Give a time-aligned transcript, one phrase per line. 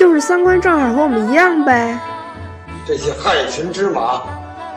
[0.00, 2.00] 就是三观正好和我们一样呗。
[2.86, 4.22] 这些害群之马，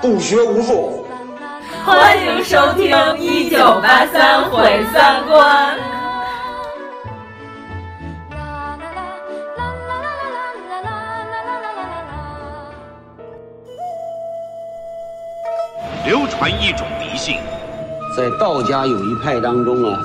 [0.02, 1.08] 不学无术。
[1.86, 5.77] 欢迎收听《一九八三毁三观》。
[16.05, 17.38] 流传一种迷信，
[18.18, 20.02] 在道家有一派当中啊，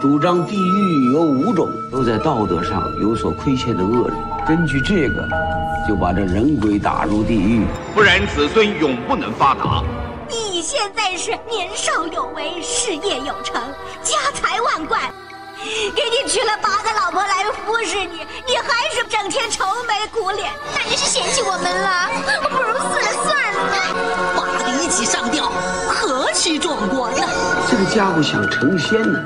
[0.00, 4.16] 主张地狱有五种，都在道德上有所亏欠的恶人。
[4.44, 5.28] 根据这个，
[5.86, 9.84] 就把这人鬼打入地狱，不然子孙永不能发达。
[10.28, 13.62] 你现在是年少有为，事业有成，
[14.02, 15.00] 家财万贯，
[15.94, 22.10] 给你娶了八个老婆来服侍你，你还是整天愁眉苦脸，那你是嫌弃我们了？
[22.50, 23.60] 不如死了算了。
[24.36, 25.52] 八个一起上吊，
[25.88, 27.28] 何其壮观呀！
[27.70, 29.20] 这个家伙想成仙呢。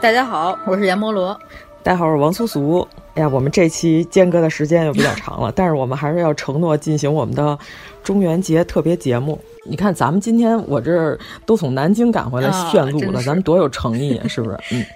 [0.00, 1.36] 大家好，我是阎摩罗。
[1.84, 2.86] 大家好，我是王苏苏。
[3.14, 7.58] 哎呀，我们这期间隔的时间又比较长了， 但是我们还是要承诺进行我们的
[8.04, 9.36] 中元节特别节目。
[9.64, 14.56] 你看，咱们今天我这都从南京赶回来炫录了，啊、咱们多有诚意，是不是？
[14.70, 14.86] 嗯，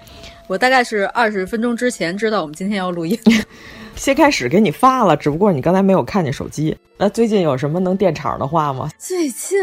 [0.46, 3.18] 我大概是二十分钟之前知道我们今天要录音，
[3.96, 6.76] 先开始给你发了，只不过你刚才没有看见手机。
[6.98, 8.88] 那最近有什么能垫场的话吗？
[8.96, 9.58] 最近，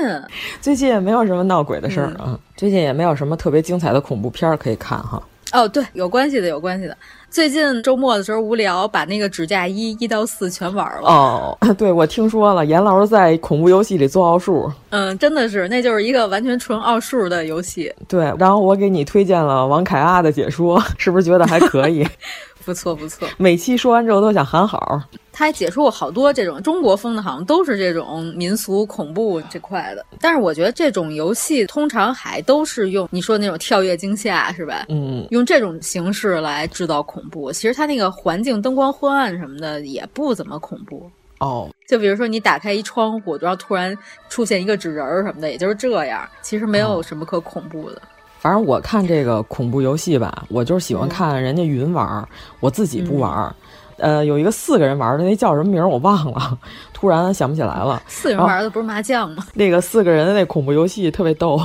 [0.59, 5.23] 最近也没有什么闹鬼的事儿啊、嗯，最近也没有什么特别精彩的恐怖片可以看哈。
[5.53, 6.97] 哦，对，有关系的，有关系的。
[7.29, 11.07] 最近周末的时候无聊，把那个指甲一一到四全玩了。
[11.07, 14.71] 哦， 对，我听说了，严老师在恐怖游戏里做奥数。
[14.89, 17.91] 嗯，真的是，那就是一个完全纯奥数的游戏。
[18.07, 22.05] 对，然后我给你推荐了王凯阿的解说，是不是觉得还可以？
[22.65, 25.01] 不错不错， 每期说完之后都想喊好。
[25.35, 30.05] 他还解说过好多这种中国风的，好像都是这种民俗恐怖这块的。
[30.21, 34.85] 但是我觉得这种游戏通常还都是用你说那种跳跃惊吓是吧？
[34.89, 37.51] 嗯，用这种形式来制造恐怖。
[37.51, 41.09] 其实它那个环境灯光昏暗什么的也不怎么恐怖。
[41.39, 43.97] 哦，就比如说你打开一窗户，然后突然
[44.29, 46.29] 出现一个纸人儿什么的，也就是这样。
[46.43, 47.95] 其实没有什么可恐怖的。
[47.95, 48.07] 嗯
[48.43, 52.27] 反正我看这个 恐怖游戏吧，我就是喜欢看人家云玩，嗯、
[52.59, 53.55] 我自己不玩。
[53.99, 56.59] 嗯、呃，有一个四个人玩的，那叫什么名儿我忘了，
[56.91, 58.01] 突然想不起来了。
[58.05, 59.45] 四个人玩的不是麻将吗？
[59.53, 61.61] 那个四个人的那恐怖游戏特别逗，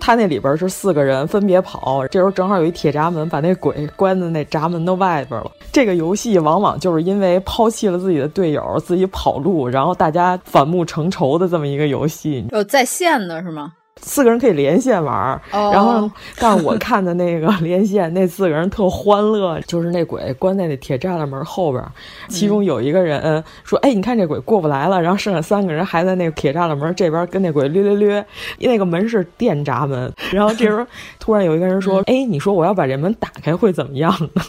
[0.00, 5.50] 他那里边是四个人分别跑，这时候正好有一铁闸门，把那鬼关在那闸门的外边了。
[5.70, 12.46] 这个游戏往往就是因为抛弃了自己的队友，自己跑路，然后大家反目成仇的这么一个游戏。
[12.52, 13.72] 有在线的是吗？
[14.02, 16.08] 四个人可以连线玩，哦、然后，
[16.38, 21.82] 但是我看的那个 连线，那四个人特欢乐，就是那鬼关在那铁栅栏门后边，
[22.28, 28.26] 其中有一个人说：“哎，你看这鬼过不来了。”然后剩下三个人还在那个铁栅栏门这边跟那鬼略略略，
[28.60, 30.12] 那个门是电闸门。
[30.30, 30.86] 然后这时候
[31.18, 34.42] 突然有一个人说：“哎，你说我要把这门打开会怎么样 呢？”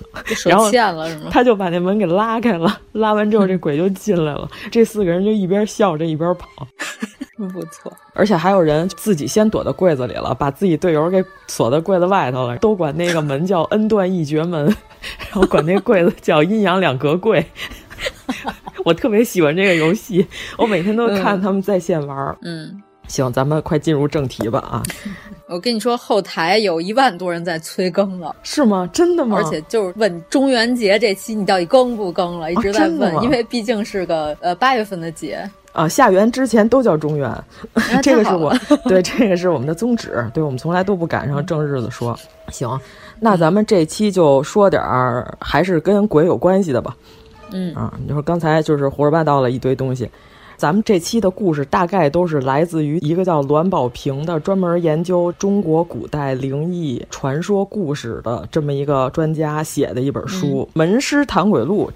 [0.46, 0.70] 然后
[1.32, 6.68] 他就把那门给拉开了，拉完之后这鬼就进来了，这四个人就一边笑着一边跑。
[7.38, 14.66] 不错，而且还有人自己先躲到柜子里了，把自己队友给锁在柜子外头了，都管那个门叫恩断义绝门，
[15.30, 17.46] 然后管那柜子叫阴阳两隔柜。
[18.84, 20.26] 我特别喜欢这个游戏，
[20.58, 22.38] 我每天都看他们在线玩。
[22.42, 24.84] 嗯，行，咱们快进入正题吧啊！
[25.48, 28.90] 我跟你说，后台有一万多人在催更了，是吗？
[28.92, 29.38] 真的吗？
[29.38, 35.50] 而且就是问中元节这期你到底更不更了，一直在问，哦、因为毕竟是个呃八月份的节。
[35.78, 37.44] 啊，下元之前都叫中元，啊、
[38.02, 38.52] 这个是我
[38.90, 42.18] 对这个是我们的宗旨，对我们从来都不赶上正日子说。
[42.50, 42.68] 行，
[43.20, 46.96] 那咱们这期就说点儿还是跟鬼有关系的吧。
[47.52, 50.10] 嗯啊，你说刚才就是胡说八道了一堆东西。
[50.58, 61.92] 咱们这期的故事大概都是来自于一个叫栾宝平的专门研究中国古代灵异传说故事的这么一个专家写的一本书《嗯、门师谈鬼录》，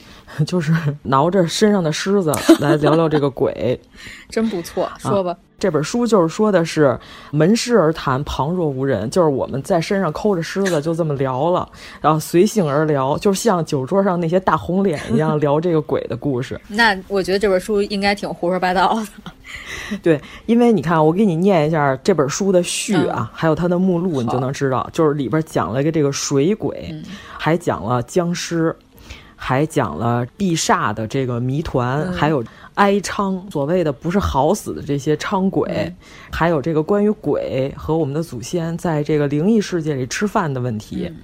[0.45, 0.71] 就是
[1.01, 3.79] 挠着身上的虱子来聊聊这个鬼，
[4.29, 4.87] 真不错。
[4.99, 5.31] 说吧。
[5.31, 6.99] 啊这本书就是说的是
[7.29, 11.69] 门师而谈，旁若无人，就是我们在身上抠着虱子就这么聊了，
[12.01, 16.59] 然后随性而聊，就像酒桌上那些大红脸一样聊这个鬼的故事。
[16.67, 19.31] 那我觉得这本书应该挺胡说八道的。
[20.01, 27.03] 对，因为你看，我给你念一下这本书的序啊，嗯、还有它的目录，你就能知道，就是里边讲了一个这个水鬼，嗯、
[27.37, 28.75] 还讲了僵尸。
[29.43, 32.43] 还讲了避煞的这个谜团，嗯还有
[32.75, 35.95] 哀娼，所谓的不是好死的这些娼鬼，嗯
[36.31, 41.07] 还有这个关于鬼和我们的祖先在这个灵异世界里吃饭的问题。
[41.09, 41.17] 嗯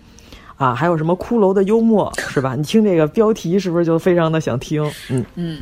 [0.58, 2.56] 啊，还有什么骷髅的幽默， 是吧？
[2.56, 4.84] 你听这个标题是不是就非常的想听？
[5.12, 5.60] 嗯嗯，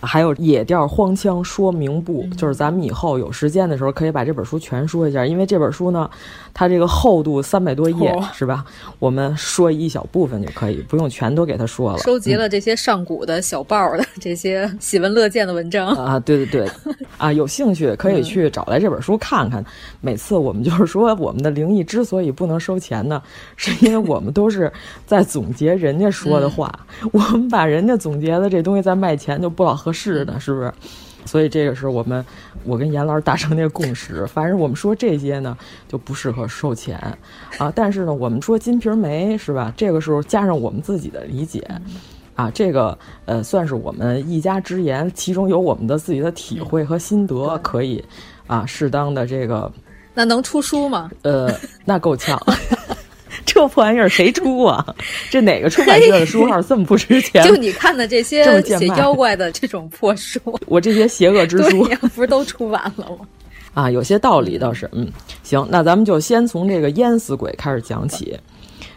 [0.00, 6.10] 还有野调荒腔说明部，就是咱们以后有时间的时候可以把这本书全说一下，因为这本书呢，
[6.58, 8.64] 它这个厚度三百多页，哦是吧？
[8.98, 11.98] 我们说一小部分就可以，不用全都给他说了。
[11.98, 16.70] 收集了这些上古的小报的这些喜闻乐见的文章啊，对对对，
[17.18, 19.62] 啊，有兴趣可以去找来这本书看看。
[20.00, 23.22] 每次我们就是说，我们的灵异之所以不能收钱呢，
[23.56, 24.72] 是因为我们都是
[25.04, 26.74] 在总结人家说的话，
[27.12, 30.72] 我们把人家总结的这东西再卖钱就不老合适的，是不是？
[31.26, 32.24] 所以这个是我们
[32.64, 35.56] 我跟严老师达成那个共识，反正我们说这些呢，
[35.88, 36.96] 就不适合售前
[37.58, 37.72] 啊。
[37.74, 39.72] 但是呢，我们说《金瓶梅》是吧？
[39.76, 41.68] 这个时候加上我们自己的理解。
[42.34, 48.04] 啊，这个呃，算是我们一家之言，其中有我们的自己的体会和心得，可以
[48.46, 49.72] 啊，适当的这个
[50.12, 51.10] 那能出书吗？
[51.22, 51.50] 呃，
[51.86, 52.38] 那够呛。
[53.48, 54.84] 这破玩意儿谁出啊？
[55.30, 57.42] 这哪个出版社的书号这么不值钱？
[57.46, 61.84] 就你看的这些这么贱卖写妖怪的这种破书， 我这些邪恶之书，
[62.14, 63.26] 不是都出完了吗？
[63.72, 65.06] 啊，有些道理倒是，嗯，
[65.42, 68.38] 行，那咱们就先从这个淹死鬼开始讲起。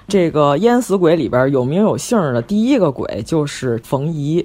[0.07, 4.43] 这个淹死鬼里边有名有姓的第一个鬼就是冯夷，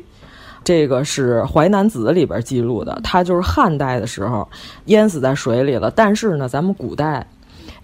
[0.62, 4.46] 这个是《淮南子》里边记录的，他就是汉代的时候
[4.86, 5.90] 淹死在水里了。
[5.90, 7.26] 但是呢，咱们古代，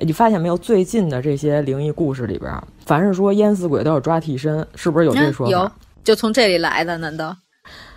[0.01, 0.57] 你发现没有？
[0.57, 2.53] 最近的这些灵异故事里边，
[2.85, 5.53] 凡是说淹死鬼都有抓替身，是不是有这说法？
[5.53, 5.71] 有，
[6.03, 6.97] 就从这里来的？
[6.99, 7.37] 难道？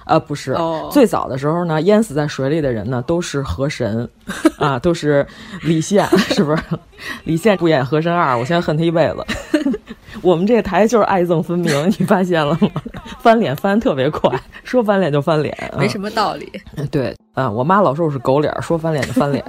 [0.05, 4.07] 啊，不是，哦、最早的时候呢，淹死在水里的人呢，都是河神，
[4.59, 5.25] 啊，都是
[5.61, 6.63] 李现，是不是？
[7.23, 9.25] 李现不演《河神二》，我现在恨他一辈子。
[10.21, 12.69] 我们这个台就是爱憎分明，你发现了吗？
[13.19, 14.29] 翻脸翻特别快，
[14.63, 16.51] 说翻脸就翻脸，没什么道理。
[16.75, 19.43] 嗯、对，啊，我妈老说我是狗脸，说翻脸就翻脸。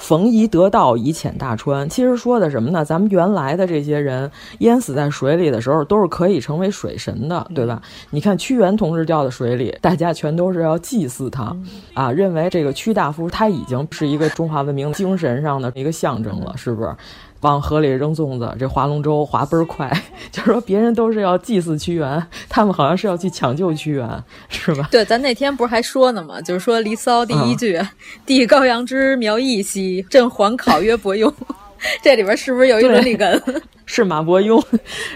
[0.00, 2.82] 冯夷得道以遣大川，其实说的什么呢？
[2.82, 4.28] 咱们原来的这些人
[4.60, 7.80] 淹死在水里的时候，都是可以成为水神的，对吧？
[8.08, 11.54] 你看屈原同志掉到水里，大家全都是要祭祀他，
[11.92, 16.96] 啊，认为这个屈大夫他已经是一个中华文明精神上的一个象征了，是不是？
[17.40, 19.90] 往河里扔粽子，这划龙舟划倍儿快，
[20.30, 24.08] 就是说别人都是要祭祀屈原，他们好像是要去抢救屈原，
[24.48, 24.88] 是吧？
[24.90, 26.40] 对，咱那天不是还说呢吗？
[26.40, 27.80] 就是说《离骚》第一句
[28.26, 31.32] “帝、嗯、高阳之苗裔兮，朕还考曰伯庸”，
[32.02, 33.42] 这里边是不是有一伦理根？
[33.86, 34.62] 是马伯庸，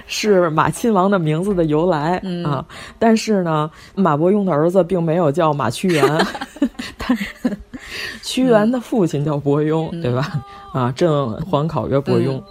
[0.07, 2.65] 是马亲王的名字的由来、嗯、啊。
[2.99, 6.27] 但是呢，马伯庸的儿子并没有叫马屈原，
[6.99, 7.27] 但是
[8.23, 10.45] 屈原的父亲叫伯庸，嗯、对吧？
[10.73, 12.37] 啊，朕皇考曰伯庸。
[12.39, 12.45] 嗯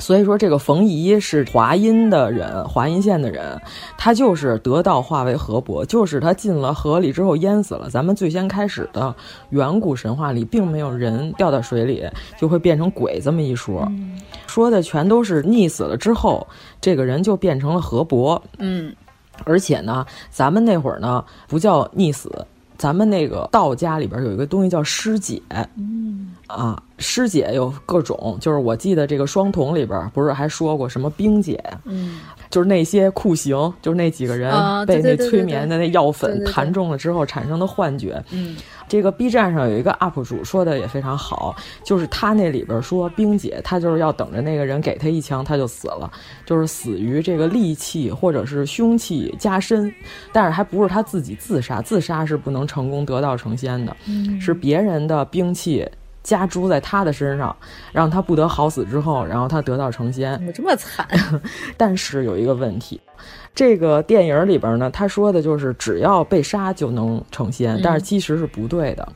[0.00, 3.60] 所以说，这个冯夷是华阴的人，华阴县的人，
[3.98, 7.88] 他就是得道化为河伯，就是他进了河里之后淹死了。
[7.90, 9.14] 咱们最先开始的
[9.50, 12.04] 远古神话里，并没有人掉到水里
[12.38, 16.46] 就会变成鬼这么一说，嗯、说的全都是溺死了之后，
[16.80, 18.42] 这个人就变成了河伯。
[18.58, 18.94] 嗯，
[19.44, 22.46] 而且呢，咱们那会儿呢不叫溺死。
[22.80, 25.42] 咱们那个道家里边有一个东西叫尸解，
[25.76, 26.28] 嗯。
[26.46, 34.52] 啊，尸解有各种，就是我记得这个双瞳里边不是还说过什么冰解，嗯，就是那些酷刑，就是那几个人
[34.84, 38.56] 被那催眠的那药粉弹中了之后产生的幻觉，嗯，
[38.90, 41.54] 这个 B 站上有一个 UP 主说的也非常好，
[41.84, 46.10] 就是他那里边说冰姐，他就是要等着那个人给他一枪他就死了，
[46.44, 49.94] 就是死于这个戾气或者是凶气加深，
[50.32, 55.88] 但是还不是他自己自杀，自杀是不能成功得道成仙的，嗯、是别人的兵器。
[56.22, 57.54] 加诸在他的身上，
[57.92, 60.34] 让他不得好死之后，然后他得道成仙。
[60.36, 61.06] 怎么这么惨？
[61.76, 63.00] 但是有一个问题，
[63.54, 69.08] 这个电影里边呢，他说的就是只要被杀就能成仙，嗯、但是其实是不对的。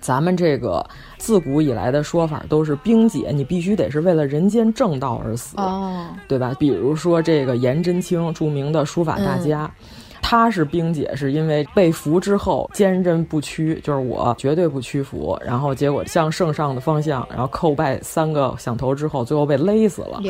[0.00, 0.84] 咱们这个
[1.16, 6.54] 自古以来的说法都是冰姐，你必须得是为了人间正道而死，哦，对吧？
[6.58, 9.64] 比如说这个颜真卿，著名的书法大家。
[9.64, 15.38] 嗯他是冰姐，是因为被俘之后坚韧不屈，就是我绝对不屈服。
[15.44, 20.20] 然后结果向圣上的方向，然后叩拜三个响头之后，最后被勒死了。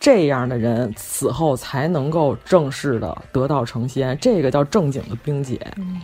[0.00, 5.60] 这样的人死后才能够正式的得道成仙，这个叫正经的冰姐。
[5.76, 6.00] 嗯、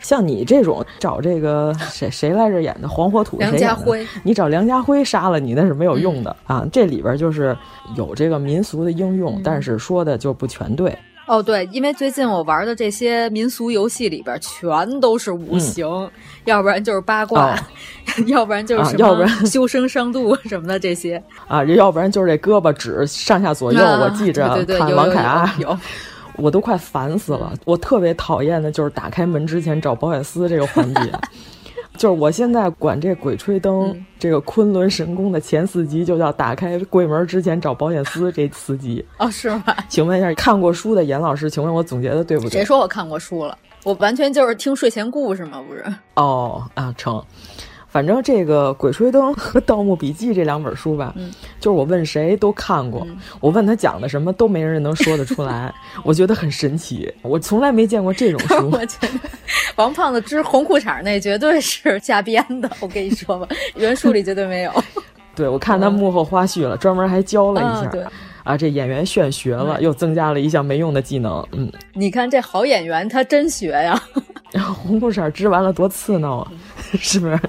[0.00, 6.68] 像你这种找这个谁谁来着演的黄火土，梁家辉，你找梁家辉杀了你那是没有用的、嗯、啊。
[6.72, 7.56] 这里边就是
[7.96, 10.96] 有这个民俗的应用，嗯、但是说的就不全对。
[11.26, 16.10] 哦，对，因为最近我玩的这些民俗游戏里边，全都是五行，嗯、
[16.44, 17.58] 要不然就是八卦，哦、
[18.26, 25.78] 要不然就是什么，啊、要不然 修身上度什么的这些啊，要不然就是这胳膊指上下左右，啊、我记着对对对看王凯啊，有。
[26.36, 27.52] 我都快烦死了。
[27.64, 31.12] 我特别讨厌的就是打开门之前找保险丝这个环节。
[31.96, 39.64] 就是我现在管这《鬼吹灯》这个昆仑神功的前四集就叫打开柜门之前找保险丝这四集哦，是吗？
[39.88, 42.50] 请问一下，看过书的严老师，请问我总结的对不对？
[42.50, 43.56] 谁说我看过书了？
[43.84, 45.84] 我完全就是听睡前故事嘛，不是？
[46.14, 47.22] 哦啊，成。
[47.94, 55.72] 反正这个《鬼吹灯》 和《盗墓笔记》这两本书吧，嗯、就是我问谁都看过，嗯、我问他讲的什么都没人能说得出来，
[56.02, 58.68] 我觉得很神奇，我从来没见过这种书。
[58.72, 59.08] 我觉得
[59.76, 63.46] 王胖子织红裤衩那绝对是瞎编的，我跟你说吧，
[63.76, 64.72] 原书里绝对没有。
[65.36, 67.88] 对，我看他幕后花絮了，专门还教了一下。
[67.90, 68.04] 对。
[68.42, 71.46] 啊，这演员炫学了，又增加了一项没用的技能。
[71.52, 74.02] 嗯，你看这好演员，他真学呀。
[74.84, 76.52] 红裤衩织完了多刺挠啊，
[76.98, 77.40] 是不是？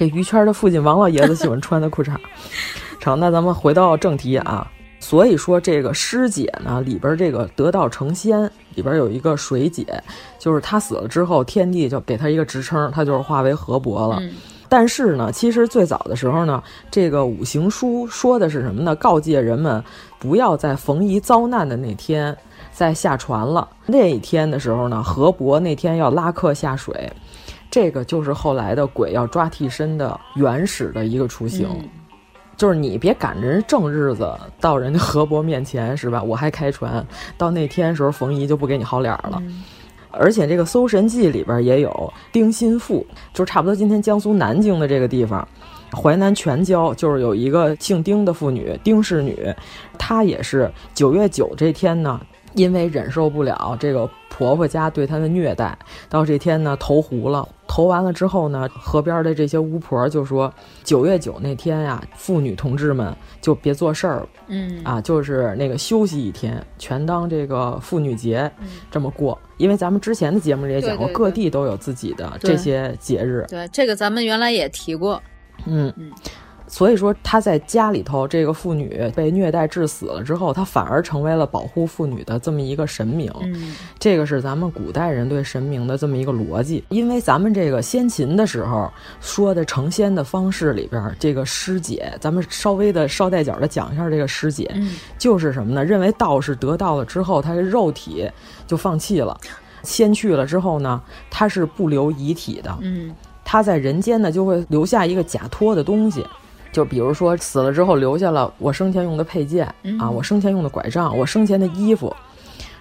[0.00, 2.16] 这于谦的父亲王老爷子喜欢穿的裤衩。
[2.98, 4.66] 成，那咱们回到正题啊。
[4.98, 10.02] 所以说，这个师姐呢，里边这个得道成仙里边有一个水姐，
[10.38, 14.16] 就是她死了之后，天帝就给她一个职称，她就是化为河伯了。
[14.22, 14.32] 嗯
[14.70, 18.94] 但是呢，其实最早的时候呢，这个五行书说的是什么呢？
[18.94, 19.82] 告诫人们
[20.16, 22.34] 不要在逢夷遭难的那天
[22.70, 23.68] 再下船了。
[23.86, 27.12] 那一天的时候呢，河伯那天要拉客下水，
[27.70, 31.68] 这个就是后来的鬼要抓替身的原始的一个雏形。
[31.70, 31.88] 嗯、
[32.56, 36.22] 就是你别赶着人正日子到人家河伯面前是吧？
[36.22, 37.06] 我还开船，
[37.38, 39.38] 到那天时候冯夷就不给你好脸了。
[39.40, 39.62] 嗯
[40.12, 45.46] 而且这个《搜神记》里边也有丁心腹，就是差不多今天江苏南京的这个地方，
[45.92, 49.54] 淮南全椒就是有一个姓丁的妇女，丁氏女，
[49.96, 52.20] 她也是九月九这天呢，
[52.54, 54.10] 因为忍受不了这个
[54.40, 55.78] 婆婆家对她的虐待，
[56.08, 57.46] 到这天呢投湖了。
[57.68, 68.50] 投完了之后呢，河边的这些巫婆就说，九月九那天呀，妇女同志们就别做事儿了，嗯啊，就是那个休息一天，全当这个妇女节
[68.90, 69.38] 这么过。
[69.58, 73.44] 因为咱们之前的节目里也讲过，对对对各地都有自己的这些节日。
[73.46, 75.22] 对，这个咱们原来也提过。
[75.66, 76.10] 嗯嗯，
[76.72, 83.28] 所以说他在家里头，这个妇女被虐待致死了之后，他反而成为了保护妇女的这么一个神明。
[83.42, 86.84] 嗯，这个是咱们古代人对神明的这么一个逻辑。
[86.88, 88.88] 因为咱们这个先秦的时候
[89.20, 95.84] 说的成仙的方式里边，这个师姐，咱们稍微的捎带脚的讲一下这个师姐，嗯、就是什么呢？
[95.84, 98.30] 认为道士得道了之后，他的肉体
[98.68, 99.36] 就放弃了。
[99.82, 102.78] 仙去了之后呢，他是不留遗体的。
[102.80, 103.12] 嗯，
[103.44, 106.24] 他在人间呢就会留下一个假托的东西，
[106.72, 112.14] 就比如说死了之后留下了我生前用的佩剑、嗯、啊，我生前用的拐杖，我生前的衣服。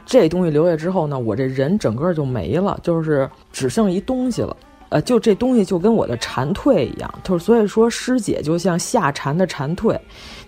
[0.06, 4.56] 这东西留下之后呢，我这人整个就没了，就是只剩一东西了。
[4.90, 9.96] 呃，就这东西就跟我的蝉蜕一样，就是所以说师姐就像下蝉的蝉蜕，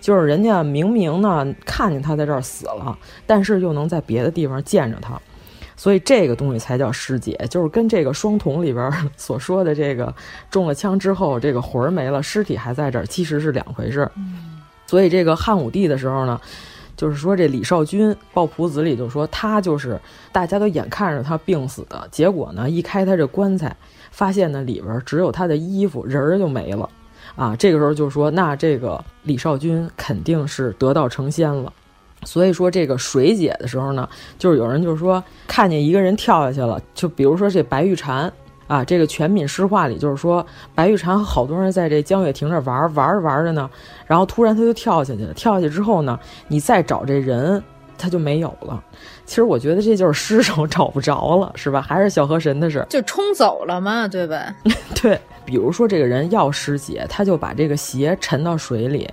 [0.00, 5.20] 就是人家明明呢看见他在这儿死了，但是又能在别的地方见着他。
[5.82, 10.14] 所以这个东西才叫尸解，就是跟这个双瞳里边 所说的这个
[10.48, 14.08] 中了枪之后，这个魂儿没了，尸体还在这儿，其实是两回事
[14.86, 16.40] 所以这个汉武帝的时候呢，
[16.96, 23.76] 就是说这李少君《抱朴子》里就说他就是大家都眼看着他病死的，结果呢一开他这棺材，
[24.12, 26.88] 发现呢里边只有他的衣服，人儿就没了。
[27.34, 31.72] 啊，这个时候就说那这个李少君肯定是得道成仙了。
[32.24, 38.32] 所以说这个水解的时候呢，就是有人就是说看见一个人跳下去了，就比如说这白玉蝉
[38.68, 43.68] 啊，这个《全闽诗话》里就是说白玉蝉和好多人在这江月亭这玩玩着玩着呢，
[44.06, 47.62] 然后突然他就跳下去了，跳下去之后呢，你再找这人
[47.98, 48.82] 他就没有了。
[49.24, 51.82] 其实我觉得这就是尸首 找不着了，是吧？
[51.82, 54.54] 还是小河神的事，就冲走了嘛，对吧？
[55.00, 59.10] 对，比如说这个人要尸解，他就把这个鞋沉到水里。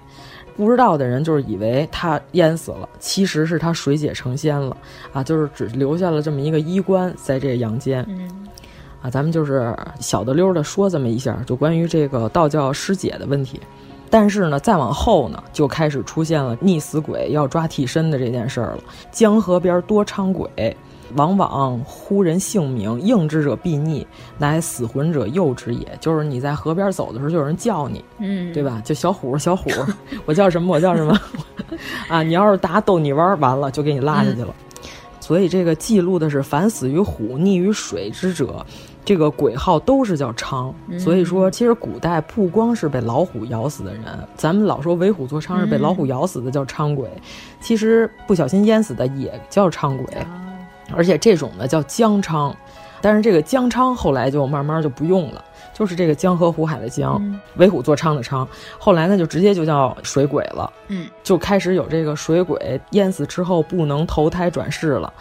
[0.59, 4.75] 不知道的人就是以为他淹死了，其实是他水解成仙了
[5.13, 5.23] 啊！
[5.23, 8.05] 就是只留下了这么一个衣冠在这阳间。
[8.09, 8.29] 嗯，
[9.01, 13.57] 啊，咱们就是小的溜的说这么一下，就关于这个道教师姐的问题。
[14.09, 18.79] 但是呢，再往后呢，就开始出现了溺死鬼要抓替身的这件事儿了。
[19.13, 20.75] 江河边多伥鬼。
[21.15, 24.05] 往往呼人姓名，应之者必逆，
[24.37, 25.87] 乃死魂者诱之也。
[25.99, 28.81] 就是你在河边走的时候，就有人叫你，嗯，对吧？
[28.83, 29.69] 就小虎，小虎，
[30.25, 30.73] 我叫什么？
[30.73, 31.19] 我叫什么？
[32.09, 34.53] 啊，你要是答逗你玩，完了就给你拉下去了。
[34.59, 34.87] 嗯、
[35.19, 38.65] 所以这个记录的是，凡死于虎、溺于水之者，
[39.05, 40.73] 这个鬼号都是叫昌。
[40.87, 44.03] 嗯、所以说，其实古代不光是被老虎咬死的人，
[44.35, 47.07] 咱们老说为虎作伥是被老虎咬死的叫伥鬼，
[47.61, 50.13] 其实不小心淹死的也叫伥鬼。
[50.15, 50.45] 啊
[50.95, 52.55] 而且这种呢叫姜昌，
[53.01, 55.43] 但是这个江昌后来就慢慢就不用了，
[55.73, 65.13] 就是这个江河湖海的江，嗯为虎作伥的伥，后来呢就直接就叫水鬼了，嗯，就开始有这个水鬼淹死之后不能投胎转世了。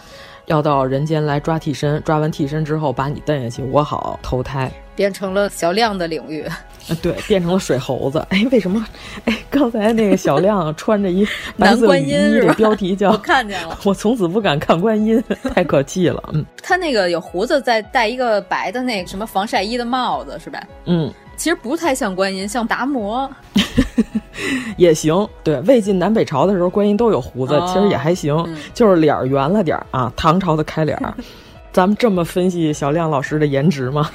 [0.46, 6.42] 要到人间来抓替身，抓完替身之后把你蹬下去，我好投胎，变成了小亮的领域。
[6.88, 8.18] 啊，对，变成了水猴子。
[8.30, 8.84] 哎，为什么？
[9.24, 11.26] 哎，刚才那个小亮穿着一
[11.56, 15.22] 白色雨衣，这标题叫我看见了，我从此不敢看观音，
[15.54, 16.22] 太可气了。
[16.32, 20.62] 嗯，他那个有胡子，再戴一个白的那个什么防晒衣的帽子，是吧？
[20.86, 23.30] 嗯，其实不太像观音，像达摩。
[24.76, 31.12] 也行，对，魏晋南北朝的时候，观音都有胡子，哦、其实也还行，嗯、就是脸儿圆了点儿啊，唐朝的开脸儿。
[31.72, 34.10] 咱们这么分析小亮老师的颜值吗？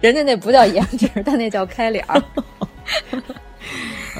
[0.00, 2.22] 人家那不叫颜值， 但那叫开脸儿。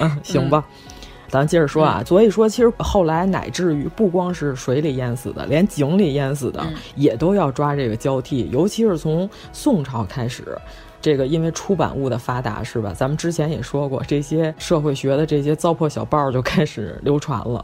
[0.01, 0.93] 嗯，行吧，嗯、
[1.29, 2.03] 咱接着说啊。
[2.07, 10.57] 所以说，其实后来乃至于不光是水里淹死的，连井里淹死的、嗯、也都要抓这个交替，尤其是从宋朝开始。
[11.01, 12.95] 这个因为出版物的发达，是吧？
[12.95, 17.59] 咱们之前也说过，这些社会学的这些糟粕小报就开始流传了，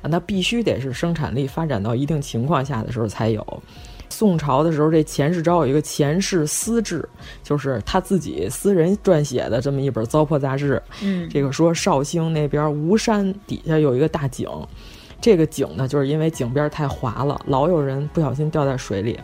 [0.00, 3.62] 啊，那必须得是生产力发展到一定情况下的时候才有。
[4.18, 7.00] 宋朝的时候，这钱世昭有一个《钱氏私志》，
[7.44, 10.82] 就是他自己私人撰写的这么一本糟粕杂志。
[11.04, 14.48] 嗯，这个说绍兴那边吴山底下有一个大井，
[15.20, 19.16] 这个井呢，就是因为井边太滑了，老有人不小心掉在水里。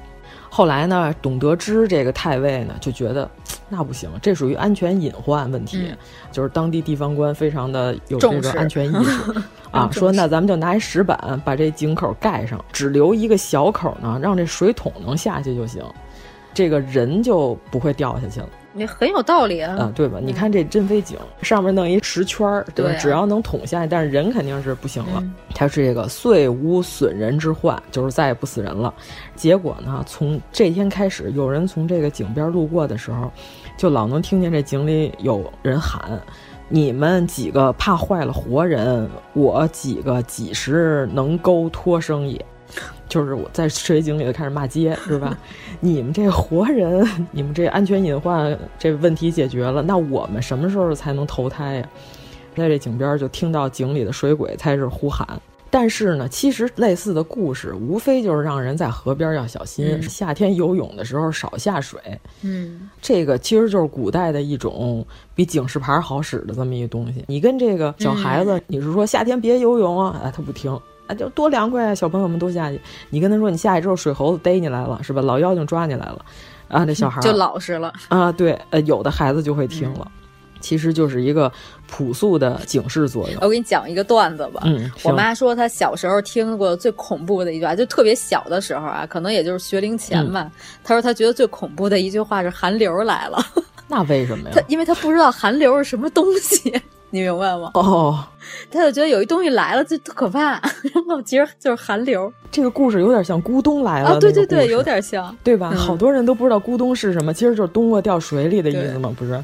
[0.56, 3.28] 后来呢，董得之这个太尉呢就觉得
[3.68, 5.98] 那不行，这属于安全隐患问题，嗯、
[6.30, 9.42] 就是当地地方官非常的有这个安全意识。
[9.72, 15.82] 啊， 说那咱们就拿一石板把这井口盖上，只留一个小口呢，让这水桶能下去就行，
[16.54, 18.48] 这个人就不会掉下去了。
[18.76, 20.18] 你很有道理啊，啊，对吧？
[20.20, 22.90] 你看这珍妃井上面弄一石圈儿，对吧？
[22.90, 25.12] 对啊只要能捅下去，但是人肯定是不行了。
[25.18, 28.92] 嗯它是这个遂无损人之患，就是再也不死人了。
[29.36, 33.30] 结果呢，从这天开始，有人从这个井边路过的时候，
[33.76, 36.20] 就老能听见这井里有人喊
[36.68, 42.44] ：“你们几个怕坏了活人，我几个几时能够脱生也。”
[43.08, 45.38] 就是我在水井里头开始骂街，是吧？
[45.80, 51.88] 你们这活人，你们这安全隐患这问题解决了，那我们什么时候才能投胎呀？
[52.56, 55.26] 在这井边就听到井里的水鬼开始呼喊。
[55.70, 62.00] 但是呢，其实类似的故事，无非就是让人在河边要小心，嗯夏天游泳的时候少下水。
[62.42, 67.24] 嗯，这个其实就是古代的一种比警示牌好使的这么一个东西。
[67.26, 70.80] 你跟这个小孩子，你是说夏天别游泳啊，哎，他不听。
[71.06, 71.94] 啊，就多凉快啊！
[71.94, 72.80] 小朋友们都下去。
[73.10, 75.20] 你跟他说，你下去之后，水猴子逮你来了，是吧？
[75.20, 76.24] 老妖精抓你来了，
[76.68, 78.32] 啊，那小孩就老实了啊。
[78.32, 81.52] 对，呃，有的孩子就会听了，嗯、其实就是一个
[81.86, 83.38] 朴素的警示作用。
[83.42, 84.62] 我给你讲一个段子吧。
[84.64, 90.42] 嗯，我妈说她小时候听过最恐怖的一句话，就特别小的时候啊，可能也就是学龄前吧。
[90.44, 90.50] 嗯、
[90.82, 93.38] 她说她觉得最恐怖的一句话是“寒流来了”。
[93.86, 94.54] 那为什么呀？
[94.56, 96.72] 她因为她不知道寒流是什么东西。
[97.14, 97.70] 你明白吗？
[97.74, 98.18] 哦，
[98.72, 100.60] 他就觉得有一东西来了就特可怕，
[100.92, 102.32] 然后其实就是寒流。
[102.50, 105.70] 这个故事有点像咕咚来了啊，对对对，有点像，对吧？
[105.72, 109.40] 嗯、好多人都不知道咕咚是什么，其实就是冬瓜掉水里的意思嘛，不是？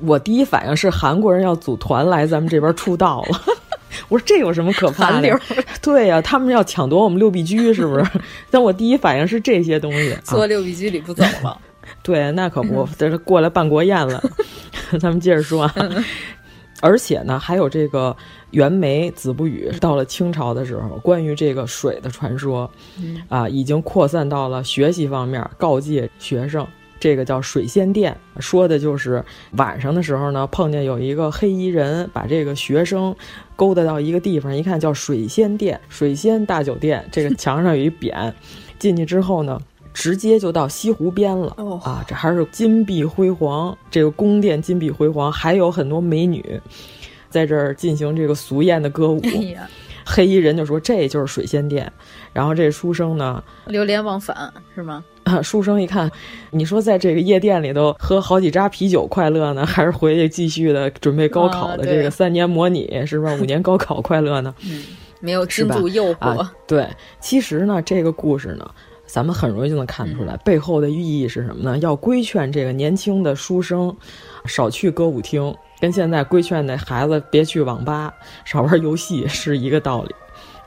[0.00, 3.40] 我第一反应是韩国人要组团来咱们这边出道了，
[4.08, 5.12] 我说这有什么可怕的？
[5.12, 5.38] 寒流，
[5.82, 8.06] 对呀、啊，他们要抢夺我们六必居是不是？
[8.50, 11.54] 但我第一反应是这些东西，坐六必居里不走了。
[12.02, 14.22] 对，那可不，这是过来办国宴了。
[14.98, 15.74] 咱们接着说啊。
[16.80, 18.16] 而且呢，还有这个
[18.52, 26.66] 袁枚《子不语》到了清朝的时候，关于这个水的传说，嗯、啊，已经扩散到了学习方面，告诫学生，
[26.98, 33.14] 这个叫水仙殿，说的就是晚上的时候呢，碰见有一个黑衣人把这个学生
[33.56, 38.32] 勾搭到一个地方，一看叫水仙殿，水仙大酒店，这个墙上有一匾，
[38.78, 39.60] 进去之后呢。
[39.92, 42.04] 直接就到西湖边了、哦、啊！
[42.06, 46.60] 这还是金碧辉煌，这个宫殿金碧辉煌，还有很多美女
[47.28, 49.20] 在这儿进行这个俗艳的歌舞。
[49.26, 49.68] 哎、
[50.06, 51.92] 黑衣人就说这就是水仙殿，
[52.32, 55.04] 然后这书生呢流连忘返是吗？
[55.24, 56.10] 啊，书生一看，
[56.50, 63.32] 你说在这个夜店里头喝好几扎啤酒快乐呢， 还是回去继续的准备高考的这个三年模拟、啊、是吧？
[63.40, 64.54] 五年高考快乐呢？
[64.64, 64.82] 嗯，
[65.20, 66.52] 没有禁住诱惑、啊。
[66.66, 66.88] 对，
[67.20, 68.68] 其实呢，这个故事呢。
[69.12, 71.78] 咱们很容易就能看出来，背后的寓意是什么呢？
[71.78, 73.94] 要规劝这个年轻的书生
[74.44, 78.12] 少去歌舞厅，跟现在规劝那孩子别去网吧、
[78.44, 80.14] 少玩游戏是一个道理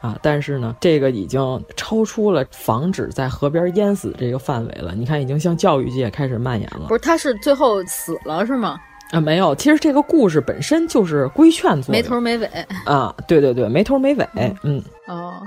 [0.02, 0.18] 啊。
[0.22, 4.94] 但是呢，这个已经超出了防止在河边淹死这个范围了。
[4.94, 6.88] 你看，已经向教育界开始蔓延了。
[6.90, 8.78] 不是，他是最后死了是吗？
[9.12, 9.56] 啊，没有。
[9.56, 12.48] 其实这个故事本身就是规劝作用，没头没尾
[12.86, 13.16] 啊。
[13.28, 14.28] 对对对，没头没尾。
[14.64, 14.84] 嗯。
[15.08, 15.42] 哦。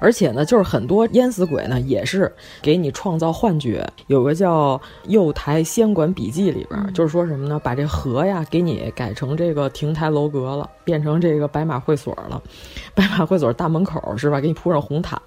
[0.00, 3.86] 而且呢，就是很多淹死鬼呢，也是给你创造幻觉。
[4.06, 7.60] 有个叫《右台仙馆笔记》里边，就是说什么呢？
[7.62, 12.42] 把这河呀给你改成这个亭台楼阁了，变成这个白马会所了。
[12.94, 14.40] 白马会所大门口是吧？
[14.40, 15.20] 给你铺上红毯，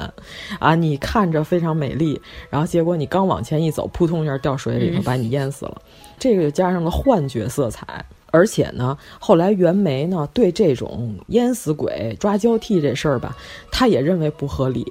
[0.59, 5.81] 啊，你看着非常美丽，然后结果你刚往前一走，扑通一下掉水里头，把你淹死了。
[6.17, 8.03] 这个就加上了幻觉色彩。
[8.33, 13.37] 而且呢，后来袁枚呢对这种淹死鬼抓交替这事儿吧，
[13.71, 14.83] 他也认为不合理，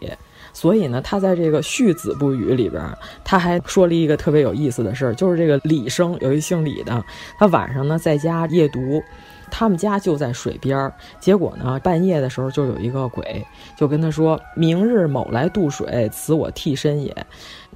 [0.53, 2.81] 所以呢，他在这个《续子不语》里边，
[3.25, 7.05] 他还说了一个特别有意思的事儿，就是这个李生有一姓李的，
[7.37, 9.03] 他晚上呢在家夜读，
[9.51, 13.45] 他们家就在水边儿，结果呢半夜的时候就有一个鬼
[13.77, 17.13] 就跟他说：“明日某来渡水，此我替身也。”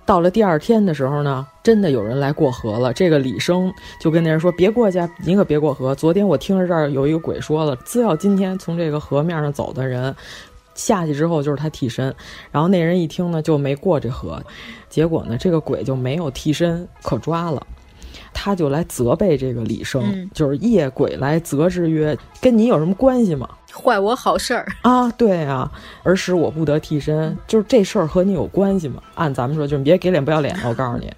[0.07, 2.92] 到了第二天的时候呢，真的有人来过河了。
[2.92, 5.92] 这个李生就跟那人说：“别过去，你可别过河。
[5.97, 10.14] 昨天我听着这儿有一个鬼说了，只要今天从这个河面上走的人，
[10.77, 12.14] 下去之后就是他替身。”
[12.53, 14.40] 然后那人一听呢，就没过这河。
[14.88, 17.66] 结果呢，这个鬼就没有替身可抓了，
[18.38, 25.11] 他就来责备这个李生，就是夜鬼来责之曰：“跟你有什么关系吗？”坏我好事儿啊！
[25.12, 25.70] 对啊，
[26.03, 29.03] 而使我不得替身，就是这事儿和你有关系吗？
[29.14, 30.55] 按咱们说，就是别给脸不要脸。
[30.68, 31.11] 我告诉你，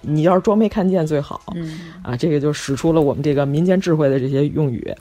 [0.00, 1.40] 你要是装没看见最好。
[1.54, 4.92] 嗯啊，这个就使出了我们这个民间智慧的这些用语。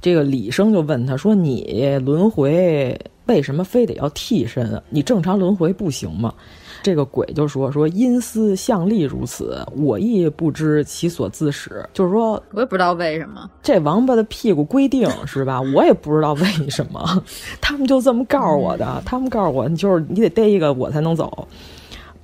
[0.00, 4.82] 这个李生就问他说：“你轮回为什么非得要替身啊？
[4.90, 6.34] 你正常轮回不行吗？”
[6.82, 15.60] 这个鬼就说：“说阴司相力如此，我亦不知其所自始。”就是说，我也不知道为什么这王八的屁股规定是吧？
[15.74, 17.22] 我也不知道为什么，
[17.60, 19.02] 他们就这么告诉我的。
[19.04, 21.46] 他们告诉我，就是你得逮一个我才能走。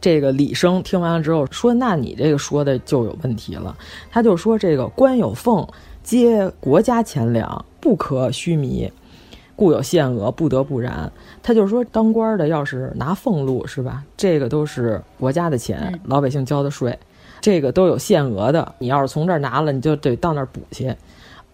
[0.01, 3.77] 这个李生听完了之后说：“那你这个说的就有问题了。”
[4.11, 5.69] 他就说：“这个官有俸，
[6.03, 8.91] 皆国家钱粮，不可虚弥。”
[9.57, 11.11] 故有限额，不得不然。
[11.47, 14.03] 他就说，当官的要是拿俸禄，是吧？
[14.17, 16.99] 这个都是国家的钱，老百姓交的税，
[17.41, 18.75] 这个都有限额的。
[18.81, 20.93] 你要是从这儿拿了，你就得到那儿补去。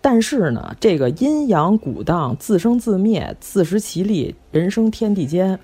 [0.00, 5.58] 但是呢，这个阴阳古当，自生自灭，自食其力，人生天地间，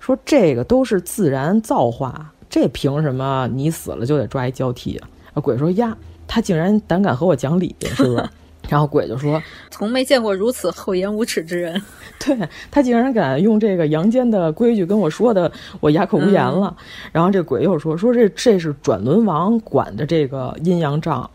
[0.00, 4.96] 说这个都是自然造化，这凭什么你死了就得抓一交替
[5.34, 5.40] 啊？
[5.42, 5.94] 鬼说呀，
[6.26, 8.26] 他竟然胆敢和我讲理，是不是？
[8.68, 11.80] 然后鬼就说：“从没见过如此厚颜无耻之人。
[12.18, 12.36] 对
[12.70, 15.50] 他竟然敢用这个阳间的规矩跟我说的，
[15.80, 16.74] 我哑口无言了。
[16.78, 21.30] 嗯、然后这鬼又说：“说这这是转轮王管的这个阴阳账，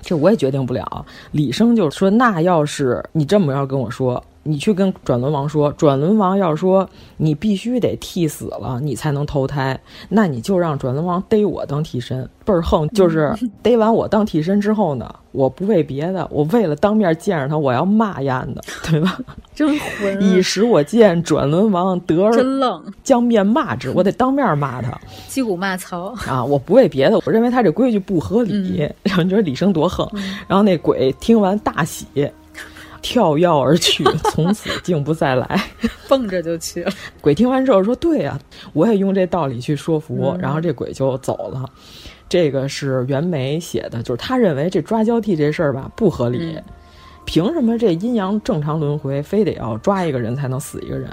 [0.00, 12.88] 这我也决定不了。”李生就说：“那要是你这么要跟我说。”你去跟转轮王说，转轮王要说你必须得替死了，你才能投胎，那你就让转轮王逮我当替身，倍儿横。
[12.88, 19.18] 就是 逮完我当替身之后呢，我不为别的，我为了当面见着他，我要骂丫的，对吧？
[19.54, 20.22] 真混！
[20.22, 24.98] 以使我见转轮王得而真愣，将面骂之，我得当面骂他，
[25.28, 26.42] 击鼓骂曹啊！
[26.42, 28.80] 我不为别的，我认为他这规矩不合理。
[28.80, 30.08] 嗯、然后你觉得李生多横？
[30.14, 32.06] 嗯、然后那鬼听完大喜。
[33.02, 35.60] 跳跃而去， 从此竟不再来，
[36.08, 36.92] 蹦着就去了。
[37.20, 38.40] 鬼听完之后说：“对呀、啊，
[38.72, 40.32] 我也用这道理去说服。
[40.34, 41.64] 嗯”然后这鬼就走了。
[42.28, 46.62] 这个是袁枚写的，就是他认为这抓交替这事儿吧不合理，嗯、
[47.24, 51.10] 凭什么这阴阳正常轮回非得要抓一个人才能死一个人？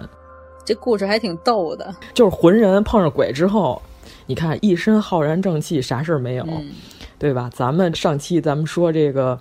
[0.63, 3.81] 这故事还挺逗的，就是浑人碰上鬼之后，
[4.27, 6.69] 你看一身浩然正气，啥事儿没有，嗯、
[7.17, 7.49] 对吧？
[7.51, 9.39] 咱们上期咱们说这个。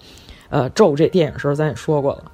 [0.49, 2.25] 呃，咒这电影时候咱也说过了，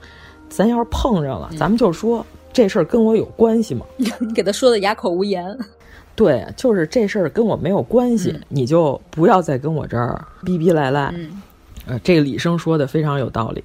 [0.48, 3.86] 咱要是碰上了，咱们就说这事儿跟我有关系吗？
[3.96, 5.56] 你给他说的哑口无言。
[6.14, 11.10] 对，就是这事儿跟我没有关系，嗯、你就不要再跟我这儿逼逼赖赖。
[11.16, 11.42] 嗯、
[11.86, 13.64] 呃，这个李生说的非常有道理。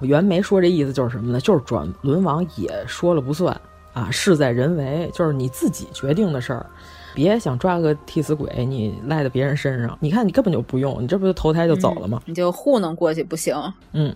[0.00, 1.38] 袁枚说这意思就是什么呢？
[1.38, 3.54] 就是转轮王也说了不算
[3.92, 6.66] 啊，事在人为，就是你自己决定的事儿。
[7.14, 9.96] 别想抓个替死鬼，你赖在别人身上。
[10.00, 12.20] 你看，你根本就不用，你这不就投胎就走了吗？
[12.26, 13.54] 嗯、你就糊弄过去不行。
[13.92, 14.14] 嗯，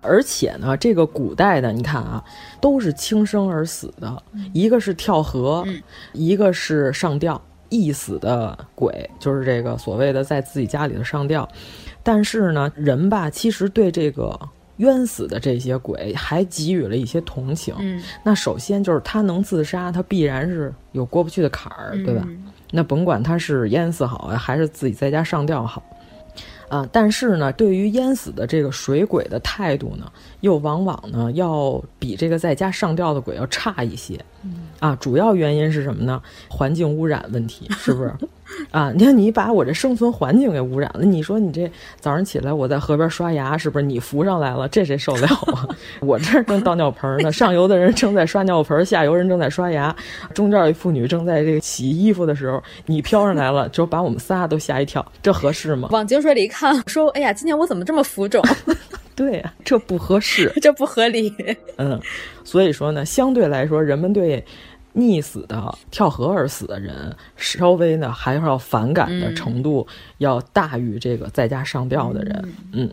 [0.00, 2.24] 而且呢，这个古代的，你看啊，
[2.60, 7.40] 都是轻生而死的，嗯、一个是跳河，嗯、一个是上吊。
[7.68, 11.48] 缢死的鬼就是这个所谓的在自己家里的上吊。
[12.02, 14.38] 但是呢，人吧，其实对这个。
[14.78, 17.74] 冤死的这些鬼还给予了一些同情。
[17.78, 22.22] 嗯，那首先就是他能自杀，他必然是有过不去的坎儿，对吧？
[22.26, 25.82] 嗯、那甭管他是淹死好呀，还是自己在家上吊好，
[26.68, 34.18] 啊，但是呢，对于淹死的这个水鬼的态度呢，又往往呢要比这个在家上吊的鬼要差一些。
[34.44, 36.22] 嗯、啊，主要原因是什么呢？
[36.48, 38.12] 环境污染问题， 是不是？
[38.70, 38.92] 啊！
[38.94, 41.04] 你看，你把我这生存环境给污染了。
[41.04, 41.68] 你说你这
[41.98, 44.68] 早上起来我在河边刷牙，是不是你浮上来了？
[44.68, 45.66] 这谁受得了啊？
[46.00, 49.94] 我这正倒尿盆呢， 上游的人正在刷尿盆，下游人正在刷牙，
[50.32, 55.88] 中间有一妇女正在这个洗衣服的时候，你飘上来了，就把我们仨都吓一跳，这合适吗？
[55.90, 58.40] 往井水里一看，说：“哎呀，今天我怎么这么浮肿？”
[59.16, 61.34] 对呀， 这不合适， 这不合理。
[61.78, 62.00] 嗯，
[62.44, 64.44] 所以说呢，相对来说，人们对。
[64.98, 72.54] 溺死的、跳河而死的人，稍微呢还是要反感的程度要大于这个在家上吊的人。
[72.72, 72.90] 嗯，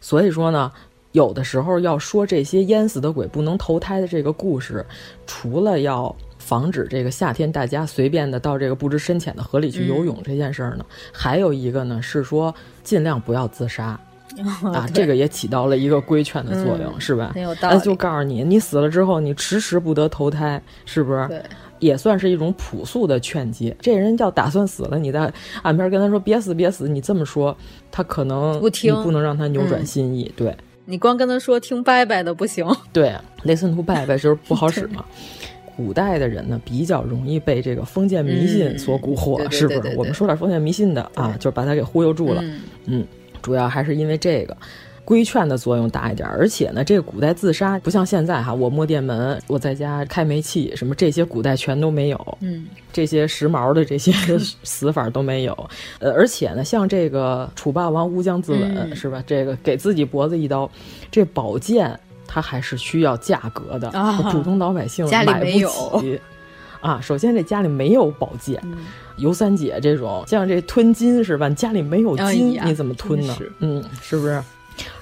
[0.00, 0.70] 所以说呢，
[1.10, 4.86] 有的时候要说这些淹死的鬼不能投胎的这个故事，
[5.26, 12.54] 除了要防止这个夏天大家随便的到这个不知深浅的河里去游泳这件事儿呢，还有一个呢是说
[12.84, 13.98] 尽量不要自杀。
[14.72, 17.32] 啊，这个也起到了一个规劝的作用，是吧？
[17.34, 17.78] 很有道理。
[17.80, 21.26] 就告诉你，你死了之后，你迟迟不得投胎，是不是？
[21.28, 21.42] 对，
[21.78, 23.76] 也算是一种朴素的劝诫。
[23.80, 27.56] 这人要打算死了，你在岸边跟他说别死别死，你这么说，
[27.90, 30.30] 他可能不听，不能让他扭转心意。
[30.36, 32.66] 对，你光跟他说听拜拜的不行。
[32.92, 35.04] 对，listen to 拜拜就是不好 使嘛。
[35.76, 39.94] 古代的人呢，比较容易被这个封建迷信所蛊惑，是不是？
[39.96, 42.44] 我们说点封建迷信的啊，就把他给忽悠住了。
[42.84, 43.06] 嗯。
[43.42, 44.56] 主要还是因为这个
[45.04, 54.12] 规劝的作用大一点，而且呢，这个古代自杀不像现在哈，我摸电门，我在家开煤气，什么这些古代全都没有，嗯，这些时髦的这些
[54.62, 55.70] 死法都没有。
[55.98, 59.22] 呃，而且呢，像这个楚霸王乌江自刎是吧？
[59.26, 60.70] 这个给自己脖子一刀，
[61.10, 63.90] 这宝剑它还是需要价格的，
[64.30, 66.20] 普通老百姓买不起。
[66.80, 68.62] 啊，首先这家里没有宝剑。
[69.20, 71.48] 尤三姐这种像这吞金是吧？
[71.50, 73.36] 家里没有金，你怎么吞呢？
[73.60, 74.42] 嗯，是不是？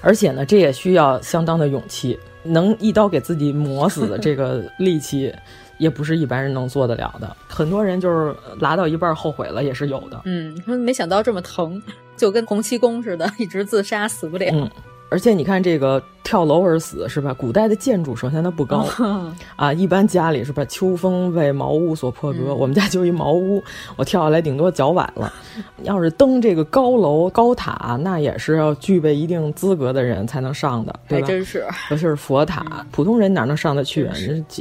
[0.01, 5.33] 而且呢，这也需要相当的勇气，能一刀给自己磨死的这个 力气，
[5.77, 7.37] 也不是一般人能做得了的。
[7.47, 10.21] 很多人就是拉到一半后悔了，也是有的。
[10.25, 11.81] 嗯，说没想到这么疼，
[12.17, 14.69] 就跟洪七公似的，一直自杀死不了。
[15.09, 17.33] 而且你看这个跳楼而死是吧？
[17.33, 18.85] 古代的建筑首先它不高
[19.55, 20.63] 啊，一般家里是吧？
[20.65, 23.61] 秋风为茅屋所破格，我们家就一茅屋，
[23.97, 25.33] 我跳下来顶多脚崴了。
[25.83, 31.27] 要是登这个高楼高塔，那也是要具备一定资格的人才能上的，对吧？
[31.27, 34.07] 真是，尤其是佛塔，普通人哪能上得去？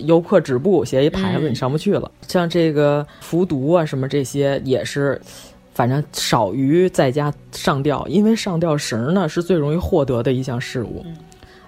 [0.05, 2.11] 游客止步，写一牌子，你上不去了。
[2.27, 5.21] 像这个服毒啊什么这些也是。
[5.79, 11.07] 反正少于在家上吊，因为上吊绳呢是最容易获得的一项事物。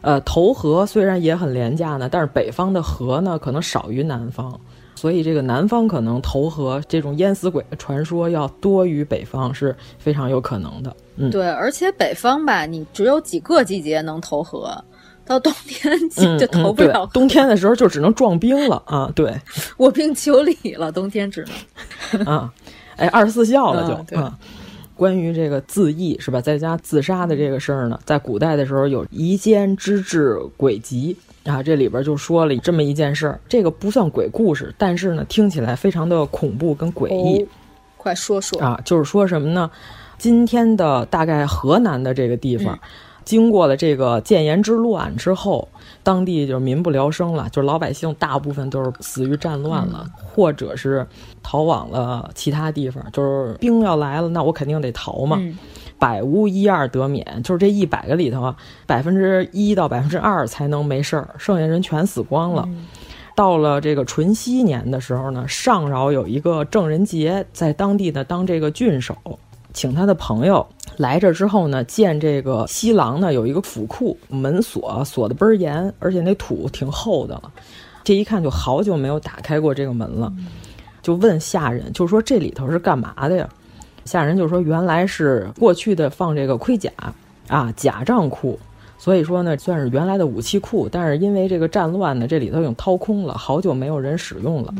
[0.00, 4.60] 呃，投河虽然也很廉价呢，但是北方的河呢可能少于南方，
[4.96, 10.96] 所以这个南方可能投河这种淹死鬼的传说要多于北方是非常有可能的。
[11.14, 14.84] 嗯，对，而且北方吧，你只有几个季节能投河，
[15.24, 15.96] 到冬天
[16.36, 17.06] 就投不了。
[17.12, 19.08] 冬天的时候就只能撞冰了啊！
[19.14, 19.32] 对，
[19.78, 21.46] 卧冰求鲤了，冬天只
[22.12, 22.52] 能啊。
[23.00, 24.38] 哎，二十四孝了就啊。
[24.94, 33.40] 关于这个自缢是吧，在家自杀的这个事儿呢，在古代的时候有夷坚之治鬼籍啊，这里边就说了这么一件事儿。
[33.48, 37.48] 这个不算鬼故事，但是呢，听起来非常的恐怖跟诡异。
[37.96, 39.70] 快说说啊，就是说什么呢？
[40.18, 42.78] 今天的大概河南的这个地方，
[43.30, 45.68] 经过了这个建炎之乱之后。
[46.02, 51.06] 当地就民不聊生了，就是老百姓大部分都是死于战乱了，或者是
[51.42, 53.04] 逃往了其他地方。
[53.12, 55.38] 就是兵要来了，那我肯定得逃嘛。
[55.98, 58.54] 百无一二得免，就是这一百个里头，
[58.86, 62.66] 百分之一到百分之二才能没事儿，剩下人全死光了。
[63.36, 69.14] 到了这个淳熙年的时候呢，上饶有一个郑仁杰，在当地呢当这个郡守。
[69.72, 77.52] 请他的朋友来这儿之后呢，见这个西廊呢有一个府库，门锁锁的倍儿严，而且那土挺厚的了。
[78.02, 80.32] 这一看就好久没有打开过这个门了，
[81.02, 83.48] 就问下人，就说这里头是干嘛的呀？
[84.04, 86.90] 下人就说原来是过去的放这个盔甲
[87.48, 88.58] 啊甲仗库，
[88.98, 94.74] 所以说呢算是原来的武器库，但是因为这个战乱呢，这里头已经掏空了，好久没有人使用了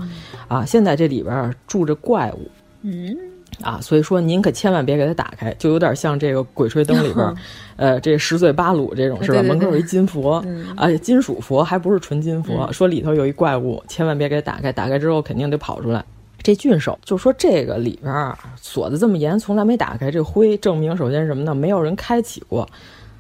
[0.49, 0.65] 啊。
[0.65, 2.51] 现在这里边住着怪物。
[2.83, 3.17] 嗯。
[3.63, 7.35] 啊，所以说您可千万别给它打开，就有点像这个《鬼吹灯》里边，
[7.77, 9.43] 呃，这十岁八鲁这种是吧？
[9.43, 10.45] 门口有一金佛，
[10.77, 16.05] 而且，金属佛还不是纯金佛，说里头有一怪物，千万别给它打开，打开之后肯定得跑出来。
[16.43, 21.55] 这郡守就说这个里边锁的这么严，从来没打开这灰，证明首先什么呢？
[21.55, 22.67] 没有人开启过。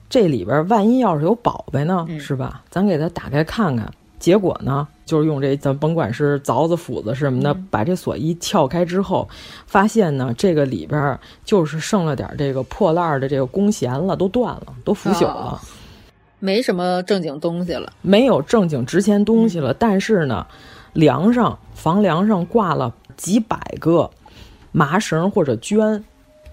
[0.08, 2.62] 这里边万一要是有宝贝呢，是吧？
[2.70, 3.88] 咱给它打开看看。
[4.18, 9.28] 结果呢，就是用这咱甭管是凿子、斧子什么的，把这锁一撬开之后，
[9.66, 15.60] 发现呢，这个里边就是剩了点这个破烂的这个弓弦了，都断了，都腐朽了，
[16.38, 19.74] 没什么正经东西了，没有正经值钱东西了。
[19.74, 20.46] 但是呢，
[20.92, 24.08] 梁上房梁上挂了几百个
[24.70, 26.00] 麻绳或者绢。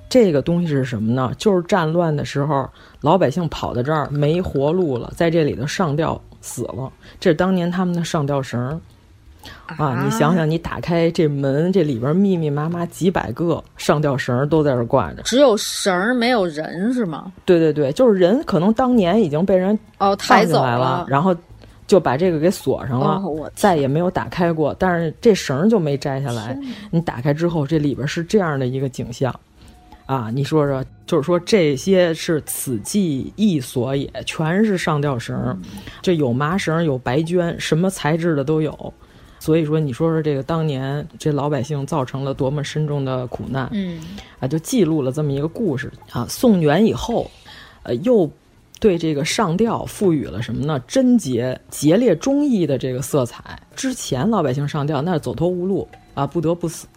[0.10, 1.34] 这个东西是什么呢？
[1.38, 2.68] 就是战乱的时候，
[3.02, 6.92] 老百姓跑到这儿没活路了，在这里头上吊死了。
[7.20, 8.80] 这是当年他们的上吊绳。
[9.66, 17.32] 啊，你想想，你打开这门，这里边密密麻麻几百个上吊绳都在这挂着，只有绳没有人是吗？
[17.46, 21.34] 对对对，就是人可能当年已经被人哦抬走了，然后
[21.86, 23.24] 就把这个给锁上了，
[23.56, 24.76] 再也没有打开过。
[24.78, 26.60] 但是这绳就没摘下来。
[26.92, 29.34] 你打开之后，这里边是这样的一个景象。
[30.08, 35.56] 啊，你说说，就是说这些是此计亦所也，全是上吊绳，
[36.02, 38.94] 这有麻绳，有白绢，什么材质的都有。
[39.40, 44.00] 所以说，你说说这个当年这老百姓造成了多么深重的苦难，嗯，
[44.40, 46.26] 啊，就记录了这么一个故事啊。
[46.28, 47.30] 宋元以后，
[47.84, 48.30] 呃，又
[48.80, 50.80] 对这个上吊赋予了什么呢？
[50.88, 53.60] 贞洁、节烈、忠义的这个色彩。
[53.76, 56.88] 之前老百姓上吊那是走投无路啊，不得不死。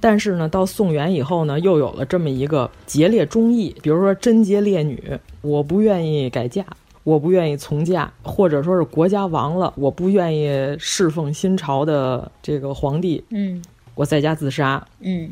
[0.00, 6.64] 但是呢，到宋元以后呢，又有了这么一个节烈忠义，比如说贞洁烈女，我不愿意改嫁，
[7.04, 13.62] 我不愿意从嫁，或者说是国家亡了，我不愿意侍奉新朝的这个皇帝，嗯，
[13.94, 15.30] 我在家自杀，嗯，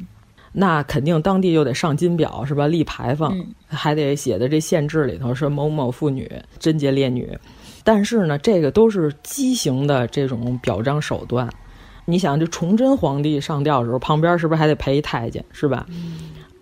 [0.53, 2.67] 那肯定当地又得上金表是吧？
[2.67, 3.35] 立牌坊，
[3.67, 7.31] 还得写的这县志里头是某某妇女贞洁烈女，
[7.83, 11.49] 但是呢，这个都是畸形的这种表彰手段。
[12.11, 15.87] 你想，这崇祯皇帝上吊的时候，旁边是不是还得陪一太监，是吧？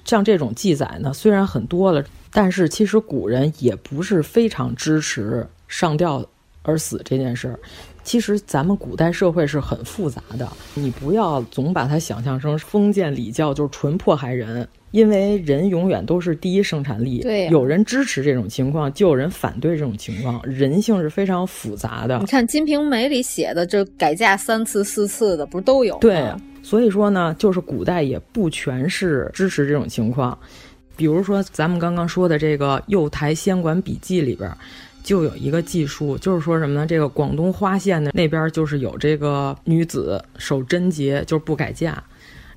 [0.05, 6.25] 像这种记载呢，虽然很多了，但是其实古人也不是非常支持上吊
[6.65, 7.57] 而死这件事儿。
[8.03, 14.69] 其实咱们古代社会是很复杂的，你不要总把它想象成封建礼教就是纯迫害人。
[14.97, 22.19] 因为人永远都是第一生产力，对，有人支持这种情况，就有人反对这种情况，人性是非常复杂的。
[22.19, 26.01] 你看《金瓶梅》里写的，这改嫁三次四次的，不是都有吗？
[26.01, 26.33] 对，
[26.63, 30.39] 所以说呢，就是古代也不全是支持这种情况。
[30.97, 34.51] 比如说咱们刚刚说的这个《右台仙馆笔记》里边，
[35.03, 36.87] 就有一个记述，就是说什么呢？
[36.87, 42.03] 这个广东花县的那边就是有这个女子守贞节，就是不改嫁，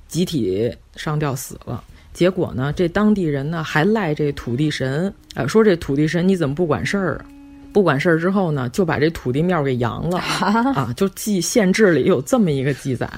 [0.08, 1.84] 集体上吊死了。
[2.20, 7.24] 结果呢，这当地人呢还赖这土地神，呃，说这土地神你怎么不管事儿？
[7.72, 10.18] 不管事儿之后呢，就把这土地庙给扬了
[10.76, 10.92] 啊！
[10.94, 13.08] 就记县志里有这么一个记载，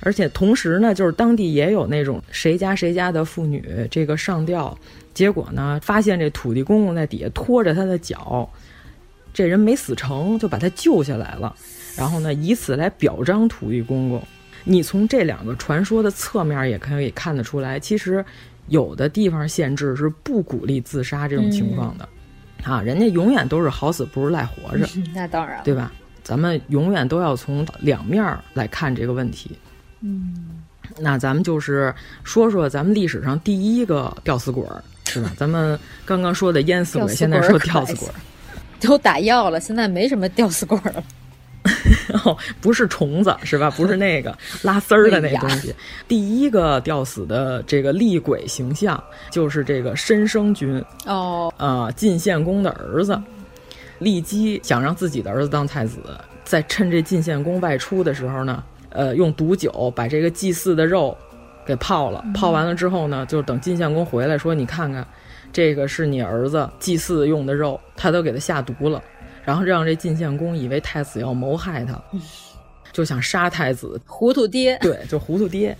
[0.00, 4.78] 而且同时呢，就是当地也有那种谁家谁家的妇女这个上吊，
[5.14, 8.46] 结果呢发现这土地公公在底下拖着他的脚，
[9.32, 11.56] 这人没死成，就把他救下来了，
[11.96, 14.22] 然后呢以此来表彰土地公公。
[14.68, 18.24] 你从这两个传说的侧面也可以看得出来，其实
[18.66, 22.08] 有的地方限制是不鼓励自杀这种情况的，
[22.64, 24.84] 啊，人家永远都是好死不如赖活着。
[25.14, 25.92] 那当然，对吧？
[26.24, 29.56] 咱们永远都要从两面来看这个问题。
[30.00, 30.60] 嗯，
[30.98, 34.66] 那咱们就是说说咱们历史上第一个吊死鬼，
[35.04, 35.30] 是吧？
[35.38, 38.08] 咱们刚刚说的淹死鬼，现在说吊死鬼，
[38.80, 41.04] 都打药了，现在没什么吊死鬼了。
[42.24, 43.70] 哦，不是虫子是吧？
[43.70, 45.74] 不是那个拉丝儿的那东西。
[46.06, 53.20] 第一个吊死的这个厉鬼形象，就是这个申生君哦，呃，晋献公的儿子。
[54.00, 55.98] 骊姬想让自己的儿子当太子，
[56.44, 61.16] 在趁这晋献公外出的时候呢，呃，用毒酒把这个祭祀的肉
[61.64, 62.22] 给泡了。
[62.34, 65.06] 泡完了之后呢，就等晋献公回来说：“你看看，
[65.50, 69.02] 这个是你儿子祭祀用的肉，他都给他下毒了。”
[69.46, 71.98] 然后让这晋献公以为太子要谋害他，
[72.92, 74.76] 就想杀太子，糊涂爹。
[74.82, 75.74] 对，就糊涂爹，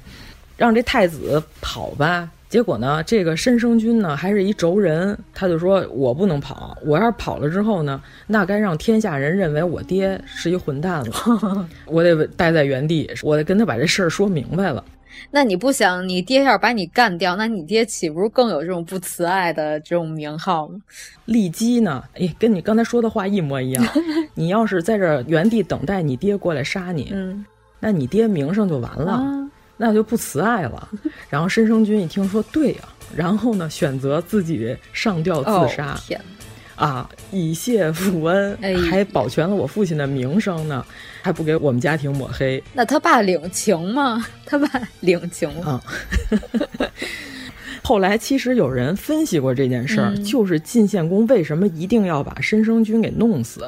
[0.56, 2.30] 让这太子跑吧。
[2.48, 14.82] 结果呢，这个申生君呢还是一轴人，他就说我不能跑，我要是跑了之后呢，那该让天下人认为我爹是一混蛋了， 我得待在原地，我得跟他把这事儿说明白了。
[15.30, 20.80] 那你不想你爹要是把你干掉，那你爹岂不是更有这种不慈爱的这种名号吗？
[21.26, 22.02] 骊姬呢？
[22.14, 23.84] 哎，跟你刚才说的话一模一样。
[24.34, 27.44] 你要是在这原地等待你爹过来杀你，嗯，
[27.80, 30.88] 那你爹名声就完了，那就不慈爱了。
[31.28, 32.82] 然后申生君一听说对呀，
[33.14, 35.94] 然后呢选择自己上吊自杀。
[36.06, 36.20] 天。
[36.76, 38.56] 啊，以谢父恩，
[38.90, 40.84] 还保全了我父亲的名声呢，
[41.22, 42.62] 还不给我们家庭抹黑。
[42.74, 44.24] 那他爸领情吗？
[44.44, 44.68] 他爸
[45.00, 45.82] 领情啊。
[47.82, 53.66] 后来其实有人分析过这件事儿，就是晋献公为什么一定要把申生君给弄死，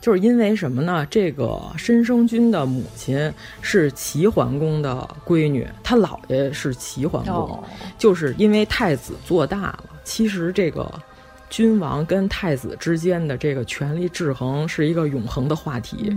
[0.00, 1.04] 就是因为什么呢？
[1.10, 7.60] 这个申生君的母亲是齐桓公的闺女，他姥爷是齐桓公，
[7.98, 10.88] 就是因为太子做大了，其实这个。
[11.50, 16.16] 君王跟太子之间的这个权力制衡是一个永恒的话题，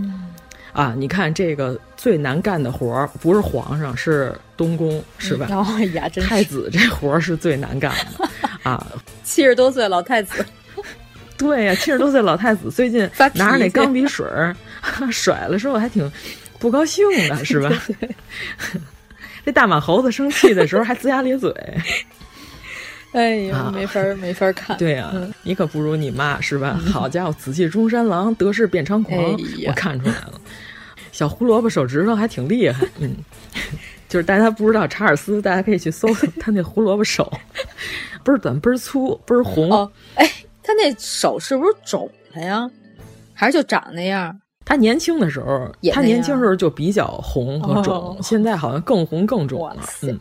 [0.72, 5.48] 啊，你看这个最难干的活儿不是皇上，是东宫，是吧？
[5.50, 8.28] 哦呀，真太子这活儿是最难干的
[8.62, 8.86] 啊！
[9.24, 10.44] 七十多岁老太子，
[11.36, 14.56] 对呀，七十多岁老太子最近 拿着那钢笔水儿
[15.10, 16.10] 甩了之后还挺
[16.60, 17.70] 不高兴的，是吧？
[19.44, 21.52] 这大马猴子生气的时候还龇牙咧嘴。
[23.14, 24.76] 哎呀，没法儿 没法儿看。
[24.76, 25.12] 对呀、
[25.42, 26.74] 你可不如你妈是吧？
[26.92, 29.36] 好家伙，紫气中山狼，得势变猖狂，哎
[29.68, 30.40] 我看出来了。
[31.12, 33.14] 小胡萝卜手指头还挺厉害， 嗯，
[34.08, 37.30] 就是大家不知道查尔斯，大家可以去搜搜他那胡萝卜手，
[38.24, 39.70] 倍儿短，倍儿粗，倍儿红。
[39.72, 40.28] 哦，哎，
[40.62, 42.68] 他那手是不是肿了呀？
[43.32, 44.36] 还是就长那样？
[44.64, 49.76] 他年轻的时候，他年轻时候就比较红和肿，哦现在好像更红更肿了。
[50.02, 50.18] 嗯，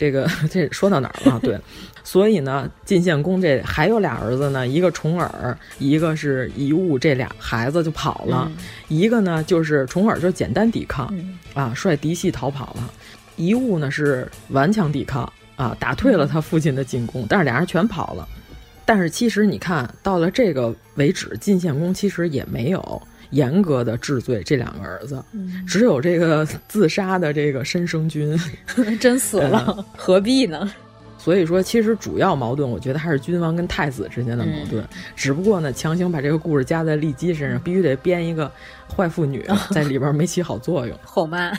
[0.00, 1.38] 这个 这说到哪儿了？
[1.40, 1.60] 对，
[2.02, 8.50] 所以呢，晋献公这还有俩儿子呢，一个重耳，一个是夷吾，这俩孩子就跑了。
[8.50, 8.56] 嗯
[8.88, 12.82] 一个呢就是重耳，就简单抵抗、嗯啊，率嫡系逃跑了；
[13.36, 18.26] 夷吾呢是顽强抵抗啊，打退了他父亲的进攻，但是俩人全跑了。
[18.86, 28.38] 但是其实你看到了这个为止，晋献公其实也没有严格的治罪这两个儿子，嗯只有这个自杀的这个申生君。
[29.00, 30.70] 真死了，何必呢？
[31.18, 34.82] 所以说，其实主要矛盾，我觉得还是君王跟太子之间的矛盾。
[35.14, 38.50] 只不过呢，强行把这个故事加在骊姬身上，必须得编一个
[38.96, 40.98] 坏妇女 在里边没起好作用。
[41.04, 41.52] 后妈，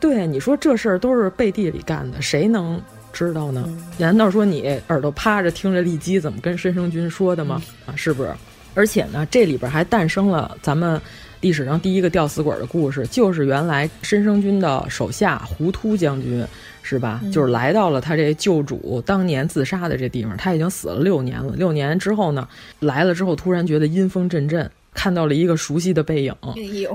[0.00, 2.82] 对，你说这事儿都是背地里干的，谁能
[3.12, 3.68] 知道呢？
[3.98, 7.62] 难道说你耳朵趴着听着骊姬怎么跟申生君说的吗？
[7.86, 8.34] 啊，是不是？
[8.78, 11.00] 而且呢，这里边还诞生了咱们
[11.40, 16.46] 历史上第一个吊死鬼的故事，就是原来申生军的手下胡突将军，
[16.80, 17.18] 是吧？
[17.24, 21.54] 嗯就是来到了他这旧主当年自杀的这地方，他已经死了六年了。
[21.56, 22.46] 六年之后呢，
[22.78, 26.32] 来了之后突然觉得阴风阵阵，看到了一个熟悉的背影。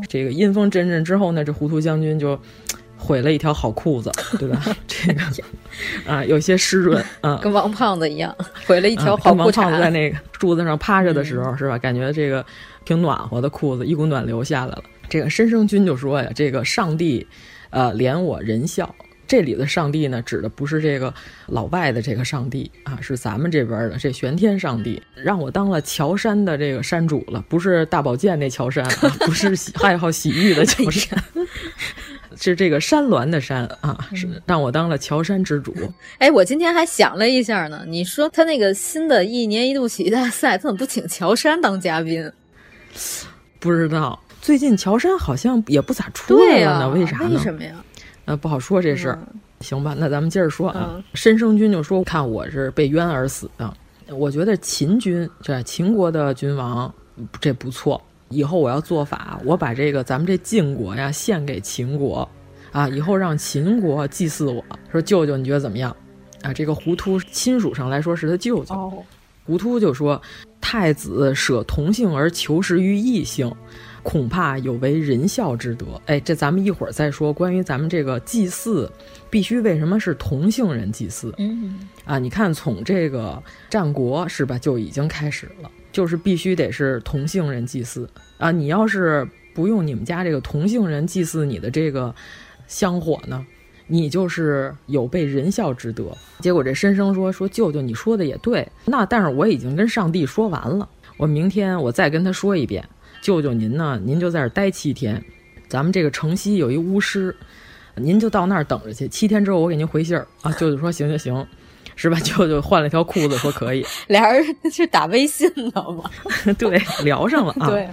[0.07, 2.39] 这个阴风阵阵之后呢，这糊涂将军就
[3.03, 4.63] 毁了一条好裤子，对吧？
[4.87, 5.21] 这个
[6.07, 8.33] 啊，有些湿润啊，跟王胖子一样，
[8.65, 9.89] 毁了一条啊好裤跟王胖子在。
[9.89, 11.77] 那个 柱子上趴着的时候，是吧？
[11.77, 12.45] 感觉这个
[12.85, 14.83] 挺暖和的裤子，一股暖流下来了。
[15.09, 17.27] 这个申生君就说呀：“这个上帝，
[17.69, 18.95] 呃，怜我仁孝。”
[19.25, 21.11] 这里的上帝呢，指的不是这个
[21.47, 31.17] 老外的这个上帝啊，是咱们这边的这玄天上帝，让我当了乔山的这个山主了，不是大保健那乔山，啊、不是洗爱好洗浴的乔山，
[32.37, 35.73] 是这个山峦的山啊，是让我当了乔山之主。
[36.19, 42.31] 哎，我今天还想了一下呢，你说他那个新的一年一度喜剧大赛，他怎么不请乔山当嘉宾？
[43.59, 47.29] 不知道，最近乔山好像也不咋出来了呢，为啥呢？
[47.31, 47.73] 为什么呀？
[48.25, 49.19] 呃，不好说这事儿。
[49.61, 50.91] 行吧，那咱们接着说啊。
[50.95, 53.73] 嗯申生君就说：“看我是被冤而死的。”
[54.11, 56.93] 我觉得秦军这秦国的君王
[57.39, 58.01] 这不错，
[58.33, 62.27] 以后我要做法，我把这个咱们这晋国呀献给秦国，
[62.71, 65.95] 啊，以后让秦国祭祀我，说舅舅你觉得怎么样？
[66.41, 68.75] 啊，这个胡突亲属上来说是他舅舅。
[68.75, 69.03] 哦，
[69.45, 70.21] 胡突就说
[70.59, 73.49] ：“太子舍同姓而求食于异姓，
[74.01, 78.91] 恐怕有违仁孝之德。”哎，这咱们一会儿再说关于咱们这个祭祀，
[79.29, 81.33] 必须为什么是同姓人祭祀？
[81.37, 88.51] 嗯啊，你看从这个战国是吧就已经开始了，就是必须得是同性人祭祀啊。
[88.51, 92.13] 你要是不用你们家这个同性人祭祀你的这个
[92.67, 93.45] 香火呢？
[93.85, 96.05] 你就是有悖仁孝之德。
[96.39, 100.87] 结果这申生说：“说舅舅，你说的也对，那但是我已经跟上帝说完了，
[101.17, 102.83] 我明天我再跟他说一遍。
[103.21, 105.23] 舅舅您呢，您就在这儿待七天，
[105.67, 107.35] 咱们这个城西有一巫师，
[107.95, 109.07] 您就到那儿等着去。
[109.09, 111.45] 七天之后我给您回信儿啊。”舅舅说：“行行行。”
[111.95, 112.17] 是吧？
[112.23, 113.85] 舅舅换了条裤子，说可以。
[114.07, 116.09] 俩人是打微信的吗？
[116.57, 117.67] 对，聊上了啊。
[117.69, 117.87] 对。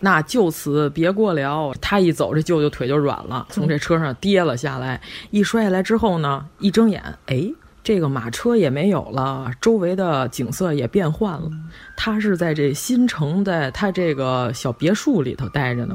[0.00, 1.72] 那就此别过聊。
[1.80, 5.00] 他一走，这舅舅腿就软了，从这车上跌了下来。
[5.30, 7.50] 一摔下来之后呢，一睁眼，哎，
[7.82, 11.50] 这个马车也没有了，周围的景色也变换了。
[11.96, 15.94] 他是在这新城，在他这个小别墅里头待着呢。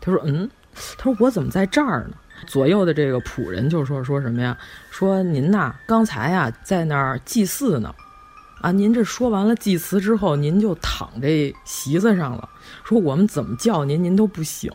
[0.00, 0.48] 他说：“嗯，
[0.96, 2.14] 他说我怎么在这儿呢？”
[2.46, 4.56] 左右的这个仆人就说：“说什么呀？
[4.98, 7.94] 说您呐，刚才呀在那儿祭祀呢。”
[8.60, 12.48] 啊，您这说完了祭词之后，您就躺这席子上了。
[12.82, 14.68] 说我们怎么叫您，您都不醒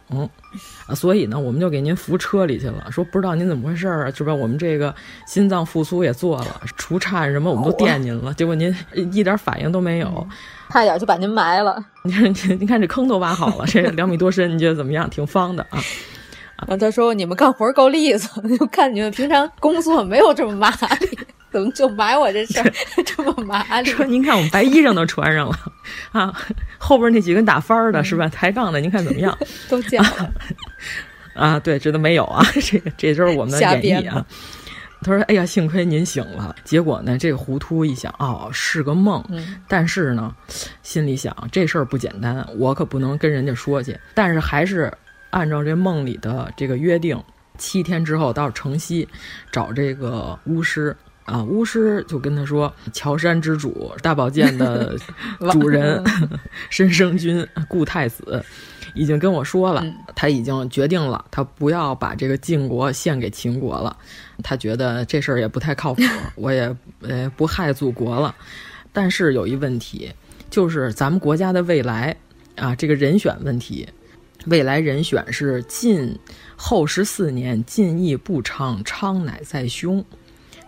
[0.88, 2.90] 啊，所以呢，我们就给您扶车里去了。
[2.90, 4.34] 说不知道您怎么回事儿啊，是吧？
[4.34, 4.96] 我们这个
[5.28, 8.74] 心脏复苏也做了，除颤什么我们都垫您了，结果您
[9.12, 10.26] 一点反应都没有，
[10.70, 11.84] 差点就把您埋了。
[12.06, 15.10] 您看，您看这坑都挖好了，这两米多深，你觉得怎么样？
[15.10, 15.78] 挺方的啊。
[16.68, 21.18] 啊，他说你们干活够利索， 就看你们平常工作没有这么麻利。
[21.52, 22.74] 怎么就埋我这事儿
[23.06, 23.92] 这么麻利？
[23.92, 25.56] 说您看我们白衣裳都穿上了
[26.12, 26.34] 啊，
[26.80, 28.28] 后边那几根打翻儿的是吧？
[28.30, 29.38] 抬杠的，您看怎么样？
[29.70, 30.34] 都见了
[31.36, 34.26] 啊，对，这都没有啊，这个这就是我们的演绎啊。
[35.06, 39.22] 他说：“哎呀，幸亏您醒了。”结果呢，这个糊涂一想，哦，是个梦。
[39.30, 40.34] 嗯、但是呢，
[40.82, 44.00] 心里想这事儿不简单，我可不能跟人家说去。
[44.16, 44.92] 但是还是
[45.34, 47.22] 按照这梦里的这个约定，
[47.58, 49.08] 七天之后到城西
[49.52, 51.44] 找这个巫师啊。
[51.44, 54.96] 巫师就跟他说：“乔山之主，大宝剑的
[55.52, 56.04] 主人
[56.70, 58.44] 申生君，顾太子。”
[58.96, 63.98] 已经跟我说了，嗯、他已经决定了，他不要把这个晋国献给秦国了。
[64.44, 66.04] 他觉得这事儿也不太靠谱，
[66.36, 68.36] 我也呃不害祖国了。
[68.92, 70.12] 但是有一问题，
[70.52, 72.16] 就是咱们国家的未来
[72.56, 73.90] 啊，这个人选问题，
[74.46, 76.18] 未来人选是晋
[76.56, 80.04] 后十四年，晋义不昌，昌乃在兄。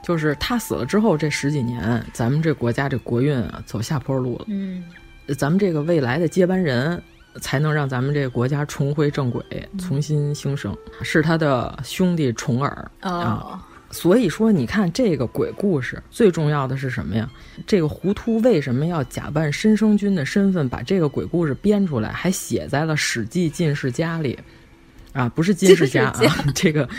[0.03, 4.45] 就是他死了之后，这十几年，咱们这国家这国运啊走下坡路了。
[4.47, 4.83] 嗯，
[5.37, 7.01] 咱们这个未来的接班人。
[7.41, 9.43] 才能让咱们这个国家重回正轨，
[9.77, 10.73] 重新兴盛。
[11.01, 13.61] 是他的兄弟重耳、啊，
[13.95, 17.29] 所以说你看这个鬼故事，最重要的是什么呀？
[17.65, 24.37] 这个糊涂为什么要假扮申生君的身份，把这个鬼故事编出来，还写在了《史记进士家》里？
[25.13, 26.13] 啊，不是金世家啊，
[26.53, 26.89] 这个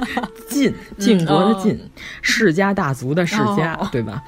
[0.48, 1.90] 晋晋国的晋，嗯、
[2.22, 4.24] 世家大族的世家，哦、对吧？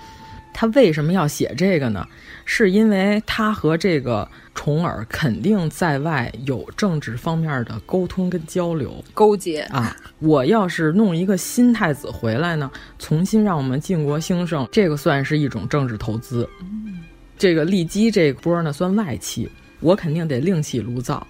[0.60, 2.04] 他为什么要写这个呢？
[2.44, 9.96] 是因为他和这个重耳肯定在外有政治方面的沟通跟交流勾结啊！
[10.18, 16.48] 我要是弄一个新太子回来呢，重新让我们晋国兴盛，这个算是一种政治投资。
[16.60, 17.04] 嗯、
[17.38, 19.48] 这个骊姬这波呢算外戚，
[19.78, 21.24] 我肯定得另起炉灶。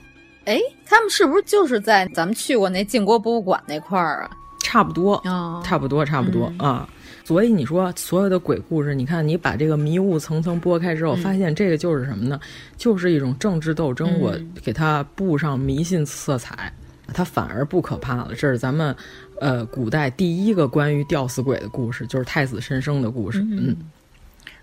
[0.46, 4.30] 哎，他们是不是就是在咱们去过那晋国博物馆那块儿啊？
[4.62, 6.88] 差不多，哦、差不多，差不多、嗯、啊。
[7.28, 12.40] 所以你说所有的鬼故事，你看你把这个迷雾层层拨开之后，嗯、发现这个就是什么呢？
[12.78, 14.08] 就是一种政治斗争。
[14.14, 16.72] 嗯、我给它布上迷信色彩，
[17.12, 18.30] 它反而不可怕了。
[18.30, 18.96] 这是咱们
[19.42, 23.40] 呃古代第一个关于吊死鬼的故事，就是太子申生的故事。
[23.40, 23.76] 嗯，嗯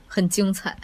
[0.08, 0.76] 很精彩。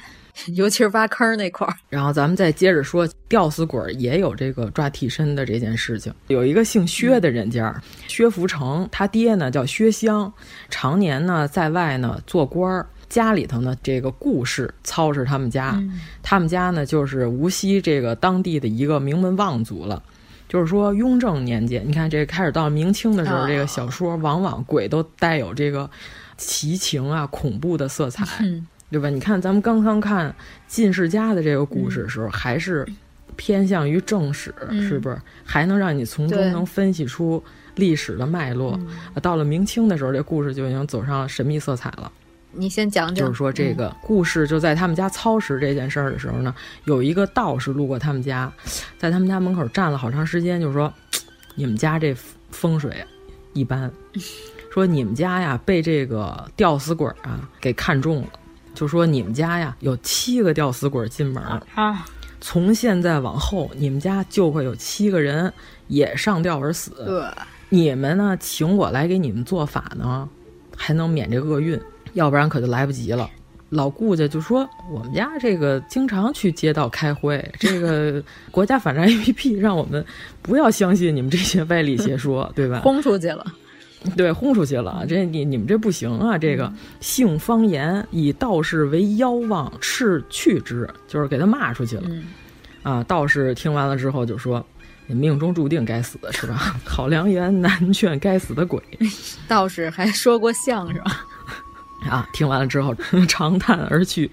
[0.56, 6.14] 尤其是挖坑那块儿，然后咱们再接着说，吊死鬼也有这个抓替身的这件事情。
[6.28, 10.32] 有一个姓薛的人家，嗯、薛福成，他爹呢叫薛湘，
[10.70, 20.02] 常年呢在外呢做官儿，家里头呢这个顾氏操持他们家，嗯、他们家呢就是无锡这个当地的一个名门望族了。
[20.48, 25.90] 就是说，雍正年间，你看这开始到明清的时候，哦、这个小说往往鬼都带有这个
[26.36, 28.26] 奇情啊、恐怖的色彩。
[28.42, 29.10] 嗯对吧？
[29.10, 30.36] 你看，咱们刚刚看
[30.68, 32.86] 进士家的这个故事的时候，嗯、还是
[33.38, 35.18] 偏向于正史，嗯、是不是？
[35.46, 37.42] 还能让你从中能分析出
[37.76, 38.78] 历史的脉络。
[38.82, 38.90] 嗯、
[39.22, 42.12] 到了明清的时候，这故事就已经走上神秘色彩了。
[42.52, 48.52] 你先讲讲，就是说这个故事就在他们家操持这件事儿的时候呢，有一个道士路过他们家，
[48.98, 50.94] 在他们家门口站了好长时间，就说
[51.56, 52.14] ：“你们家这
[52.52, 52.94] 风水
[53.54, 53.90] 一般，
[54.74, 58.28] 说你们家呀被这个吊死鬼啊给看中了。”
[58.82, 61.44] 就说你们家呀有七个吊死鬼进门
[61.76, 62.04] 啊，
[62.40, 65.54] 从现在往后你们家就会有七个人
[65.88, 66.92] 也上吊而死。
[67.06, 67.32] 呃、
[67.70, 70.28] 你们呢，请我来给你们做法呢，
[70.76, 71.80] 还能免这厄运，
[72.14, 73.30] 要不然可就来不及了。
[73.70, 78.20] 老顾家就说我们家这个经常去街道开会， 这个
[78.50, 80.04] 国家反诈 APP 让我们
[80.42, 82.80] 不要相信你们这些歪理邪说，对吧？
[82.80, 83.46] 轰出去了。
[84.18, 86.36] 对，轰出去了，这你你们这不行啊！
[86.36, 92.04] 这个姓方言，以道士为妖妄，斥去之，就是给他骂出去了。
[92.06, 92.26] 嗯、
[92.82, 94.66] 啊，道士听完了之后就说
[95.06, 96.76] ：“你命中注定该死的，是吧？
[96.84, 98.82] 好良言难劝该死的鬼。
[99.48, 101.00] ”道士还说过相声
[102.10, 102.96] 啊，听完了之后
[103.28, 104.32] 长叹而去。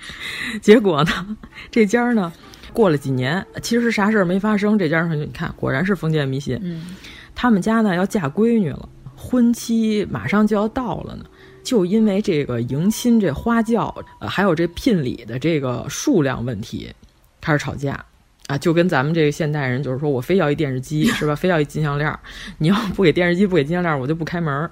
[0.62, 1.36] 结果呢，
[1.70, 2.32] 这家呢，
[2.72, 4.78] 过了几年，其实啥事儿没发生。
[4.78, 6.96] 这家说：“你看，果然是封建迷信。”嗯，
[7.34, 8.88] 他们家呢要嫁闺女了。
[9.18, 11.24] 婚期马上就要到了呢，
[11.64, 16.94] 就因为这个迎亲这花轿，呃，还有这聘礼的这个数量问题，
[17.40, 18.04] 开始吵架。
[18.46, 22.18] 啊，就跟咱们这个现代人就是说我非要一电视机 是吧，非要一金项链，
[22.56, 24.70] 你要不给电视机不给金项链，我就不开门。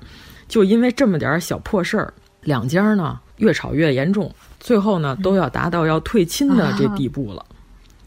[0.48, 7.44] 就因为这么点小破事儿，两家呢越吵越严重，最后呢都要达到要退亲的这地步了，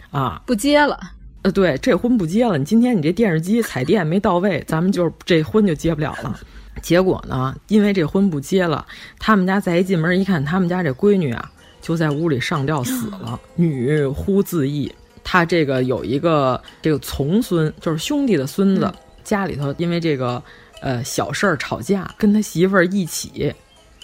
[0.10, 0.98] 啊，不接了。
[1.42, 2.58] 呃，对，这婚不结了。
[2.58, 6.38] 你今天你这电视机彩电没到位，咱们就这婚就结不了了。
[6.82, 8.86] 结果呢，因为这婚不结了，
[9.18, 14.94] 他们家再一进门一看，他们家这闺女啊就在屋里上吊死了，女呼自缢。
[15.24, 20.42] 他这个有一个这个从孙，就是兄弟的孙子，嗯、家里头因为这个
[20.82, 23.54] 呃小事儿吵架，跟他媳妇儿一起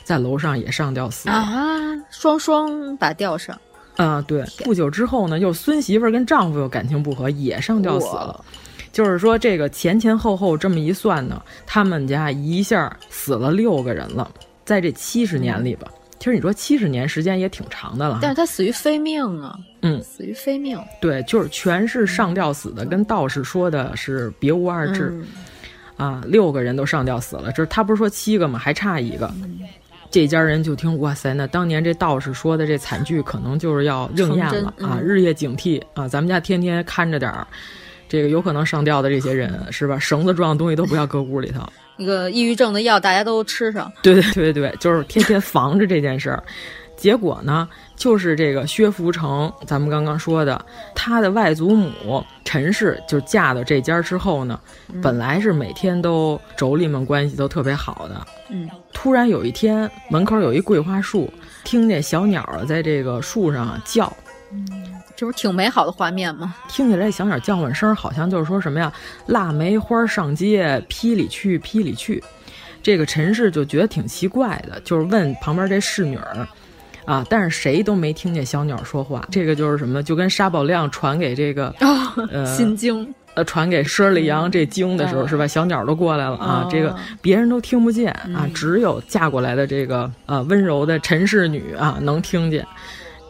[0.04, 1.66] 在楼上也上吊死了啊，
[2.12, 3.60] 双双把吊上。
[3.98, 8.44] 啊，对，不久之后呢，又孙媳妇跟丈夫又感情不和，也上吊死了。
[8.92, 14.30] 就是说，这个前前后后这么一算呢，他们家一下死了六个人了，
[14.64, 15.88] 在这七十年里吧。
[16.18, 20.80] 其实你说七十年时间也挺长的了，但是他死于非命啊，嗯，死于非命。
[21.02, 25.10] 对，就是全是上吊死的，跟道士说的是别无二致。
[25.12, 25.28] 嗯、
[25.98, 28.58] 啊，六个人都上吊死了，这他不是说七个吗？
[28.58, 29.32] 还差一个。
[30.06, 34.98] 嗯这家人就听，哇塞，那当年这道士说的这惨剧可能就是要应验了啊！
[35.02, 37.46] 日夜警惕啊，咱们家天天看着点儿，
[38.08, 40.00] 这个有可能上吊的这些人是吧？
[40.00, 41.62] 绳子状的东西都不要搁屋里头。
[41.98, 43.92] 那个抑郁症的药大家都吃上。
[44.02, 46.42] 对对对对，就是天天防着这件事儿。
[46.96, 54.60] 结果呢，就是这个薛福成，咱们刚刚说的，他的外祖母陈氏就嫁到这家之后呢，
[54.94, 58.28] 嗯、本来是每天都妯娌们关系都特别好的。
[58.50, 61.32] 嗯，突然有一天，门口有一桂花树，
[61.64, 64.12] 听见小鸟在这个树上叫，
[64.52, 64.68] 嗯，
[65.16, 66.54] 这不是挺美好的画面吗？
[66.68, 68.92] 听起来小鸟叫唤声好像就是说什么呀，
[69.28, 72.24] 腊梅花上街，批里去，批里去。
[72.84, 76.48] 这个陈氏就觉得挺奇怪的，就是问旁边这侍女儿。
[77.06, 77.26] 啊！
[77.30, 80.02] 但是谁都没听见小鸟说话，这个就是什么？
[80.02, 85.46] 就跟沙宝亮传给这个、哦、呃心经，呃传给佘丽阳这经的时候、哦、是吧？
[85.48, 86.64] 小鸟都过来了啊！
[86.66, 92.66] 哦、这个别人都听不见啊，嗯、只有嫁过来的这个呃温柔的陈氏女啊能听见。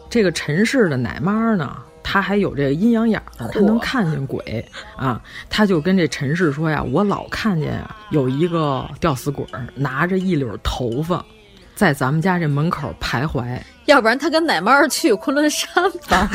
[0.09, 4.65] 这个陈氏的奶妈呢，她还有这个阴阳眼儿，她能看见鬼
[4.95, 5.21] 啊！
[5.49, 9.45] 她就跟这陈氏说呀：“我老看见呀，有一个吊死鬼
[9.75, 11.23] 拿着一绺头发。”
[11.75, 15.67] 在咱们家这门口徘徊，要不然他跟奶妈去昆仑山
[16.07, 16.31] 吧，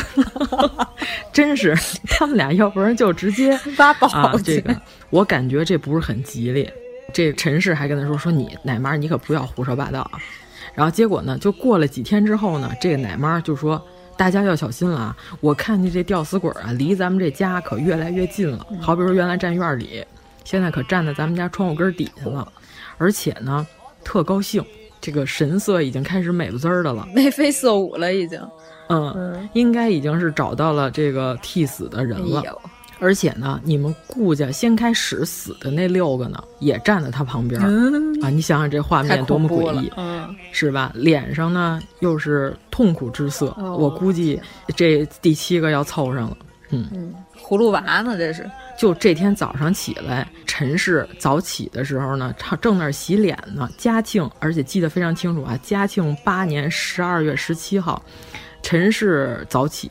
[1.32, 1.74] 真是
[2.07, 4.32] 他们俩，要不然就直接 挖宝啊！
[4.45, 4.76] 这个
[5.09, 6.70] 我感觉这不是很吉利。
[7.12, 10.12] 这陈氏还跟他说：“说你奶妈，你可不要胡说八道啊！”
[10.74, 13.82] 然后结果呢，就过了几天之后呢，这个奶妈就说
[14.16, 15.16] ：“大家要小心了啊！
[15.41, 18.64] 我看见这吊死鬼啊，离咱们这家可越来越近了。
[18.80, 20.05] 好比说原来站院里，
[20.45, 22.47] 现在可站在咱们家窗户根底下了，
[22.99, 23.66] 而且呢，
[24.05, 24.64] 特高兴。”
[25.01, 28.40] 这个神色已经开始美不滋儿的了，眉飞色舞了，已经。
[28.88, 32.40] 嗯，嗯应该已经是找到了这个替死的人了。
[32.40, 32.53] 哎、
[32.98, 38.28] 而且呢，你们顾家先开始死的那六个呢，也站在他旁边、嗯、啊！
[38.28, 40.92] 你想想这画面多么诡异，嗯，是吧？
[40.94, 44.40] 脸上呢又是痛苦之色，哦、我估计
[44.76, 46.36] 这第七个要凑上了。
[46.72, 48.16] 嗯嗯，葫芦娃呢？
[48.18, 48.48] 这是。
[48.80, 53.68] 就这天早上起来，陈氏早起的时候呢，他正那儿洗脸呢。
[53.76, 58.02] 嘉庆，而且记得非常清楚啊，嘉庆八年十二月十七号，
[58.62, 59.90] 陈氏早起，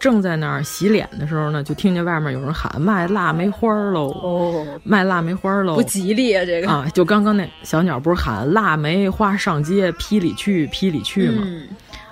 [0.00, 11.44] 正在那儿洗脸的时候呢，就听见外面有人喊卖腊梅花喽，哦，卖腊梅花喽，不吉利啊，这个啊，就刚刚那小鸟不是喊腊梅花上街，批里去，批里去吗？
[11.46, 11.68] 嗯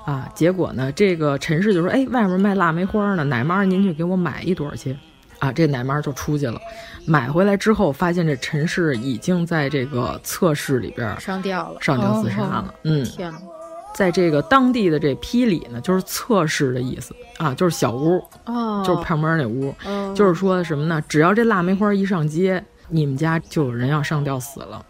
[0.06, 4.96] 啊，结果呢，这个陈氏就说：“哎，外面卖腊梅花呢，奶妈您去给我买一朵去。”
[5.42, 6.60] 啊，这奶妈就出去了，
[7.04, 12.64] 买回来之后发现这陈氏已经在这个侧室里边上吊了，上吊自杀了。
[12.68, 13.38] 哦、嗯，天哪，
[13.92, 21.02] 在这个当地的这批里呢，就是侧室的意思啊，就是小屋，哦，就是旁边那屋，哦、就是说什么呢？
[21.08, 24.80] 只要这腊梅花一上街，你们家就有人要上吊死了，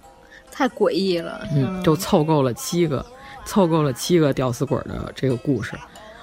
[0.51, 1.49] 太诡异了。
[1.55, 3.03] 嗯，就凑够了七个，
[3.47, 5.73] 凑够了七个吊死鬼的这个故事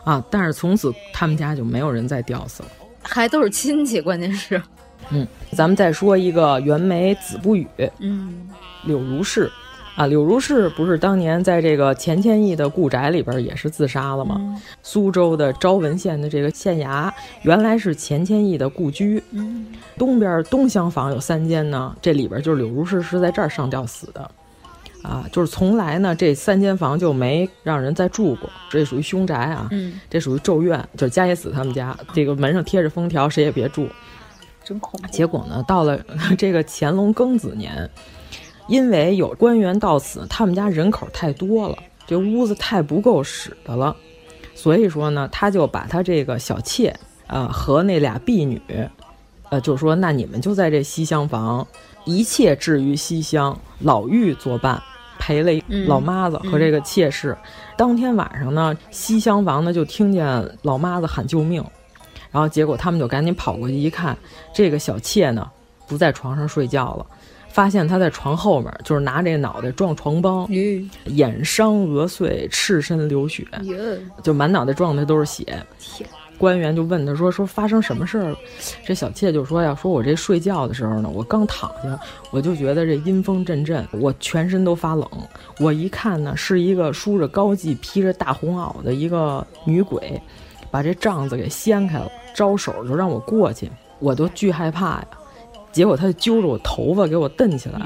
[0.04, 0.24] 啊。
[0.30, 2.70] 但是从此他们家就没有人再吊死了。
[3.10, 4.62] 还都是亲戚，关键是，
[5.10, 8.48] 嗯，咱们再说一个袁枚子不语，嗯，
[8.86, 9.50] 柳如是，
[9.96, 14.36] 啊，柳如是不是当年在这个钱谦益的故宅里边也是自杀了吗？
[14.40, 19.66] 嗯、苏州的昭文县的这个县衙原来是钱谦益的故居，嗯，
[19.98, 24.30] 东边东厢房有三间呢，这里边就是柳如是是在这儿上吊死的。
[25.02, 29.68] 啊，就是从来呢，这三间房就没让人再住过，这属于凶宅啊。
[29.72, 33.88] 嗯，这属于咒怨，就是加野子他们家，这个门上贴着封条，谁也别住。
[34.64, 35.08] 真恐怖。
[35.08, 35.98] 结果呢，到了
[36.38, 37.90] 这个乾隆庚子年，
[38.68, 43.96] 因为有官员到此，他们家人口太多了，这屋子太不够使的了，
[44.54, 46.90] 所以说呢，他就把他这个小妾
[47.26, 48.62] 啊、呃、和那俩婢女，
[49.50, 51.66] 呃，就说那你们就在这西厢房。
[52.06, 54.82] 一切置于西厢，老妪作伴，
[55.20, 55.52] 陪了
[55.86, 57.32] 老妈子和这个妾室。
[57.32, 61.64] 嗯、当天晚上呢，西厢房呢就听见老妈子喊救命，
[62.32, 64.18] 然后结果他们就赶紧跑过去一看，
[64.54, 65.50] 这个小妾呢
[65.88, 67.06] 不在床上睡觉了，
[67.50, 75.46] 发现她在床后面，就是拿这脑袋撞床帮，嗯、眼伤额碎，赤身流血，嗯、就满脑袋撞的都是血。
[76.40, 78.38] 官员就问他说：“说发生什么事儿了？”
[78.84, 82.00] 这小妾就说：“呀，说我这睡觉的时候呢，我刚躺下，
[82.32, 85.08] 我就觉得这阴风阵阵，我全身都发冷。
[85.60, 90.20] 我一看呢，是一个梳着高髻、披着大红袄的一个女鬼，
[90.72, 93.70] 把这帐子给掀开了，招手就让我过去，
[94.00, 95.08] 我都巨害怕呀。
[95.72, 97.86] 结果他就揪着我头发给我蹬起来了。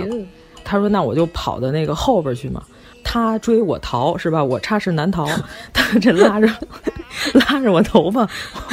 [0.64, 2.64] 他说：‘那我就跑到那个后边去嘛。’
[3.04, 4.44] 他追我逃是吧？
[4.44, 5.28] 我插翅难逃。
[5.74, 6.48] 他这拉着
[7.34, 8.28] 拉着我头发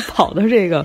[0.09, 0.85] 跑到这个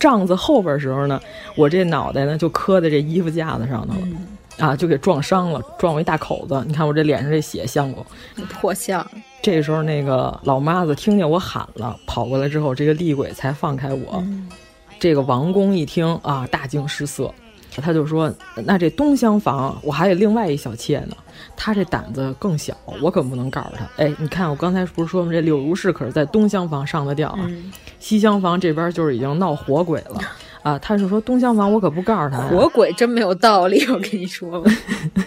[0.00, 1.20] 帐子后边时候呢，
[1.56, 6.62] 我这脑袋呢就磕在这衣服架子上头了，啊，就给撞伤了，撞我一大口子。
[6.66, 8.04] 你看我这脸上这血像不？
[8.44, 9.06] 破相。
[9.42, 14.24] 这时候那个老妈子听见我喊了，跑过来之后，这个厉鬼才放开我。
[14.98, 17.32] 这个王公一听啊，大惊失色。
[17.82, 18.32] 他就说
[18.64, 21.16] ：“那这东厢房，我还有另外一小妾呢，
[21.56, 23.84] 他这胆子更小，我可不能告诉他。
[23.96, 25.32] 哎，你看我刚才不是说吗？
[25.32, 27.46] 这柳如是可是在东厢房上的吊啊，
[27.98, 30.20] 西厢房这边就是已经闹活鬼了
[30.62, 30.78] 啊。
[30.78, 34.70] 他是说东厢房我可不告诉他，活鬼真没有道理，我跟你说吧。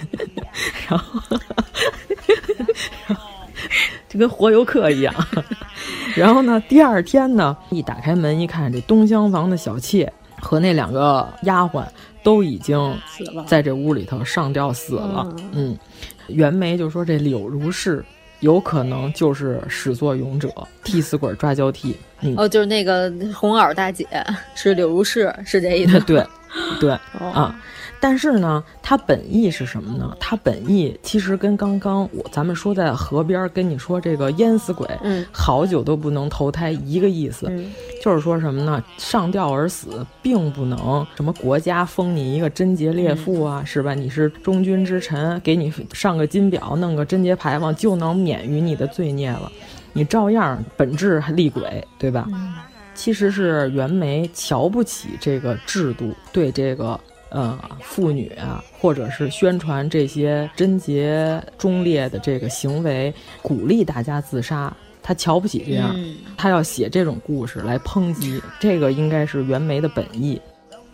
[0.90, 1.22] 然后，
[4.08, 5.14] 就跟活游客一样。
[6.16, 11.84] 然后呢，第二天呢，一打开门一看，这东厢房的小妾和那两个丫鬟。”
[12.28, 12.78] 都已经
[13.46, 15.34] 在这屋里头上吊死了。
[15.54, 15.78] 嗯，
[16.28, 18.04] 袁枚就说这柳如是
[18.42, 20.50] 有可能就是始作俑者，
[20.84, 21.96] 替死鬼抓交替。
[22.20, 24.06] 嗯、哦，就是那个红袄大姐
[24.56, 25.98] 是柳如是，是这意思？
[26.04, 26.22] 对，
[26.82, 27.58] 对啊。
[28.00, 30.16] 但是呢，它本意是什么呢？
[30.20, 37.52] 它本意其实跟刚刚我咱们说在河边跟你说这个淹死鬼，嗯，好久都不能投胎一个意思，
[38.04, 38.84] 就是说什么呢？
[38.98, 43.96] 上吊而死，并不能什么国家封你一个贞洁烈妇啊，是吧？
[43.96, 49.52] 你是忠君之臣，给你上个金表，弄个贞洁牌坊，就能免于你的罪孽了。
[49.94, 52.28] 你照样本质厉鬼，对吧？
[52.94, 57.00] 其实是袁枚瞧不起这个制度，对这个。
[57.30, 65.96] 呃，妇女啊，或者是宣传这些贞洁忠烈的这个行为，鼓励大家自杀，他瞧不起这样，
[66.38, 70.42] 他要写这种故事来抨击，这个应该是袁枚的本意。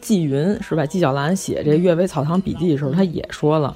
[0.01, 0.85] 纪云是吧？
[0.85, 3.73] 纪晓岚写这《阅微草堂笔记》的时候，他也说了，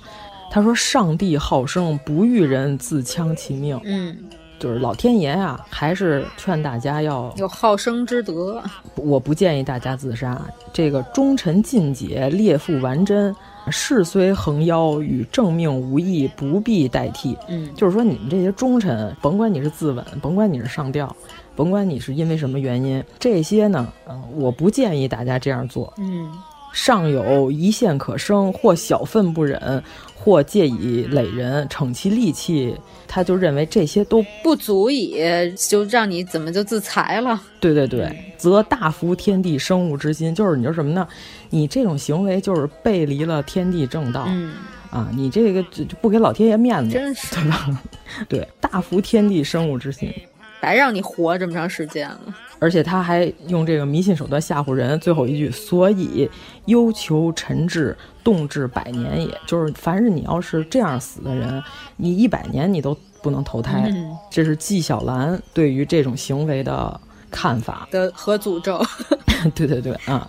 [0.51, 4.17] 他说：“上帝好生，不欲人自戕其命。”嗯。
[4.59, 8.61] 就是老天爷啊，还是劝大家要有好生之德。
[8.95, 10.41] 我不建议大家自杀。
[10.73, 13.35] 这个忠臣尽解，烈妇完贞，
[13.69, 17.37] 事虽横夭，与正命无异，不必代替。
[17.47, 21.15] 嗯，就是说你们这些忠臣，甭管你是自刎，甭管你是上吊，
[21.55, 25.91] 甭管你是因为什么原因，这些呢，嗯，我不建议大家这样做。
[25.97, 26.31] 嗯，
[26.79, 32.75] 尚有一线可生，或小愤不忍，或借以累人，逞其力气。
[33.07, 35.17] 他就认为这些都不足以，
[35.55, 37.41] 就让你怎么就自裁了？
[37.59, 41.07] 对对对，则大服天地生物之心，就是你说什么呢？
[41.49, 44.53] 你这种行为就是背离了天地正道，嗯
[44.91, 47.81] 啊，你这个就不给老天爷面子，真是对吧？
[48.29, 50.13] 对，大服天地生物之心，
[50.61, 52.19] 白让你活这么长时间了。
[52.59, 54.99] 而且他还用这个迷信手段吓唬人。
[54.99, 56.27] 最后一句，所以
[56.65, 59.37] 忧求臣志，动至百年也。
[59.45, 61.63] 就是凡是你要是这样死的人，
[61.97, 63.93] 你一百年你都不能投胎。
[64.31, 66.99] 这是纪晓岚对于这种行为的
[67.29, 68.83] 看法的和诅咒。
[69.53, 70.27] 对对对，啊，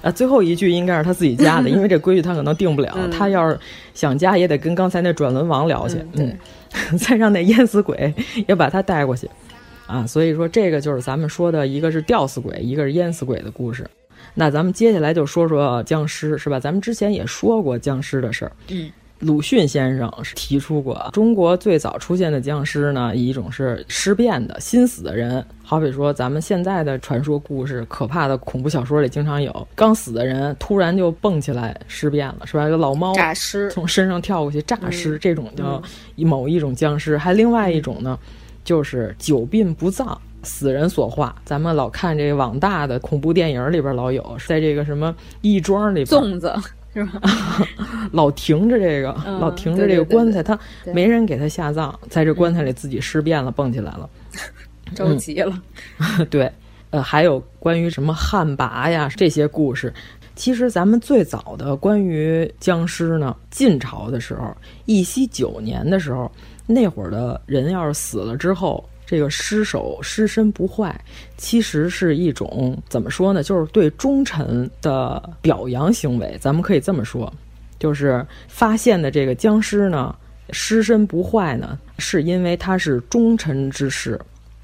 [0.00, 2.96] 啊，最后一句应该是他自己加的，因为这规矩他可能定不了。
[3.10, 3.58] 他要是
[3.94, 6.38] 想加，也得跟刚才那转轮王聊去，嗯，
[6.96, 8.14] 再让那淹死鬼
[8.46, 9.28] 也把他带过去。
[9.86, 13.86] 啊，所以说这个就是咱们说的一个是吊死鬼，一个是淹死鬼的故事。
[14.32, 16.58] 那咱们接下来就说说僵尸，是吧？
[16.58, 18.52] 咱们之前也说过僵尸的事儿。
[18.68, 32.66] 嗯，鲁迅先生是提出过，中国最早出现的僵尸呢，一种是尸变的心死的人，好比说咱们现在的传说故事、可怕的恐怖小说里经常有，刚死的人突然就蹦起来尸变了，是吧？
[32.68, 35.80] 有老猫诈尸从身上跳过去诈尸，这种叫
[36.16, 37.16] 某一种僵尸。
[37.16, 38.18] 还另外一种呢？
[38.64, 41.36] 就是久病不葬，死人所化。
[41.44, 46.52] 咱们老看这个网大的恐怖电影里边老有，在这个什么义庄里边，粽子
[46.94, 47.20] 是吧？
[48.12, 50.58] 老停着这个，老停着这个棺材，他
[50.94, 54.08] 没人给他下葬，在这棺材里自己尸变了，蹦起来了，
[54.94, 55.60] 着急了。
[56.30, 56.50] 对，
[56.90, 59.92] 呃，还有关于什么旱魃呀这些故事，
[60.36, 66.30] 其实咱们最早的关于僵尸呢，晋朝的时候，义熙九年的时候。
[66.66, 70.98] 那会儿的人要是死了之后，这个尸首尸身不坏，
[71.36, 73.42] 其实是一种怎么说呢？
[73.42, 76.36] 就是对忠臣的表扬行为。
[76.40, 77.32] 咱们可以这么说，
[77.78, 80.14] 就是发现的这个僵尸呢，
[80.50, 84.18] 尸身不坏呢，是因为他是忠臣之士，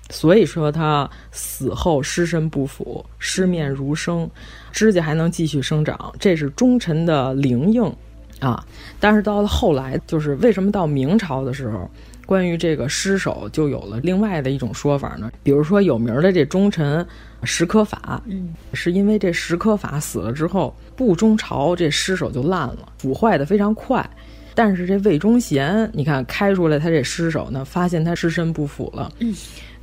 [0.08, 4.28] 所以说他死后尸身不腐，尸面如生，
[4.72, 7.94] 指甲还能继续生长，这是忠臣的灵应
[8.40, 8.64] 啊。
[8.98, 11.88] 但是到了后来，就是为什么到明朝的时候，
[12.26, 15.30] 关于这个尸首就有了另外的一种说法呢？
[15.42, 17.06] 比如说有名的这忠臣
[17.44, 24.08] 石可法，嗯，是因为这石可法死了之后，不忠朝，这尸首就烂了，腐坏的非常快。
[24.54, 29.34] 但是这魏忠贤，你看开出来他这尸首呢，发现他尸身不腐了，嗯，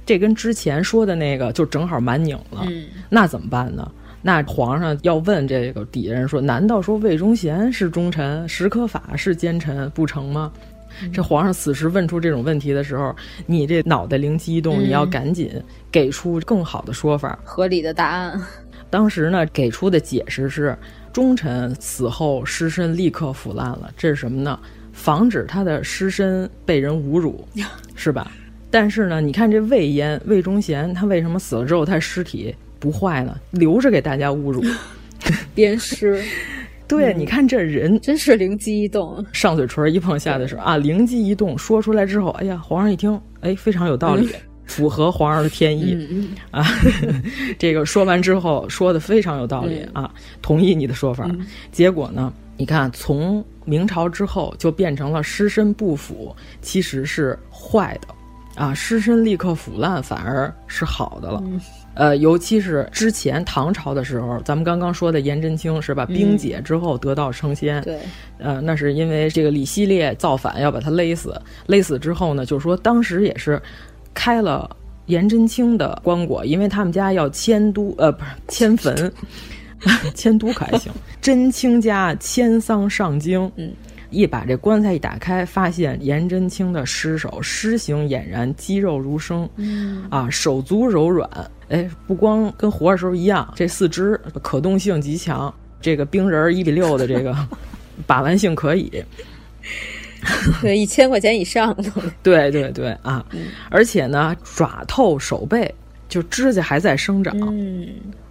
[0.05, 3.89] 这跟之前说的那个就正好蛮拧了，嗯，那怎么办呢？
[4.21, 10.51] 那皇上要问这个底下人说，难道说魏忠贤是忠臣，石可法是奸臣不成吗？
[11.13, 13.15] 这皇上此时问出这种问题的时候，
[13.45, 15.51] 你这脑袋灵机一动，你要赶紧
[15.91, 18.41] 给出更好的说法，合理的答案。
[18.89, 20.75] 当时呢，给出的解释是，
[21.13, 24.57] 忠臣死后尸身立刻腐烂了，这是什么呢？
[24.91, 27.47] 防止他的尸身被人侮辱，
[27.95, 28.31] 是吧？
[28.71, 33.37] 但是呢，你看这魏延、魏忠贤，他为什么死了之后他尸体不坏呢？
[33.51, 34.63] 留着给大家侮辱，
[35.53, 36.23] 鞭尸。
[36.87, 44.29] 对，你看这人真是灵机一动，上嘴唇一碰下的时候啊，灵机一动，说出来之后，哎呀，皇上一听，哎，非常有道理，
[44.65, 46.65] 符合皇上的天意、嗯、啊。
[47.59, 51.25] 这个说完之后，说的非常有道理、嗯、啊，同意你的说法。
[51.27, 58.07] 嗯、结果呢，你看从明朝之后就变成了尸身不腐，其实是坏的
[58.55, 61.43] 啊，尸身立刻腐烂反而是好的了。
[61.97, 66.05] 嗯呃，尤其是之前唐朝的时候，咱们刚刚说的颜真卿是吧？
[66.05, 67.99] 冰解之后得道成仙，对，
[68.37, 73.61] 呃，那是因为这个李希烈造反要把他勒死，勒死之后呢，就是说当时也是
[74.13, 74.69] 开了
[75.07, 79.11] 颜真卿的棺椁，因为他们家要迁都，呃，不是迁坟，
[80.13, 83.71] 迁都可还行， 真卿家迁丧上京，嗯。
[84.09, 91.29] 一把这棺材一打开，发现颜真卿的尸首，尸形俨然，肌肉如生，嗯啊，手足柔软，
[91.69, 97.35] 哎，不光跟活的时候一样，这四肢可动性极强，这个冰人一比六的这个
[98.07, 98.91] 把玩性可以，
[100.61, 101.91] 对，一千块钱以上的，
[102.23, 105.73] 对对对啊，嗯、而且呢，爪透手背，
[106.07, 107.87] 就指甲还在生长，嗯。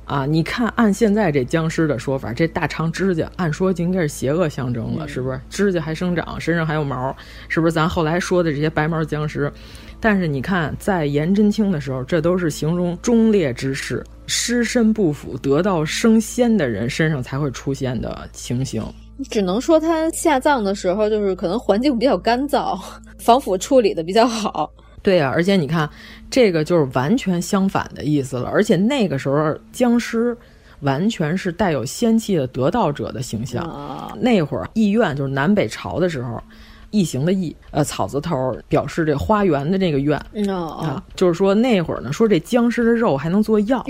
[0.06, 5.40] 啊，你看，按现在这僵尸的说法，这大长指甲，按说就应该是邪恶象征了，嗯、是不是？
[5.50, 7.14] 指甲还生长，身上还有毛，
[7.48, 7.72] 是不是？
[7.72, 9.52] 咱后来说的这些白毛僵尸，
[10.00, 18.84] 但是你看，在颜真卿的时候，这都是形容忠烈之士、尸身不腐、得道升仙的人身上才会出现的情形。
[19.28, 22.78] 只能说他下葬的时候，就是可能环境比较干燥，
[23.18, 24.70] 防腐处理的比较好。
[25.06, 25.88] 对啊，而且你看，
[26.28, 28.50] 这个就是完全相反的意思了。
[28.50, 30.36] 而且那个时候僵尸
[30.80, 33.64] 完全是带有仙气的得道者的形象。
[33.64, 36.42] 啊、那会儿义院就是南北朝的时候，
[36.90, 43.84] 异形的异，呃，草字头表示这花园的这个院、哦、啊，就是说那会儿呢，说这僵尸的肉还能做药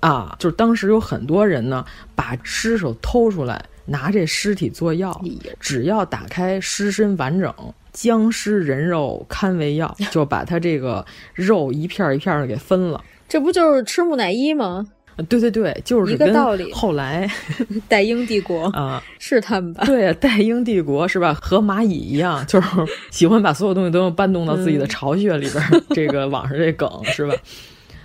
[0.00, 1.82] 啊，就是当时有很多人呢
[2.14, 5.18] 把尸首偷出来，拿这尸体做药，
[5.58, 7.54] 只要打开尸身完整。
[8.00, 13.02] 僵尸人肉堪为药，就把他这个肉一片一片的给分了。
[13.28, 14.86] 这不就是吃木乃伊吗？
[15.28, 16.72] 对对对，就是一个道理。
[16.72, 17.28] 后来
[17.88, 19.84] 代英帝国 啊，是他们吧？
[19.84, 21.34] 对，代英帝国是吧？
[21.34, 22.68] 和蚂蚁一样，就是
[23.10, 25.60] 喜欢把所有东西都能搬动到自己的巢穴里边。
[25.72, 27.34] 嗯、 这个网上这梗是吧？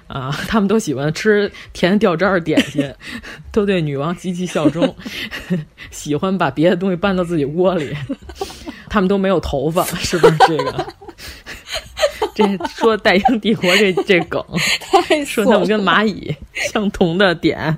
[0.08, 2.92] 啊，他们都喜欢吃甜掉渣点心，
[3.54, 4.96] 都对女王极其效忠，
[5.92, 7.96] 喜欢把别的东西搬到自己窝里。
[8.94, 10.86] 他们都没有头发， 是不是这个？
[12.36, 14.40] 这说戴英帝国这这梗，
[15.26, 17.76] 说他们跟蚂蚁相同的点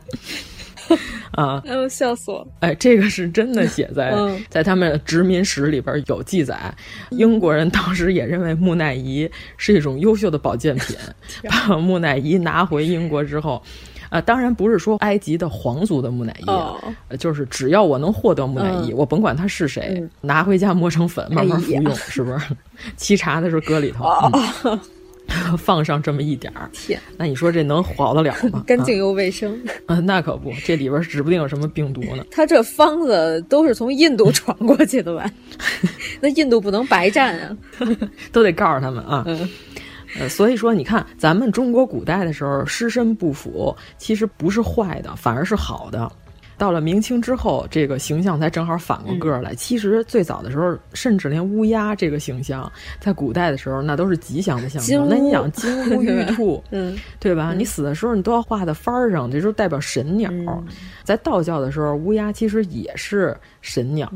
[1.31, 1.61] 啊！
[1.65, 2.47] 哎呦，笑死我了！
[2.59, 6.57] 哎，这个是真的写在、嗯、在他们殖民史里边有记载。
[7.11, 10.97] 英国人当时也认为木乃伊是一种优秀的保健品，
[11.49, 13.63] 把木乃伊拿回英国之后。
[14.15, 16.79] 啊、呃，当然不是说埃及的皇族的木乃伊，哦、
[17.19, 22.55] 就是只要我能获得木乃伊，嗯、我甭管他是谁，嗯、拿回家磨成粉，慢慢服用，哎、是不是？
[22.97, 24.31] 沏茶的时候搁里头，哦
[24.63, 26.69] 嗯、 放上这么一点儿。
[26.71, 28.63] 天，那你说这能好得了吗？
[28.67, 29.59] 干净又卫生。
[29.85, 32.23] 啊、那可不，这里边指不定有什么病毒呢。
[32.31, 35.29] 他这方子都是从印度传过去的吧？
[36.21, 37.57] 那印度不能白占啊，
[38.31, 39.23] 都得告诉他们啊。
[39.27, 39.49] 嗯
[40.19, 46.11] 呃，所以说，你看咱们中国古代的时候，尸身不腐其实不是坏的，反而是好的。
[46.57, 49.51] 到了明清之后，这个形象才正好反过个儿来。
[49.51, 55.05] 嗯、其实最早的时候，甚至连乌鸦这个形象，在古代的时候，那都是吉祥的象征。
[55.09, 57.49] 那你想金乌 玉兔，嗯，对吧？
[57.51, 60.29] 嗯、你死的时候，你都要画在幡儿上，这就是代表神鸟。
[60.31, 60.65] 嗯、
[61.03, 64.09] 在道教的时候，乌鸦其实也是神鸟。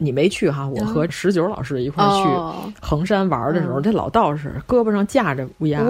[0.00, 3.82] 嗯你没去哈，我和十九老师一块去衡山玩的时候，嗯。
[3.82, 5.82] 这老道士胳膊上架着乌鸦，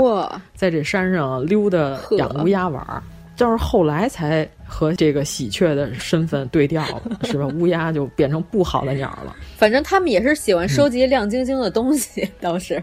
[0.55, 1.79] 在这山上溜达
[2.13, 3.03] 养乌鸦玩儿。
[3.37, 7.47] 就是后来才和这个喜鹊的身份对调了，是吧？
[7.47, 9.35] 乌鸦就变成不好的鸟了。
[9.57, 12.81] 反正他们也是喜欢收集亮晶晶的东西， 倒是。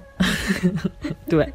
[1.29, 1.47] 对，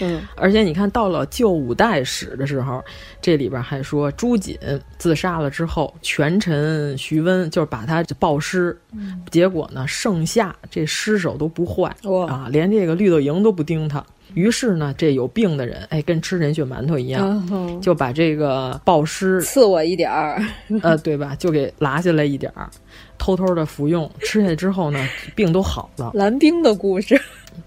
[0.00, 2.82] 嗯，而且你看到了旧五代史的时候，
[3.20, 4.58] 这里边还说朱瑾
[4.98, 11.94] 自杀了之后，权臣徐温就是把他暴尸，嗯、结果呢，盛夏这尸首都不坏
[12.28, 14.04] 啊，连这个绿豆蝇都不叮他。
[14.34, 20.42] 于是呢，这有病的人，哎，跟吃人血馒头一样，嗯、就把这个暴尸赐我一点儿，
[20.82, 21.34] 呃，对吧？
[21.36, 22.68] 就给拿下来一点儿，
[23.16, 24.98] 偷偷的服用，吃下之后呢，
[25.34, 26.10] 病都好了。
[26.14, 27.20] 蓝冰的故事，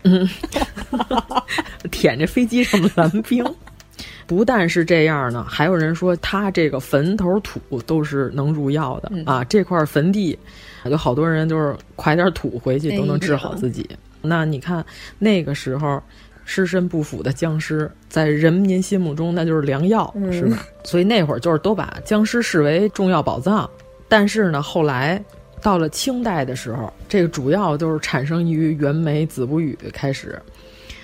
[0.03, 0.27] 嗯，
[1.89, 3.43] 舔着飞机上的蓝冰。
[4.25, 10.37] 不但是这样呢，还有人说他这个坟头土都是能入药的、嗯、啊，这块坟地
[10.85, 13.87] 有好多人就是快点土回去都能治好自己。
[13.91, 14.85] 哎、那你看
[15.19, 16.01] 那个时候。
[16.45, 20.65] 尸身不腐的僵尸，在人民心目中那就是良药，嗯、是吧？
[20.83, 23.69] 所以那会儿就是都把僵尸视为重要宝藏。
[24.09, 25.23] 但是呢，后来
[25.61, 30.39] 到了清代的时候，这个主要就是产生于袁枚《子不语》开始，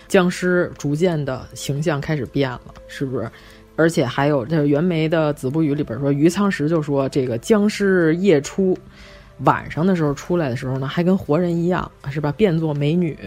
[0.08, 3.30] 僵尸逐渐的形象开始变了，是不是？
[3.76, 8.78] 而且还有这袁枚的《子不语》里边说，余苍时就说这个僵尸夜出，
[9.46, 12.30] 晚上的时候出来的时候呢，还跟活人一样，是吧？
[12.34, 13.18] 变作美女，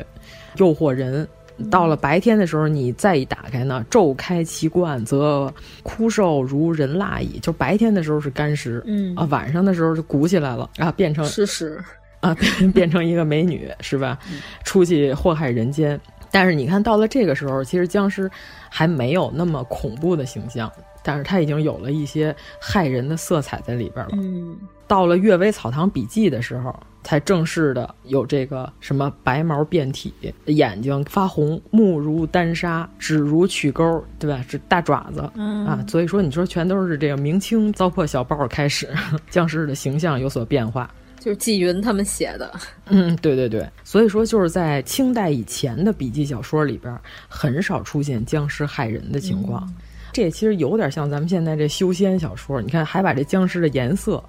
[0.58, 1.26] 诱惑人。
[1.70, 5.52] 到了白天的时候，你再一打开呢，昼开其冠，则
[5.82, 7.38] 枯瘦如人蜡矣。
[7.40, 11.82] 就白天的时候是干尸，嗯啊，晚上的时候就鼓起来了啊，变成尸尸
[12.20, 14.18] 啊，变 变成一个美女，是吧？
[14.64, 16.00] 出去祸害人间。
[16.30, 18.30] 但是你看到了这个时候，其实僵尸
[18.70, 20.70] 还没有那么恐怖的形象，
[21.02, 24.12] 但是它已经有了一些害人的色彩在里边了。
[24.14, 26.74] 嗯，到了《阅微草堂笔记》的时候。
[27.04, 34.40] 才正式的有这个什么白毛变体，眼睛发红，目如丹砂，指如曲钩，对吧？
[34.48, 38.88] 是大爪子、嗯、啊，所以说你说全都是这个明清糟粕小报开始，
[39.28, 40.88] 僵尸的形象有所变化，
[41.18, 42.54] 就是纪云他们写的。
[42.86, 46.96] 嗯，对对对，所以说就是在清代以前的笔记小说里边，
[47.28, 49.64] 很少出现僵尸害人的情况。
[49.66, 49.74] 嗯、
[50.12, 54.22] 这其实有点像咱们现在这修仙小说，你看还把这僵尸的颜色。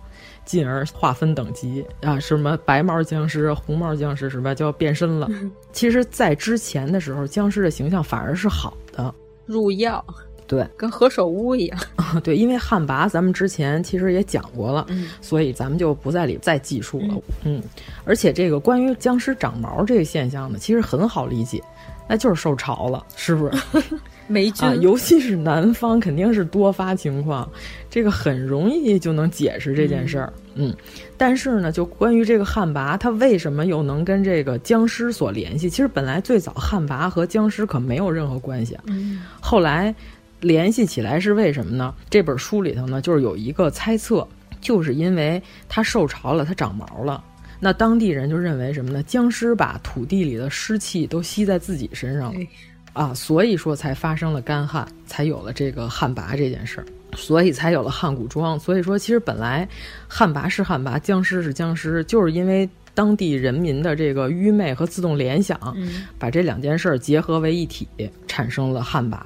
[0.46, 4.54] 进而划分等级啊，什么白毛僵尸、红毛僵尸是吧？
[4.54, 5.30] 就要变身了。
[5.72, 9.16] 其实，在之前的时候，僵尸的形象反而是好的，
[9.46, 10.04] 入药。
[10.46, 11.80] 对，跟何首乌一样。
[12.22, 17.08] 对，因为旱魃咱们之前其实也讲过了，嗯、所以咱们就不在里再记述了。
[17.44, 17.64] 嗯,嗯，
[18.04, 21.64] 而且这个关于僵尸长毛这个现象呢，其实很好理解，
[22.06, 23.54] 那就是受潮了，是不是？
[24.28, 27.50] 霉菌、啊，尤其是南方肯定是多发情况，
[27.90, 30.34] 这个很容易就能解释这件事儿。
[30.56, 30.76] 嗯,嗯，
[31.18, 35.70] 但是呢，就关于这个旱魃，它为什么又能跟这个僵尸所联系？
[35.70, 38.84] 其实本来最早旱魃和僵尸可没有任何关系啊。
[38.88, 39.94] 嗯，后来
[40.42, 41.94] 联系起来是为什么呢？
[42.10, 44.28] 这本书里头呢，就是有一个猜测，
[44.62, 47.24] 就是因为它受潮了，它长毛了。
[47.60, 49.02] 那当地人就认为什么呢？
[49.04, 52.40] 僵尸把土地里的湿气都吸在自己身上了。
[52.40, 52.48] 哎
[52.94, 56.86] 啊，所以说才发生了干旱，才有了这个旱魃这件事儿，
[57.16, 58.60] 所以才有了汉古庄。
[58.60, 59.68] 所以说，其实本来
[60.08, 67.88] 旱魃是旱魃，僵尸是僵尸，就是因为当地人民的这个愚昧和自动联想，嗯、把这两件事儿结合为一体，
[68.28, 69.18] 产生了旱魃。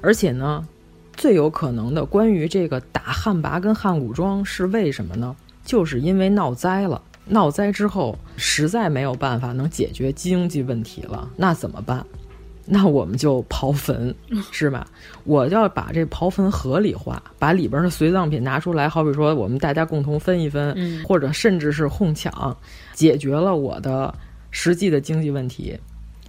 [0.00, 0.66] 而且呢，
[1.12, 5.36] 最有可能的关于这个打旱魃跟汉古庄是为什么呢？
[5.62, 7.02] 就是因为闹灾了。
[7.26, 12.04] 闹灾之后，实在没有办法能解决经济问题了，那怎么办？
[12.72, 14.14] 那我们就刨坟，
[14.52, 14.86] 是吧？
[15.24, 22.56] 我要把这刨坟合理化，把里边的随葬品拿出来，好比说我们大家共同分一分，嗯、或者甚至是哄抢，
[22.92, 24.14] 解决了我的
[24.52, 25.76] 实际的经济问题。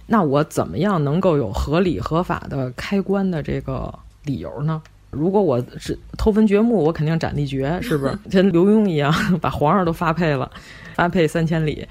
[0.04, 4.82] 那我怎么样能够有合理合法的开棺的这个理由呢？
[5.10, 8.18] 如果我是偷坟掘墓，我肯定斩立决，是不是？
[8.28, 10.50] 跟刘墉一样，把皇上都发配了，
[10.96, 11.86] 发配三千里。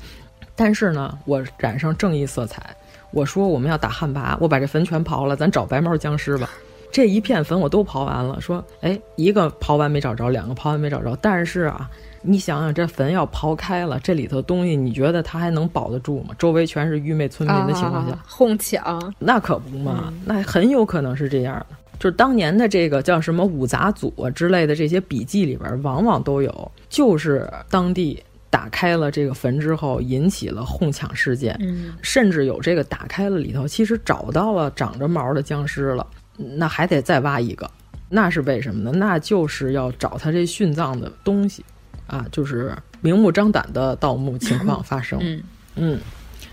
[0.58, 2.76] 但是呢，我染上正义色彩。
[3.12, 6.50] 我说我们要打旱魃，我把这坟全刨了，咱找白毛僵尸吧。
[6.92, 11.18] 这一片坟我都刨完了，说，哎，一个刨完没找着，两个刨完没找着。
[11.22, 11.90] 但是啊，
[12.22, 16.36] 你想想，这坟要刨开了，这里头东西，你觉得它还能保得住吗？
[16.38, 21.78] 周围全是愚昧村民的情况下，啊、哄抢，那可不嘛，嗯、那很有可能是这样的。
[21.98, 28.22] 就是当年的这个叫什么五杂组啊之类的这些笔记里边，往往都有，就是当地。
[28.52, 37.72] 打开了这个坟之后，引起了哄抢事件，嗯，甚至有这个打开了里头，其实找到了长着毛的僵尸了，那还得再挖一个，
[38.10, 38.92] 那是为什么呢？
[38.94, 41.64] 那就是要找他这殉葬的东西，
[42.06, 45.18] 啊，就是明目张胆的盗墓情况发生。
[45.22, 45.42] 嗯
[45.76, 46.00] 嗯，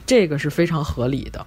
[0.06, 1.44] 这个是非常合理的。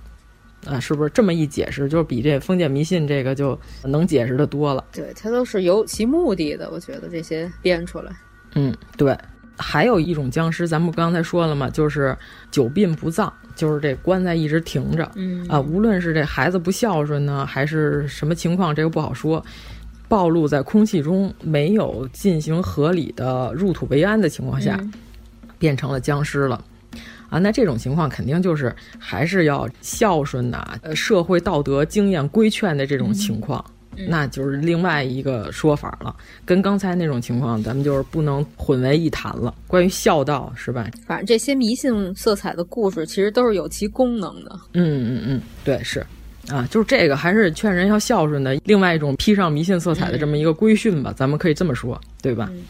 [0.67, 4.85] 啊，是不是这么一解释，就是比这封建迷信这个就能解释的多了？
[4.91, 6.69] 对，它都是有其目的的。
[6.69, 8.11] 我觉得这些编出来，
[8.53, 9.17] 嗯，对。
[9.61, 12.17] 还有一种僵尸，咱们刚才说了嘛，就是
[12.49, 15.09] 久病不葬，就是这棺材一直停着。
[15.15, 19.45] 嗯啊，无论是这孩子不孝顺呢，还是什么情况，这个不好说。
[20.09, 24.91] 暴露在空气中，没有进行合理的入土为安的情况下，嗯、
[25.57, 26.61] 变成了僵尸了。
[27.29, 33.73] 啊，那这种情况肯定就是还是要孝顺呐，呃，社会道德经验规劝的这种情况，嗯、
[34.07, 36.15] 那就是另外一个说法了，
[36.45, 39.53] 跟刚才那种情况，咱们就是不能混为一谈了。
[39.67, 40.89] 关于孝道是吧？
[41.05, 44.59] 反正这些迷信色彩的故事，其实都是有其功能的。
[44.73, 46.05] 嗯嗯嗯，对，是。
[46.49, 52.49] 啊，就是这个，还是劝人要孝顺的另外一种披上迷信色彩的这么一个规训吧，咱们可以这么说，对吧？
[52.51, 52.63] 嗯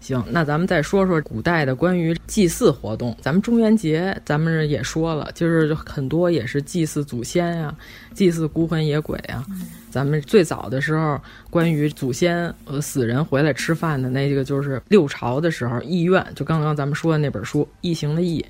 [0.00, 3.16] 行，那咱们再说说古代的关于祭祀活动。
[3.20, 7.76] 咱们中元节，咱们也说了，就是很多也是祭祀祖先呀、啊，
[8.14, 9.44] 祭祀孤魂野鬼啊。
[9.50, 11.20] 嗯、咱们最早的时候，
[11.50, 18.40] 关于祖先呃死人回来吃饭的那个，就是六朝的时候，义院，就刚刚咱们说的那本书《异形的异》。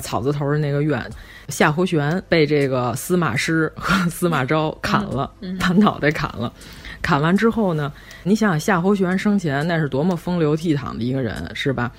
[0.00, 1.04] 草字头的那个院，
[1.48, 6.52] 夏侯玄被这个司马师和司马昭砍了，嗯、把脑袋砍了。
[7.00, 7.92] 砍完之后呢，
[8.22, 11.90] 你想想夏侯玄生前那是多么风流倜傥的一个人，是吧？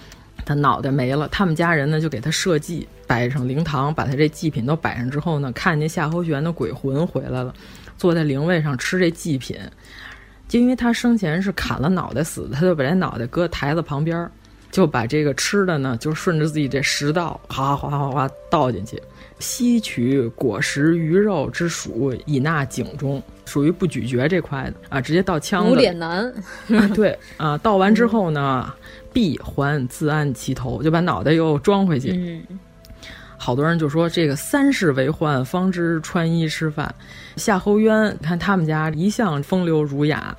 [0.45, 7.53] 他脑袋没了，他们家人呢就给他设祭，摆上灵堂，把他这祭品都摆上之后呢，看见夏侯玄的鬼魂回来了，
[7.97, 9.57] 坐在灵位上吃这祭品。
[10.47, 14.29] 就因为他生前是砍了脑袋死的，他就把这脑袋搁台子旁边。
[14.71, 19.01] 就把这个吃的呢，就顺着自己这食道，哗哗哗哗倒进去，
[19.39, 23.19] 吸取果实、鱼肉之属，以纳井中，
[23.49, 25.71] 属于不咀嚼这块的啊，直接倒腔子。
[25.71, 26.31] 无脸男，
[26.69, 28.71] 啊，对啊，倒完之后呢，
[29.11, 32.11] 闭还自安其头，就把脑袋又装回去。
[32.11, 32.59] 嗯，
[33.37, 36.93] 好多人就说这个三世为患，方知穿衣吃饭。
[37.37, 40.37] 夏侯渊，看他们家一向风流儒雅。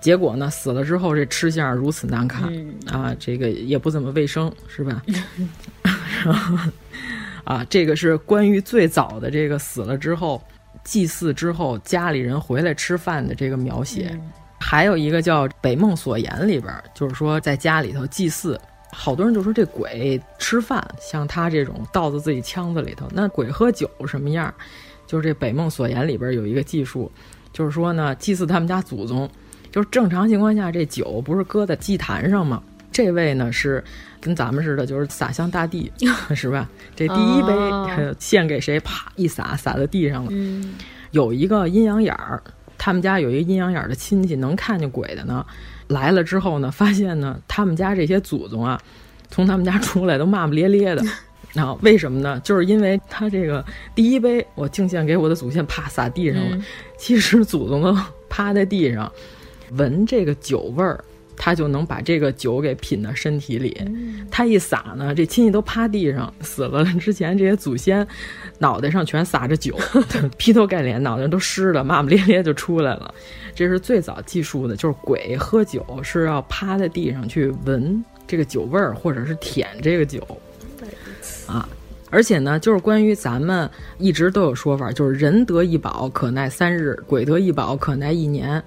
[0.00, 5.02] 结果呢，死了之后这吃相如此难看、嗯、啊，这个也不怎么卫生，是吧？
[7.44, 10.40] 啊，这个是关于最早的这个死了之后
[10.88, 14.08] 祭祀之后家里人回来吃饭的这个描写。
[14.14, 18.58] 嗯、还有一个叫《北梦所言》里边，就是说在家里头祭祀，
[18.90, 24.52] 好多人就说这鬼吃饭，像他这种倒在自己腔子里头，那鬼喝酒什么样？
[25.06, 27.12] 就是这《北梦所言》里边有一个记述，
[27.52, 29.28] 就是说呢，祭祀他们家祖宗。
[29.70, 32.62] 就是正常情况下，这酒不是搁在祭坛上吗？
[32.90, 33.84] 这位呢是
[34.20, 35.90] 跟咱们似的，就是洒向大地，
[36.34, 36.68] 是吧？
[36.96, 38.78] 这第一杯、哦、献给谁？
[38.80, 40.30] 啪一洒，洒在地上了。
[40.32, 40.74] 嗯、
[41.12, 42.42] 有一个阴阳眼儿，
[42.76, 45.44] 他们家有一个阴阳眼儿的亲戚能看见鬼的呢。
[45.88, 48.80] 来了之后呢，发现呢，他们家这些祖宗啊，
[49.30, 51.02] 从他们家出来都骂骂咧咧的。
[51.54, 52.38] 然后为什么呢？
[52.44, 53.64] 就是因为他这个
[53.94, 56.56] 第一杯我敬献给我的祖先，啪洒地上了。
[56.56, 56.64] 嗯、
[56.98, 57.96] 其实祖宗都
[58.28, 59.10] 趴在地上。
[59.72, 61.04] 闻这个酒味儿，
[61.38, 63.80] 他就能把这个酒给品到身体里。
[63.86, 66.84] 嗯、他一撒呢，这亲戚都趴地上死了。
[67.00, 68.06] 之前这些祖先
[68.58, 69.78] 脑袋上全撒着酒，
[70.36, 73.14] 劈头盖脸脑袋都湿了，骂骂咧咧就出来了。
[73.54, 80.20] 这是最早记述的，就是鬼喝酒是要趴在地上去闻这个酒味儿，或者是舔这个酒
[81.46, 81.68] 啊。
[82.10, 88.62] 而且呢，就是关于咱们一直都有说法，就是人得一饱可耐三日，鬼得一饱可耐一年。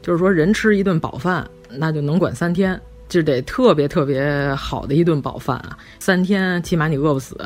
[0.00, 1.48] 就是说，人吃一顿饱饭，
[1.78, 7.36] 那就能管三天，就得特别特别好的一顿饱饭啊，三天起码你饿不死。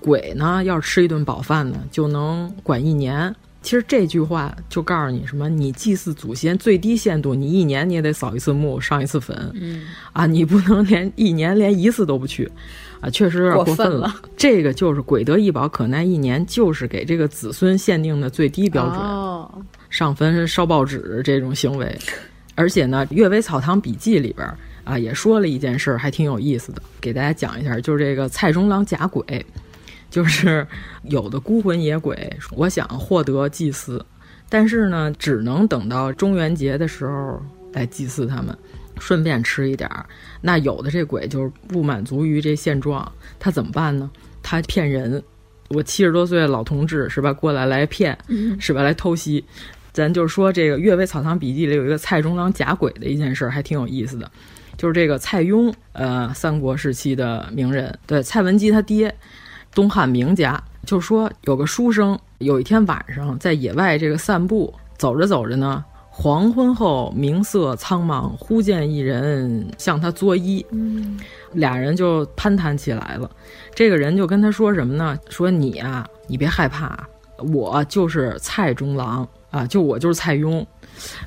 [0.00, 3.34] 鬼呢，要是吃一顿饱饭呢，就能管一年。
[3.62, 5.48] 其实这句话就告诉你什么？
[5.48, 12.46] 你祭祀祖先最低限度，你一年你也得扫一次墓、上一次坟，嗯啊，你不能连一年连一次都不去，
[13.00, 18.98] 啊，确实有点过分了这个就是鬼得一饱可耐一年，就是给这个子孙限定的最低标准。
[18.98, 19.50] 哦，
[19.88, 21.98] 上坟烧报纸这种行为，
[22.54, 24.48] 而且呢，《阅微草堂笔记》里边
[24.84, 29.44] 啊也说了一件事，还挺有意思的，给大家讲一下，就是这个蔡中郎假鬼，
[30.10, 30.66] 就是
[31.02, 34.04] 有的孤魂野鬼，我想获得祭祀，
[34.48, 37.42] 但是呢，只能等到中元节的时候
[37.72, 38.56] 来祭祀他们，
[39.00, 40.06] 顺便吃一点儿。
[40.40, 44.10] 那有的这鬼就是不满足于这现状，他怎么办呢？
[44.42, 45.22] 他骗人。
[45.70, 47.32] 我七十多岁的老同志是吧？
[47.32, 48.16] 过来来骗，
[48.60, 48.82] 是吧？
[48.82, 49.42] 来偷袭。
[49.94, 54.28] 咱就是说，这个《阅微草堂笔记》里有一个蔡中郎假鬼的一件事，还挺有意思的。
[54.76, 59.14] 就是这个蔡邕，呃，三国时期的名人，对蔡文姬他爹，
[59.72, 70.66] 东汉名家，就说有个书生，有一天晚上在野外这个散步，走着走着呢，黄昏后，明色苍茫，忽见一人向他作揖。
[70.72, 71.20] 嗯，
[71.52, 73.30] 俩人就攀谈起来了。
[73.76, 75.16] 这个人就跟他说什么呢？
[75.30, 76.98] 说你啊、你别害怕，
[77.52, 80.66] 我就是蔡中郎啊，就我就是蔡邕。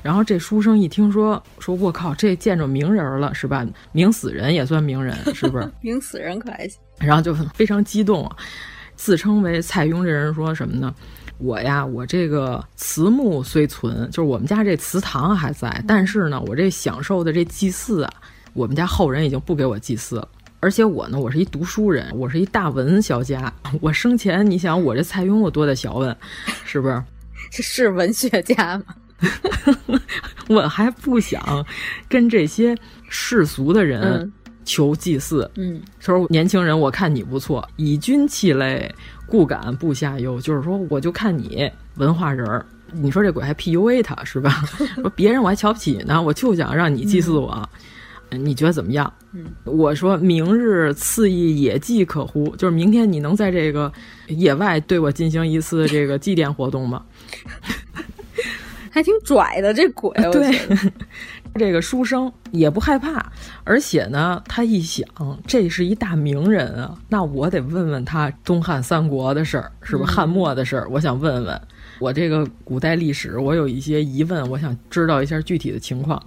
[0.02, 3.66] 然后这书生一听说，说我靠，这见着名人了是吧？
[3.92, 5.66] 名死人也算名人，是不是？
[5.80, 6.78] 名死人可还行？
[6.98, 8.36] 然后就非常激动啊，
[8.96, 10.04] 自称为蔡邕。
[10.04, 10.94] 这人说什么呢？
[11.38, 18.12] 我呀，我这个祠墓虽存，就是我们家这祠堂还在，但是呢，我这享受的这祭祀啊，
[18.52, 20.28] 我们家后人已经不给我祭祀了。
[20.60, 23.50] 而且我呢，我是一读书人，我是一大文小家。
[23.80, 26.14] 我生前，你想我这蔡邕我多大学问，
[26.64, 27.00] 是不是？
[27.50, 28.84] 这是文学家吗？
[30.48, 31.64] 我还不想
[32.08, 32.76] 跟这些
[33.08, 34.32] 世俗的人嗯
[34.64, 35.50] 求祭祀。
[35.56, 38.94] 嗯，说年轻人，我看你不错，以君气类，
[39.26, 40.40] 故敢不下忧。
[40.40, 42.64] 就是说，我就看你文化人儿。
[42.92, 44.50] 你说这鬼还 PUA 他是吧？
[44.96, 47.68] 说别人我还瞧不起呢，我就想让你祭祀我。
[48.30, 49.10] 你觉得怎么样？
[49.32, 52.54] 嗯，我说明日赐一野祭可乎？
[52.56, 53.90] 就是明天你能在这个
[54.26, 57.02] 野外对我进行一次这个祭奠活动吗？
[58.90, 60.92] 还挺拽的这鬼，我对觉得。
[61.54, 63.32] 这个书生也不害怕，
[63.64, 65.04] 而且呢，他一想，
[65.44, 71.60] 这是一大名人啊，那我得问问他东汉三国的事儿，是不是汉末的事儿，我想问问。
[71.98, 76.22] 我这个古代历史，我有一些疑问，我想知道一下具体的情况。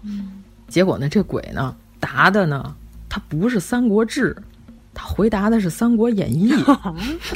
[0.68, 2.76] 结果呢，这鬼呢答的呢，
[3.08, 4.36] 他不是《三国志》，
[4.94, 6.52] 他回答的是《三国演义》，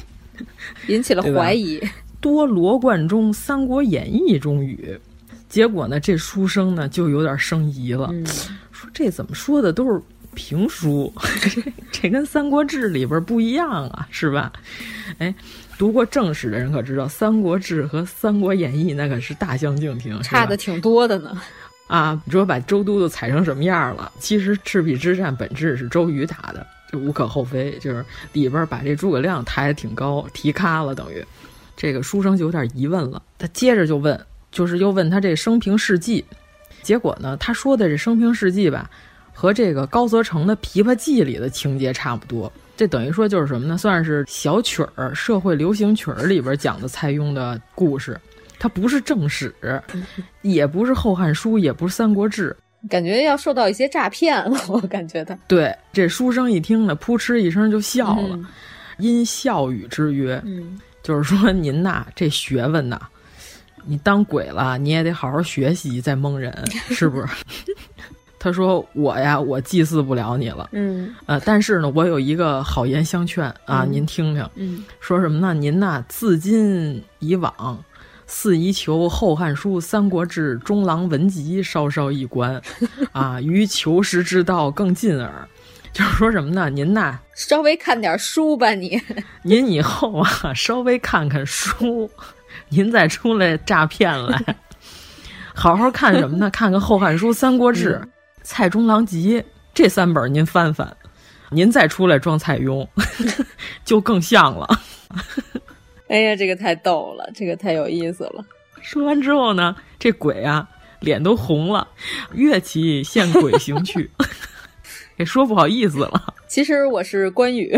[0.88, 1.82] 引起了怀疑。
[2.26, 5.00] 多罗贯中《三国演义》中语。
[5.48, 8.26] 结果呢，这书生呢就有点生疑了，嗯、
[8.72, 10.02] 说这怎么说的都是
[10.34, 11.62] 评书，这
[12.02, 14.52] 这跟《三国志》里边不一样啊，是吧？
[15.20, 15.36] 哎，
[15.78, 21.40] 读过正史的人可知道，《三国志》和《三国演义》那可是大相径庭，差的挺多的呢。
[21.86, 24.12] 啊，你说把周都督踩成什么样了？
[24.18, 27.78] 其实赤壁之战本质是周瑜打的，这无可厚非。
[27.80, 28.04] 就是
[28.34, 31.24] 里边把这诸葛亮抬得挺高，提咖了，等于
[31.76, 33.22] 这个书生就有点疑问了。
[33.38, 34.20] 他接着就问，
[34.52, 36.24] 就是又问他这生平事迹。
[36.82, 38.90] 结果呢，他说的这生平事迹吧，
[39.34, 42.52] 和这个高则成的《琵琶记》里的情节差不多。
[42.78, 43.78] 这等于说就是什么呢？
[43.78, 48.20] 算是小曲儿、社会流行曲儿里边讲的蔡邕的故事。
[48.58, 49.54] 它不是正史，
[50.42, 52.56] 也不是《后汉书》，也不是《三国志》，
[52.90, 54.58] 感觉要受到一些诈骗了。
[54.70, 58.46] 我感觉他对这书生一听呢，扑哧一声就笑了，嗯、
[58.98, 63.00] 因笑语之曰：“嗯，就是说您呐，这学问呐，
[63.86, 66.52] 你当鬼了，你也得好好学习再蒙人，
[66.90, 67.28] 是不是？”
[68.40, 75.54] 他说：“我呀，我祭祀不了你了，嗯，呃，但是呢，我有一个好言相劝啊，嗯、您听听，嗯，说什么呢？
[75.54, 77.54] 您呐，自今以往。”
[78.28, 82.60] 四宜求《后汉书》《三国志》《中郎文集》稍稍一观，
[83.14, 85.48] 啊，于求实之道更近耳。
[85.96, 86.70] 就是说什么呢？
[86.70, 89.02] 您呐，稍微看点书吧，你。
[89.44, 92.12] 您以后啊，稍微看看书，
[92.68, 94.58] 您再出来诈骗来，
[95.56, 96.50] 好好看什么呢？
[96.50, 98.04] 看看《后汉书》《三国志》嗯、
[98.44, 99.40] 《蔡中郎集》
[99.74, 100.94] 这三本，您翻翻，
[101.50, 102.86] 您再出来装蔡邕，
[103.86, 104.68] 就更像了。
[106.10, 108.44] 哎呀，这个太逗了，这个太有意思了。
[108.82, 110.68] 说完之后呢，这鬼啊
[111.00, 111.88] 脸都红了，
[112.34, 114.12] 乐其现鬼行去，
[115.18, 116.34] 给说不好意思了。
[116.48, 117.76] 其实我是关羽，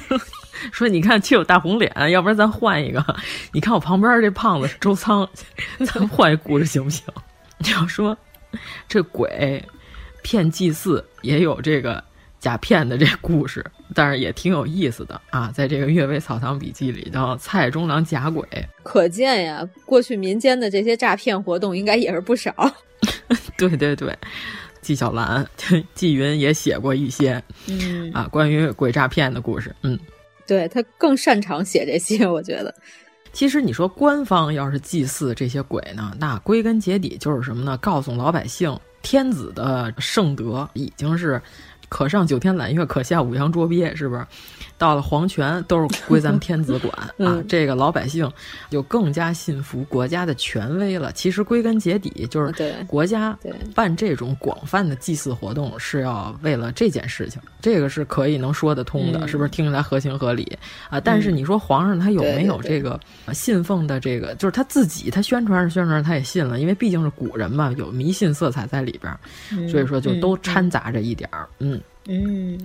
[0.72, 3.04] 说你看气有大红脸，要不然咱换一个。
[3.52, 5.28] 你看我旁边这胖子是周仓，
[5.86, 7.04] 咱换一故事行不行？
[7.58, 8.16] 你要说
[8.88, 9.62] 这鬼
[10.22, 12.02] 骗祭祀也有这个。
[12.40, 13.64] 假骗的这故事，
[13.94, 15.50] 但是也挺有意思的啊！
[15.54, 18.46] 在这个《阅微草堂笔记》里头，蔡中郎假鬼，
[18.82, 22.52] 可见呀，过去民间的这些诈骗活动应该也是不少。
[23.56, 24.14] 对对对，
[24.84, 25.44] 纪晓岚、
[25.96, 29.74] 纪云也写过一些，嗯啊，关于鬼诈骗的故事。
[29.82, 29.98] 嗯，
[30.46, 32.72] 对他更擅长写这些，我觉得。
[33.32, 37.76] 其实你说官方要是祭祀这些鬼呢，那归根结底就是什么呢？
[37.78, 41.40] 告诉老百姓，天子的圣德已经是。
[41.90, 44.26] 可上九天揽月，可下五洋捉鳖，是不是？
[44.76, 48.30] 到了皇权都是归咱们天子管、 嗯、啊，这个老百姓
[48.70, 51.12] 就更加信服国家的权威了。
[51.12, 53.36] 其实归根结底就是国家
[53.74, 59.48] 办这种广泛的祭祀活动是要为了这件事情，这个是可以能说得通的，嗯、是不是？
[59.48, 60.58] 听起来合情合理
[60.90, 61.00] 啊。
[61.00, 62.98] 但是你说皇上他有没有这个
[63.32, 69.16] 信奉的这个，就是他自己他宣传是宣传，他也信了，因为毕竟是古人嘛，有迷信色彩在里边，
[69.52, 71.80] 嗯、所以说就都掺杂着一点儿，嗯。
[72.06, 72.58] 嗯，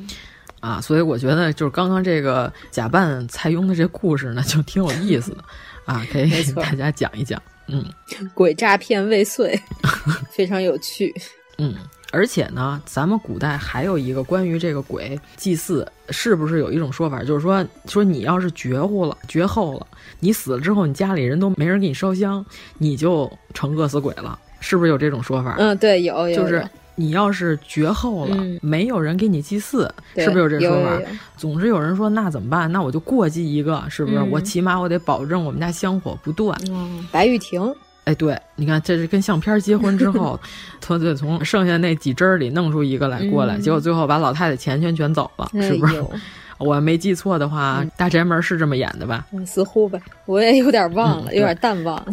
[0.59, 5.43] 啊，所以我觉得就是刚刚这个假扮蔡邕的这故事呢，就挺有意思的，
[5.85, 7.41] 啊，可以给大家讲一讲。
[7.67, 7.85] 嗯，
[8.33, 9.59] 鬼诈骗未遂，
[10.31, 11.13] 非常有趣。
[11.57, 11.75] 嗯，
[12.11, 19.87] 而且呢，咱们古代还有一个关于这个鬼祭祀，是不是有一种说法，就是说说你要是绝户了、绝后了，
[20.19, 22.45] 你死了之后，你家里人都没人给你烧香，
[22.77, 25.55] 你就成饿死鬼了，是不是有这种说法？
[25.59, 26.67] 嗯，对，有有，就是。
[26.99, 30.99] 你要是绝后了，嗯、没有人给你祭祀，是不是有这说法？
[31.37, 32.69] 总之有人说那怎么办？
[32.73, 34.17] 那我就过继一个，是不是？
[34.17, 36.59] 嗯、我起码我得保证我们家香火不断。
[36.69, 37.73] 嗯、白玉婷，
[38.03, 40.37] 哎，对，你看这是跟相片结婚之后，
[40.81, 46.03] 他得从剩下那几针里弄出一个来过来，嗯、结果最后把老太太钱全卷走了，是不是？
[46.59, 49.25] 我没记错的话，嗯大宅门是这么演的吧？
[49.45, 52.07] 似乎吧，我也有点忘了，嗯、有点淡忘了。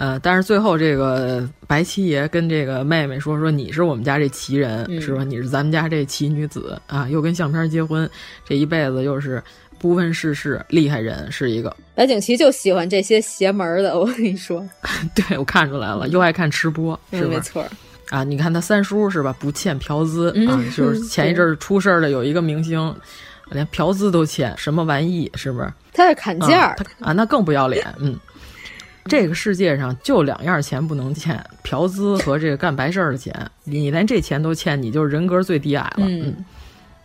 [0.00, 5.22] 呃，但是最后这个白七爷跟这个妹妹说说你是我们家这奇人，嗯、是吧？
[5.24, 8.08] 你是咱们家这奇女子啊，又跟相片结婚，
[8.42, 9.42] 这一辈子又是
[9.78, 11.76] 不问世事，厉害人是一个。
[11.94, 14.66] 白景琦就喜欢这些邪门的，我跟你说。
[15.14, 17.62] 对，我看出来了，又爱看吃播，是没错。
[18.08, 19.36] 啊，你看他三叔是吧？
[19.38, 22.96] 不欠嫖资、嗯、啊，就是 前一阵出事儿的有一个明星，
[23.50, 25.30] 连嫖资都欠，什么玩意？
[25.34, 25.70] 是不是？
[25.92, 28.18] 他在砍价、啊，啊，那更不要脸，嗯。
[29.06, 33.34] 这个世界上就两样钱不能欠，嫖资和这个干白事儿的钱。
[33.64, 36.06] 你连这钱都欠，你就是人格最低矮了。
[36.06, 36.36] 嗯，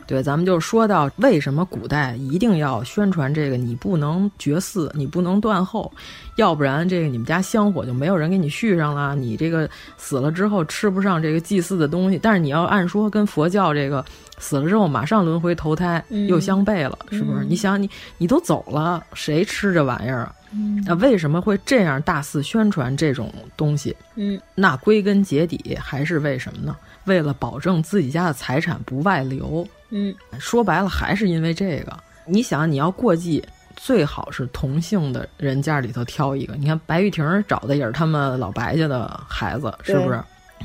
[0.06, 5.92] 对，咱们就说到为什么古代一定要宣传这个，你不能绝嗣，你不能断后，
[6.36, 9.16] 要不然这个你们家香火就没有人给你续上了。
[9.16, 9.68] 你这个
[9.98, 14.04] 死了之后吃不上这个祭祀的东西，但是你要按说跟佛教这个
[14.38, 17.46] 死了之后马上轮回投胎又相悖了，嗯、是不是？
[17.46, 20.36] 你想你你都走了，谁吃这玩意儿啊？
[20.52, 23.96] 嗯，那为什么会这样大肆宣传这种东西？
[24.16, 26.76] 嗯，那归根结底还是为什么呢？
[27.06, 29.68] 为了保证自己家的财产不外流。
[29.90, 31.98] 嗯，说白了还是因为这个。
[32.26, 33.44] 你想，你要过继，
[33.76, 36.56] 最好是同姓的人家里头挑一个。
[36.56, 40.20] 你看白玉婷找的也是他们老白家的孩子，是不是？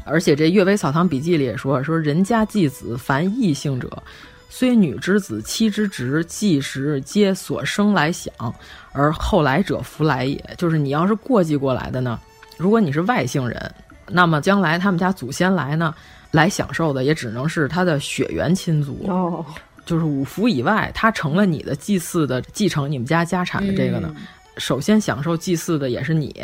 [0.05, 4.03] 而且这《阅微草堂笔记》里也说，说人家继子凡异性者。
[4.53, 8.33] 虽女之子、妻之侄，继时皆所生来享，
[8.93, 10.43] 而后来者弗来也。
[10.59, 12.19] 就是你要是过继过来的呢，
[12.59, 13.75] 如果你是外姓人，
[14.09, 15.95] 那么将来他们家祖先来呢，
[16.33, 19.05] 来享受的也只能是他的血缘亲族。
[19.07, 19.47] 哦，
[19.87, 24.13] 就是五福以外，他成了你的祭祀的继承你们家家产的这个呢。
[24.17, 24.23] 嗯
[24.57, 26.35] 首先享受祭祀的也是你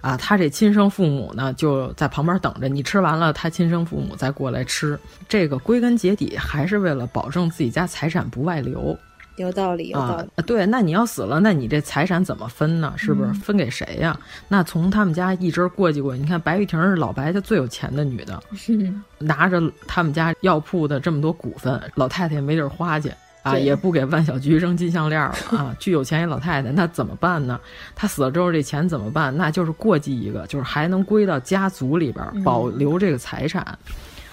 [0.00, 4.98] 啊，他这亲生父母呢就在旁边等着你吃完了，他亲生父母再过来吃。
[5.28, 8.96] 这个归根结底还是为了保证自己家财产不外流。
[9.36, 10.28] 有道理，有道理。
[10.34, 12.92] 啊，对，那你要死了，那你这财产怎么分呢？
[12.96, 14.18] 是不是、嗯、分给谁呀？
[14.48, 23.12] 那从他们家一直过继过去，你看白玉婷是老白家最有钱的女的，嗯、拿着他们家药铺的这么多股份，老太太也没地儿花去。
[23.42, 25.74] 啊，也不给万小菊扔金项链了啊！
[25.80, 27.58] 巨有钱一老太太，那怎么办呢？
[27.94, 29.34] 她死了之后，这钱怎么办？
[29.36, 33.78] 那就是过继一个，就是还能归到家族里边，保留这个财产。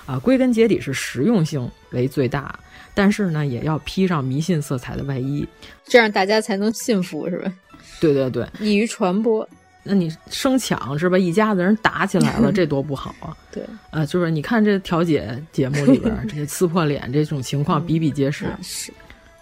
[0.08, 2.58] 嗯、啊，归根结底是实用性为最大，
[2.94, 5.48] 但是呢，也要披上迷信色彩的外衣，
[5.86, 7.52] 这样大家才能信服，是吧？
[8.00, 9.48] 对对对，易于传播。
[9.88, 11.18] 那你生抢是吧？
[11.18, 13.38] 一家子人打起来了， 这多不好啊！
[13.52, 18.46] 对，啊，就是你看这调解节目里边， 这些撕破脸这种情况比比皆是。
[18.46, 18.92] 嗯、是。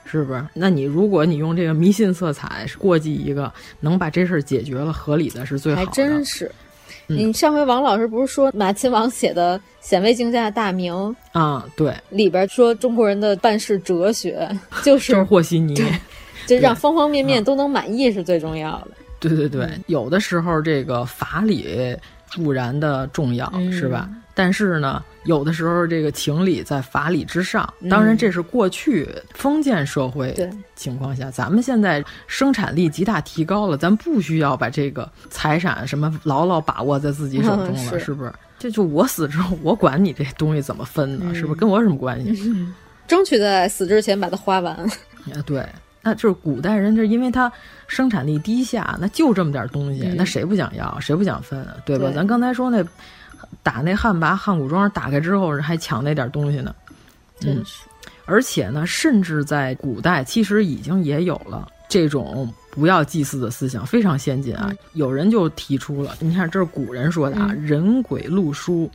[0.06, 0.46] 是不是？
[0.54, 5.88] 那你如果你用这个迷信色彩过继一个，能把这事儿解决了，合理的是最好的。
[5.88, 6.52] 还真是。
[7.08, 10.94] 嗯、你上回王老师不是说马亲王写的《显微镜下的大明》
[11.32, 11.66] 啊？
[11.76, 14.48] 对，里边说中国人的办事哲学
[14.84, 15.76] 就是就是和稀泥，
[16.46, 18.92] 就让方方面面都能满意是最重要的。
[19.30, 21.98] 对对对，有的时候这个法理
[22.36, 24.10] 固然的重要，嗯、是吧？
[24.36, 27.72] 但是呢，有的时候这个情理在法理之上。
[27.88, 30.36] 当然，这是过去封建社会
[30.76, 38.34] 情况下，咱们现在生产力极大提高了，咱不需要把这个财产什么牢牢把握在自己手中了， 嗯、是是不是？
[38.58, 41.26] 这就我死之后，我管你这东西怎么分呢？
[41.28, 42.50] 嗯、是不是跟我有什么关系？
[42.50, 42.74] 嗯、
[43.08, 44.74] 争取在死之前把它花完。
[44.76, 44.90] 啊，
[45.46, 45.64] 对。
[46.04, 47.52] 那就是古代人，就因为他
[47.88, 52.08] 生产力低下，那就这么点东西，嗯、那谁不想要，谁不想分，对吧？
[52.08, 52.86] 对咱刚才说那
[53.64, 56.76] 打那汉魃汉古庄打开之后，还抢那点东西呢，
[57.46, 57.64] 嗯，
[58.26, 64.68] 而且呢，甚至在古代其实已经也有了这种不要祭祀的思想，非常先进啊。
[64.70, 68.92] 嗯、有人就提出了，你看这是古人说的啊，嗯、人鬼路书。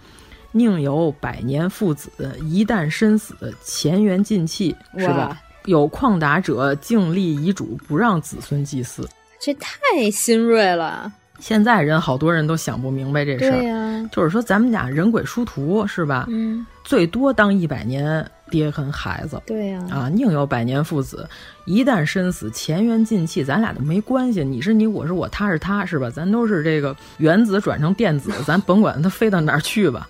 [0.50, 2.10] 宁有百年父子，
[2.40, 5.38] 一旦身死，前缘尽弃，是吧？
[5.68, 9.06] 有旷达者，敬立遗嘱，不让子孙祭祀，
[9.38, 11.12] 这太新锐了。
[11.40, 16.24] 现在人好多人都想不明白这事儿，对呀、就是说咱们俩人鬼殊途是吧？
[16.30, 19.40] 嗯，最多当一百年爹跟孩子。
[19.46, 21.28] 对呀、啊，宁有百年父子，
[21.66, 24.42] 一旦身死，前缘尽弃，咱俩都没关系。
[24.42, 26.08] 你是你，我是我，他是他，是吧？
[26.08, 30.08] 咱都是这个原子转成电子，咱甭管它飞到哪儿去吧，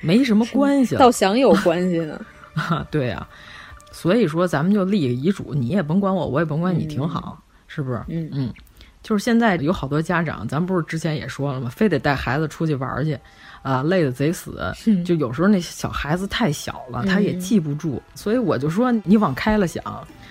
[0.00, 1.00] 没什么关系了。
[1.02, 2.18] 倒想有关系呢。
[2.54, 3.26] 啊， 对呀、
[4.02, 8.00] 所以说咱们就立个遗嘱，你也甭管我，我也甭管你，挺好，是不是？
[8.08, 8.52] 嗯嗯，
[9.00, 11.70] 就是现在有好多家长，咱不是之前也说了吗？
[11.72, 13.16] 非得带孩子出去玩儿去，
[13.62, 14.60] 啊，累得贼死。
[15.04, 19.80] 就有时候那小孩子太小了，他也嗯记不住，所以我就说你往开了想，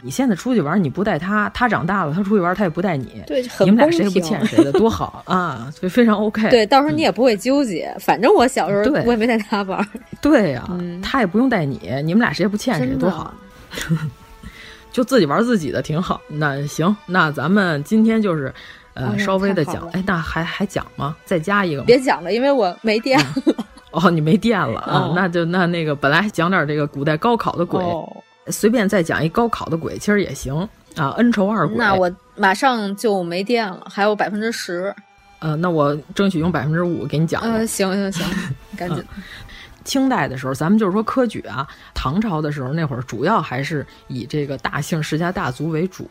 [0.01, 5.71] 你现在出去玩儿，你不带他，他长大了，他出去玩儿，他也不带你，对很你们俩谁也不欠谁的，多好啊！
[5.73, 6.47] 所以非常 OK。
[6.51, 9.87] 对，到时候你也不会纠结，反正我小时候对我也没带他玩儿。
[10.21, 10.69] 对呀、
[11.01, 13.33] 他也不用带你，你们俩谁也不欠谁，多好。
[14.91, 16.19] 就自己玩自己的挺好。
[16.27, 18.53] 那行，那咱们今天就是，
[18.93, 19.63] 呃，哎稍微的。
[19.65, 21.15] 讲哎，那还还讲吗？
[21.23, 21.85] 再加一个吗？
[21.87, 23.33] 别讲了，因为我没电了。
[23.91, 25.07] 哦，你没电了 啊？
[25.07, 28.05] 哦那就那那个，本来讲点这个古代高考的鬼，哦
[28.47, 31.11] 随便再讲一高考的鬼，其实也行啊。
[31.17, 34.93] 恩仇二鬼，那我马上就没电了，还有百分之十。
[35.39, 37.53] 呃，那我争取用百分之五给你讲嗯。
[37.53, 38.27] 呃，行行行，
[38.75, 39.03] 赶紧。
[39.83, 46.09] 清代的时候，咱们就是说科举啊，唐朝的时候那会儿主要还是以这个大姓世家大族为主。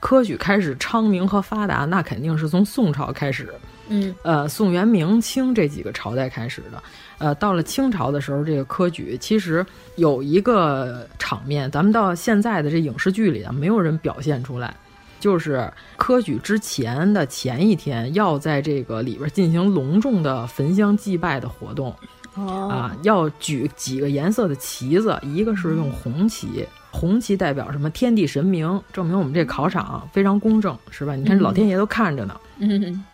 [0.00, 3.54] 科举开始昌明和发达，那肯定是从宋朝开始，
[3.88, 6.82] 嗯，呃，宋元明清这几个朝代开始的。
[7.18, 14.74] 呃，到了清朝的时候，这个科举其实有一个场面，咱们到现在的这影视剧里啊，没有人表现出来。
[15.20, 21.94] 就是科举之前的前一天，要在这个里边进行隆重的焚香祭拜的活动。
[22.34, 27.90] 哦啊，要举几个颜色的旗子，一个是用红旗，红旗代表什么？
[27.90, 31.14] 天地神明，证明我们这考场非常公正，是吧？
[31.14, 33.04] 你看嗯老天爷都看着呢，嗯，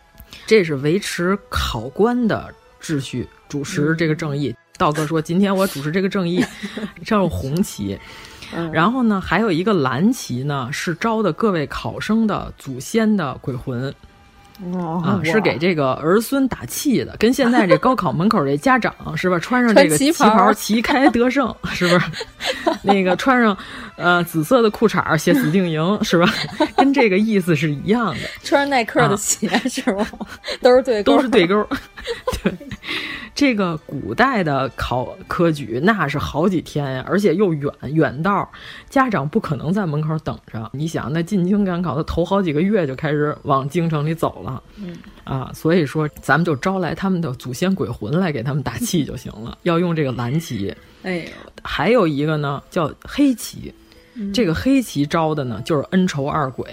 [0.45, 4.55] 这是维持考官的秩序，主持这个正义。
[4.77, 6.41] 道哥说：“今天我主持这个正义，
[7.03, 7.99] 这是红旗。”
[8.71, 13.93] 然后呢，还有一个蓝旗呢，是招的各位考生的祖先的鬼魂。
[14.73, 19.39] 哦啊，是给这个儿孙打气的，跟现在这高考门口这家长是吧？
[19.39, 22.11] 穿上这个旗袍，旗开得胜，是不是？
[22.83, 23.57] 那个穿上
[23.95, 26.27] 呃紫色的裤衩写“死定营”，是吧？
[26.75, 28.19] 跟这个意思是一样的。
[28.43, 30.05] 穿上耐克的鞋、啊、是吗？
[30.61, 31.65] 都是对勾，都是对勾。
[32.43, 32.53] 对，
[33.35, 38.49] 这个古代的考科举那是好几天呀，而且又远远道，
[38.89, 40.69] 家长不可能在门口等着。
[40.73, 44.48] 你想，那进京赶考，他头好几个月就开始往京城里走了。
[44.77, 49.57] 嗯啊，所以说咱们就招来他们的祖先鬼魂来给他们打气就行了。
[49.63, 50.73] 要用这个蓝旗，
[51.03, 51.31] 哎呦，
[51.63, 53.73] 还有一个呢叫黑旗，
[54.15, 56.65] 嗯、这个黑旗招的呢就是恩仇二鬼。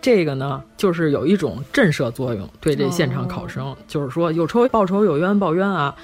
[0.00, 5.94] 这个呢，就是有一种震慑作用，对这现场考生，哦、就是说有仇报仇，有冤报冤啊。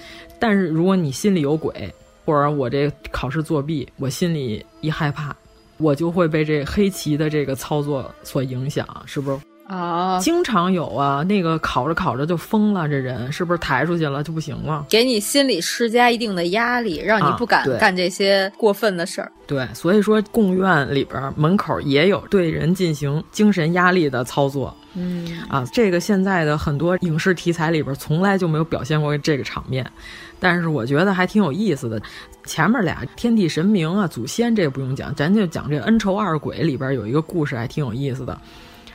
[0.40, 5.34] 但是如果你心里有鬼，或者我这考试作弊，我心里一害怕，
[5.76, 9.38] 我就会被这黑旗的这个操作所影响，是不是？
[9.66, 14.84] 啊，经常有啊，那个考着考着就疯了，这人是不是抬出去了就不行了？
[14.90, 19.26] 给你心理施加一定的压力，让你不敢干这些过分的事儿。
[19.26, 24.74] 啊、对，所以说贡院里边门口也有对人进行精神压力的操作。
[24.96, 29.90] 嗯啊，这个现在的很多影视题材里边从来就没有表现过这个场面，
[30.38, 32.00] 但是我觉得还挺有意思的。
[32.44, 38.38] 前面俩天地神明啊、祖先这不用讲，咱就讲这恩仇二鬼里边有一个故事还挺有意思的。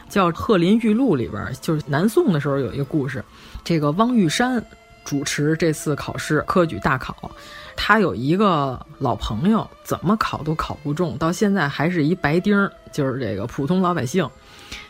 [0.10, 3.24] 叫《鹤林玉录》里边，就是南宋的时候有一个故事，
[3.64, 4.64] 这个汪玉山
[5.06, 7.32] 主持这次考试科举大考，
[7.76, 14.28] 他有一个老朋友，怎么考都考不中，到现在还是一白丁儿，就是这个普通老百姓。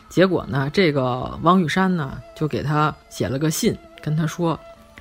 [0.08, 4.58] 结果呢，这个汪玉山呢就给他写了个信，跟他说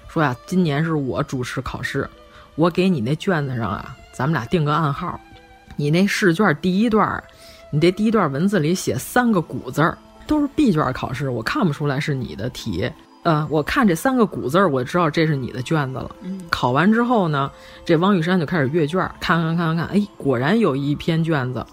[0.08, 2.08] 说呀，今年是我主持考试，
[2.56, 5.20] 我给你那卷子上啊，咱们俩定个暗号，
[5.76, 7.22] 你那试卷第一段，
[7.72, 9.98] 你这第一段文字里写三个古字儿。
[10.30, 12.88] 都是闭卷考试，我看不出来是你的题。
[13.24, 16.16] 呃，我看这三个古字儿，我知道这是你的卷子了。
[16.22, 17.50] 嗯、考完之后呢，
[17.84, 21.66] 这汪玉山就开始阅卷，看看看看看，哎，果然有一篇卷子，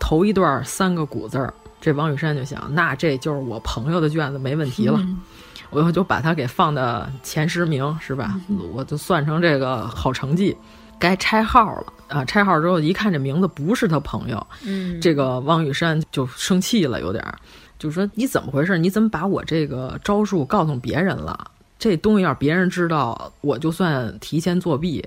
[0.00, 1.54] 头一段三个古字儿。
[1.80, 4.98] 这汪玉山就想，那这就是我朋友的卷子，没问题了。
[4.98, 5.20] 嗯、
[5.70, 8.40] 我就把它给放到前十名，是吧？
[8.48, 10.56] 嗯、我就算成这个好成绩。
[10.96, 12.24] 该拆号了啊！
[12.24, 17.34] 拆号之后一看这名字不是他朋友，嗯，这个汪玉山就生气了，有点儿。
[17.84, 18.78] 就说你怎么回事？
[18.78, 21.50] 你怎么把我这个招数告诉别人了？
[21.78, 25.04] 这东西要别人知道，我就算提前作弊，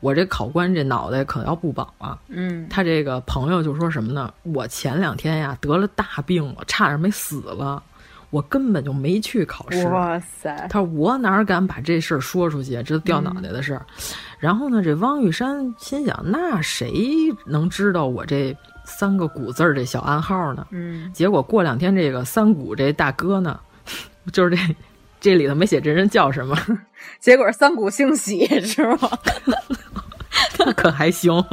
[0.00, 2.18] 我这考官这脑袋可要不保啊！
[2.26, 4.34] 嗯，他这个朋友就说什么呢？
[4.42, 7.80] 我前两天呀得了大病了，差点没死了。
[8.30, 9.86] 我根本就没去考试。
[9.86, 10.66] 哇塞！
[10.68, 12.82] 他说我哪敢把这事儿说出去？
[12.82, 13.86] 这掉脑袋的事儿。
[13.88, 14.04] 嗯、
[14.40, 16.92] 然后呢，这汪玉山心想，那谁
[17.46, 18.56] 能知道我这
[18.86, 20.66] 三个古字儿这小暗号呢？
[20.70, 21.12] 嗯。
[21.12, 23.60] 结果过两天，这个三谷这大哥呢，
[24.32, 24.76] 就是这
[25.20, 26.56] 这里头没写这人叫什么，
[27.20, 29.10] 结果三谷姓喜是吗？
[30.58, 31.44] 那可还行，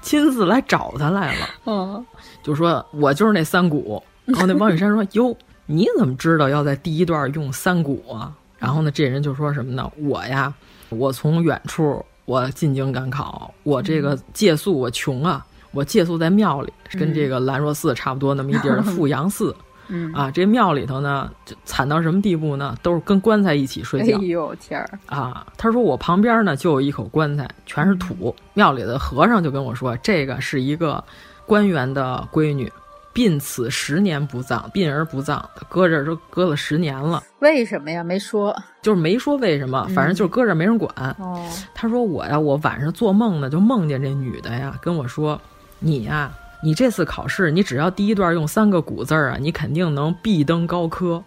[0.00, 1.46] 亲自来找他来了。
[1.66, 2.06] 嗯，
[2.42, 4.02] 就说我就是那三谷。
[4.24, 9.90] 然后那王雨山说：“哟，你怎么知道要在第一段用三谷啊？”然后呢，这人就说什么呢？
[9.96, 10.52] 我呀，
[10.90, 19.54] 我从远处我进京赶考，我这个借宿我穷啊，我借宿在庙里，跟这个兰若寺差不多那么一地儿的富阳寺。
[19.88, 22.74] 嗯啊，这庙里头呢，就惨到什么地步呢？
[22.82, 24.16] 都是跟棺材一起睡觉。
[24.16, 24.88] 哎呦天儿！
[25.06, 28.34] 啊，他说我旁边呢就有一口棺材，全是土。
[28.54, 31.02] 庙里的和尚就跟我说，这个是一个
[31.44, 32.72] 官员的闺女，
[33.12, 37.22] 病此十年不葬，病而不葬，搁这儿都搁了十年了。
[37.40, 38.02] 为什么呀？
[38.02, 40.90] 没说，就是没说为什么，反正就是搁这儿没人管。
[41.18, 41.44] 哦，
[41.74, 45.38] 他说我呀，我晚上做梦呢，就梦见这女的呀跟我说，
[45.82, 46.32] 你呀。
[46.64, 51.20] 你这次考试，你只要第一段用三个古字儿啊，你肯定能必登高科，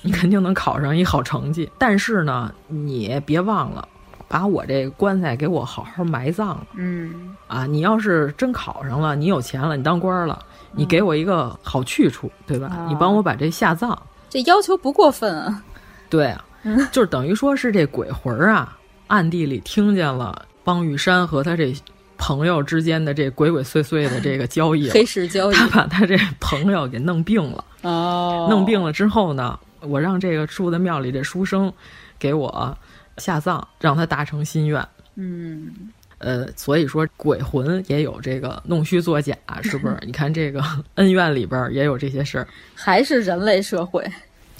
[0.00, 1.70] 你肯定能考上一好成绩。
[1.76, 3.86] 但是呢，你别忘了
[4.28, 6.66] 把我这棺材给我好好埋葬了。
[6.74, 10.38] 嗯，啊，你要是真考上了，你有钱了，你当官了，
[10.72, 12.70] 你给我一个好去处，对吧？
[12.78, 13.94] 嗯、你帮我把这下葬，
[14.30, 15.62] 这要求不过分啊。
[16.08, 16.42] 对啊，
[16.90, 18.78] 就是等于说是这鬼魂啊，
[19.08, 21.74] 暗地里听见了方玉山和他这。
[22.18, 27.64] 朋友之间的这鬼鬼祟祟的这个交易， 黑市交易，他把他这朋友给弄病了。
[27.82, 31.72] 哦，弄病了之后呢，我让这个住在庙里这书生
[32.18, 32.76] 给我
[33.16, 34.86] 下葬，让他达成心愿。
[35.14, 35.70] 嗯，
[36.18, 39.96] 呃，所以说鬼魂也有这个弄虚作假，是不是？
[40.04, 40.62] 你看这个
[40.96, 44.04] 恩怨里边也有这些事儿，还是人类社会。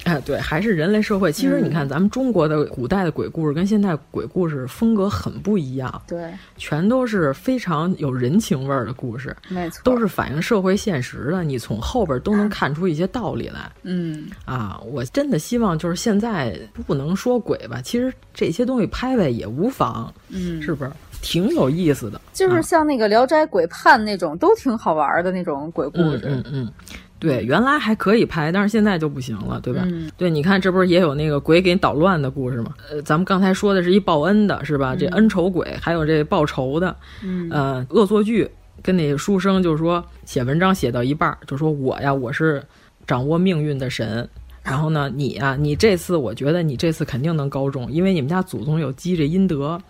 [0.04, 1.30] 哎，对，还是人类社会。
[1.32, 6.02] 其实你看，咱们中国的古代的鬼故事跟现在鬼故事风格很不一样。
[6.06, 11.42] 对，全都是非常有人情味儿的故事，没错，都是反映社会现实的。
[11.42, 13.70] 你从后边都能看出一些道理来。
[13.82, 20.12] 嗯，啊，我真的希望就是现在不能说鬼吧，其实这些东西拍拍也无妨。
[20.28, 22.20] 嗯，是不是挺有意思的？
[22.32, 26.22] 就是像那个《聊斋鬼判》那种，都挺好玩的那种鬼故事。
[26.24, 26.72] 嗯嗯。
[27.18, 29.82] 对，原来还可以拍，但是现在就不行了，对吧？
[29.86, 32.72] 嗯、对，你看，这不是也有那个鬼给你捣乱的故事吗？
[32.90, 34.94] 呃，咱们刚才说的是一报恩的，是吧？
[34.94, 38.48] 嗯、这恩仇鬼，还有这报仇的，嗯，呃，恶作剧，
[38.82, 42.62] 跟那书生就是说写文章写到一半，就说我呀，我是
[43.04, 44.28] 掌握命运的神，
[44.62, 49.80] 然后呢，你呀，你这次我觉得你这次肯定能高中，因为你们家祖宗有积这阴德，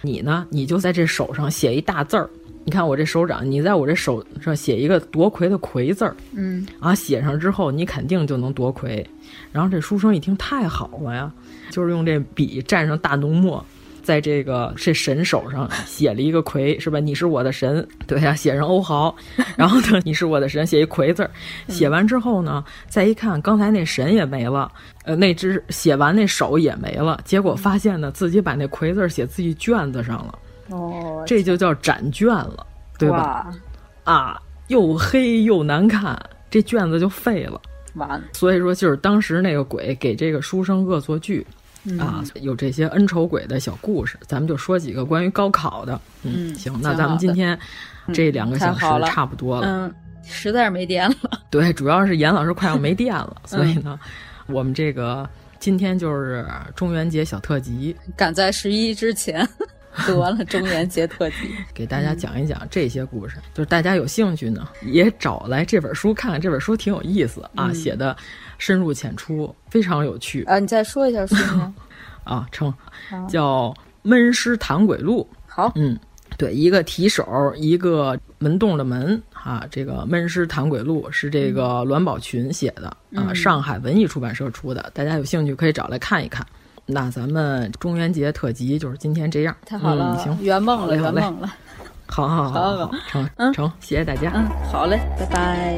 [0.00, 2.30] 你呢，你就在这手上写一大字儿。
[2.68, 9.02] 你看我这手掌，你在我这手上写一个夺魁的魁字儿，嗯，啊，写上之后你肯定就能夺魁。
[9.50, 11.32] 然后这书生一听太好了呀，
[11.70, 13.64] 就是用这笔蘸上大浓墨，
[14.02, 17.00] 在这个这神手上写了一个魁，是吧？
[17.00, 19.16] 你是我的神，对呀、啊，写上欧豪。
[19.56, 21.30] 然后呢，你是我的神，写一魁字儿。
[21.68, 24.70] 写完之后呢，再一看，刚才那神也没了，
[25.04, 30.38] 呃，那只写完那手也没了，结果发现呢，自己把那魁字写自己卷子上了。
[30.68, 32.66] 哦，这就叫展卷了，
[32.98, 33.50] 对吧？
[34.04, 36.18] 啊，又黑又难看，
[36.50, 37.60] 这卷子就废了。
[37.94, 41.44] 完，所以说就是当时那个鬼给这个书生恶作剧、
[41.84, 46.00] 嗯、啊，有这些恩仇鬼的小故事，咱们就说几个关于高考的。
[46.22, 47.58] 嗯，行，那咱们今天
[48.12, 49.66] 这两个小时差不多了。
[49.66, 51.16] 嗯，实在是没电了。
[51.50, 53.98] 对，主要是严老师快要没电了，嗯所以呢，
[54.46, 55.28] 我们这个
[55.58, 56.46] 今天就是
[56.76, 59.48] 中元节小特辑，赶在十一之前。
[60.06, 61.36] 得了，中元节特辑，
[61.74, 63.36] 给大家讲一讲这些故事。
[63.38, 66.40] 嗯、就是大家有兴趣呢，也找来这本书看看。
[66.40, 68.16] 这本书挺有意思啊，嗯、写的
[68.58, 70.58] 深入浅出，非常有趣啊。
[70.58, 71.74] 你再说一下书名
[72.24, 72.72] 啊，成
[73.28, 73.70] 叫
[74.02, 75.26] 《闷尸谈鬼录》。
[75.46, 75.98] 好，嗯，
[76.36, 79.66] 对，一个提手，一个门洞的门啊。
[79.70, 84.90] 这个《闷尸谈鬼录》是这个栾宝群写的、嗯、啊，上海文艺出版社出的。
[84.94, 86.46] 大家有兴趣可以找来看一看。
[86.90, 91.52] 那咱们中元节特辑就是今天这样，太好了，嗯、行，圆梦了，圆梦了，
[92.06, 95.76] 好好 好好，成，嗯，成，谢谢大家，嗯，好嘞，拜拜。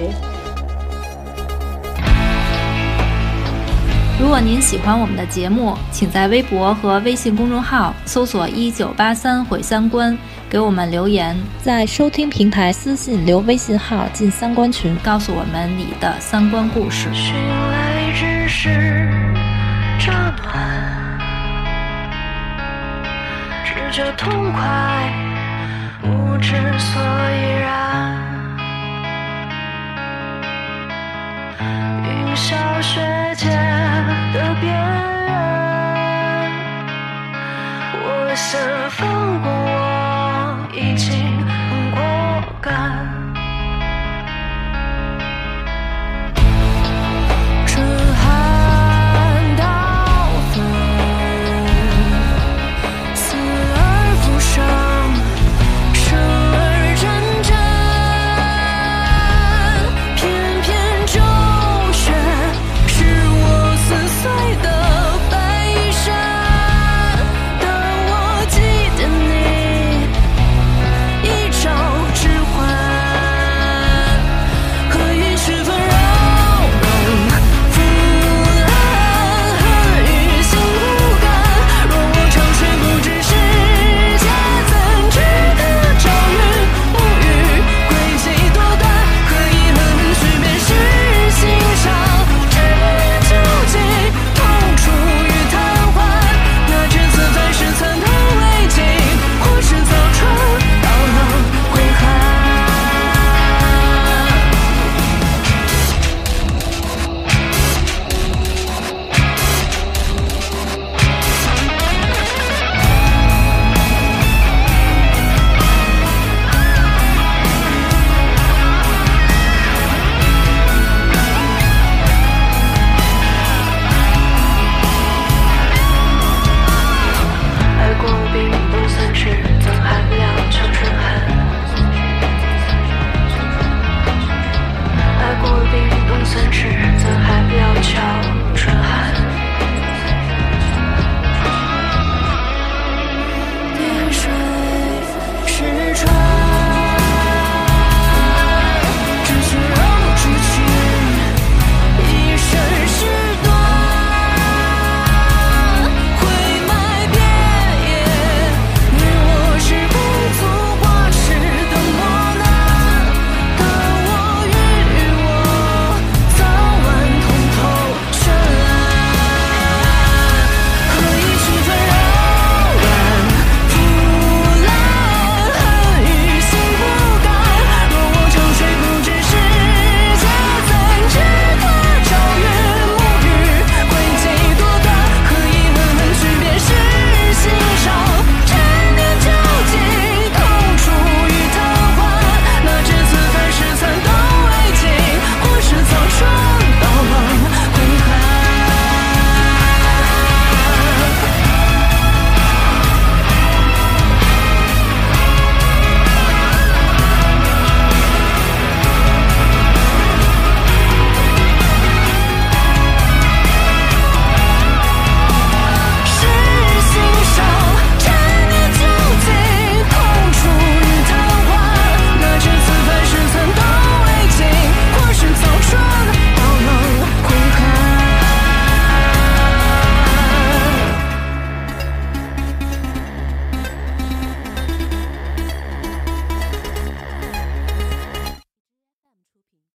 [4.20, 10.16] 如果您喜欢我们的节目，请在微博和微信公众号搜索“一九八三毁三观”，
[10.48, 17.12] 给我们留言，在收听平台私信留微信号进三观群，告诉我们你的三观故事。
[17.12, 19.10] 醒来只是
[19.98, 20.89] 这暖。
[23.92, 25.12] 这痛快
[26.00, 28.14] 不知所以然。
[32.04, 33.00] 云霄雪
[33.34, 33.48] 界
[34.32, 35.30] 的边缘
[38.02, 38.60] 我想
[38.90, 41.10] 放过我已经
[41.48, 41.98] 很果
[42.62, 43.19] 敢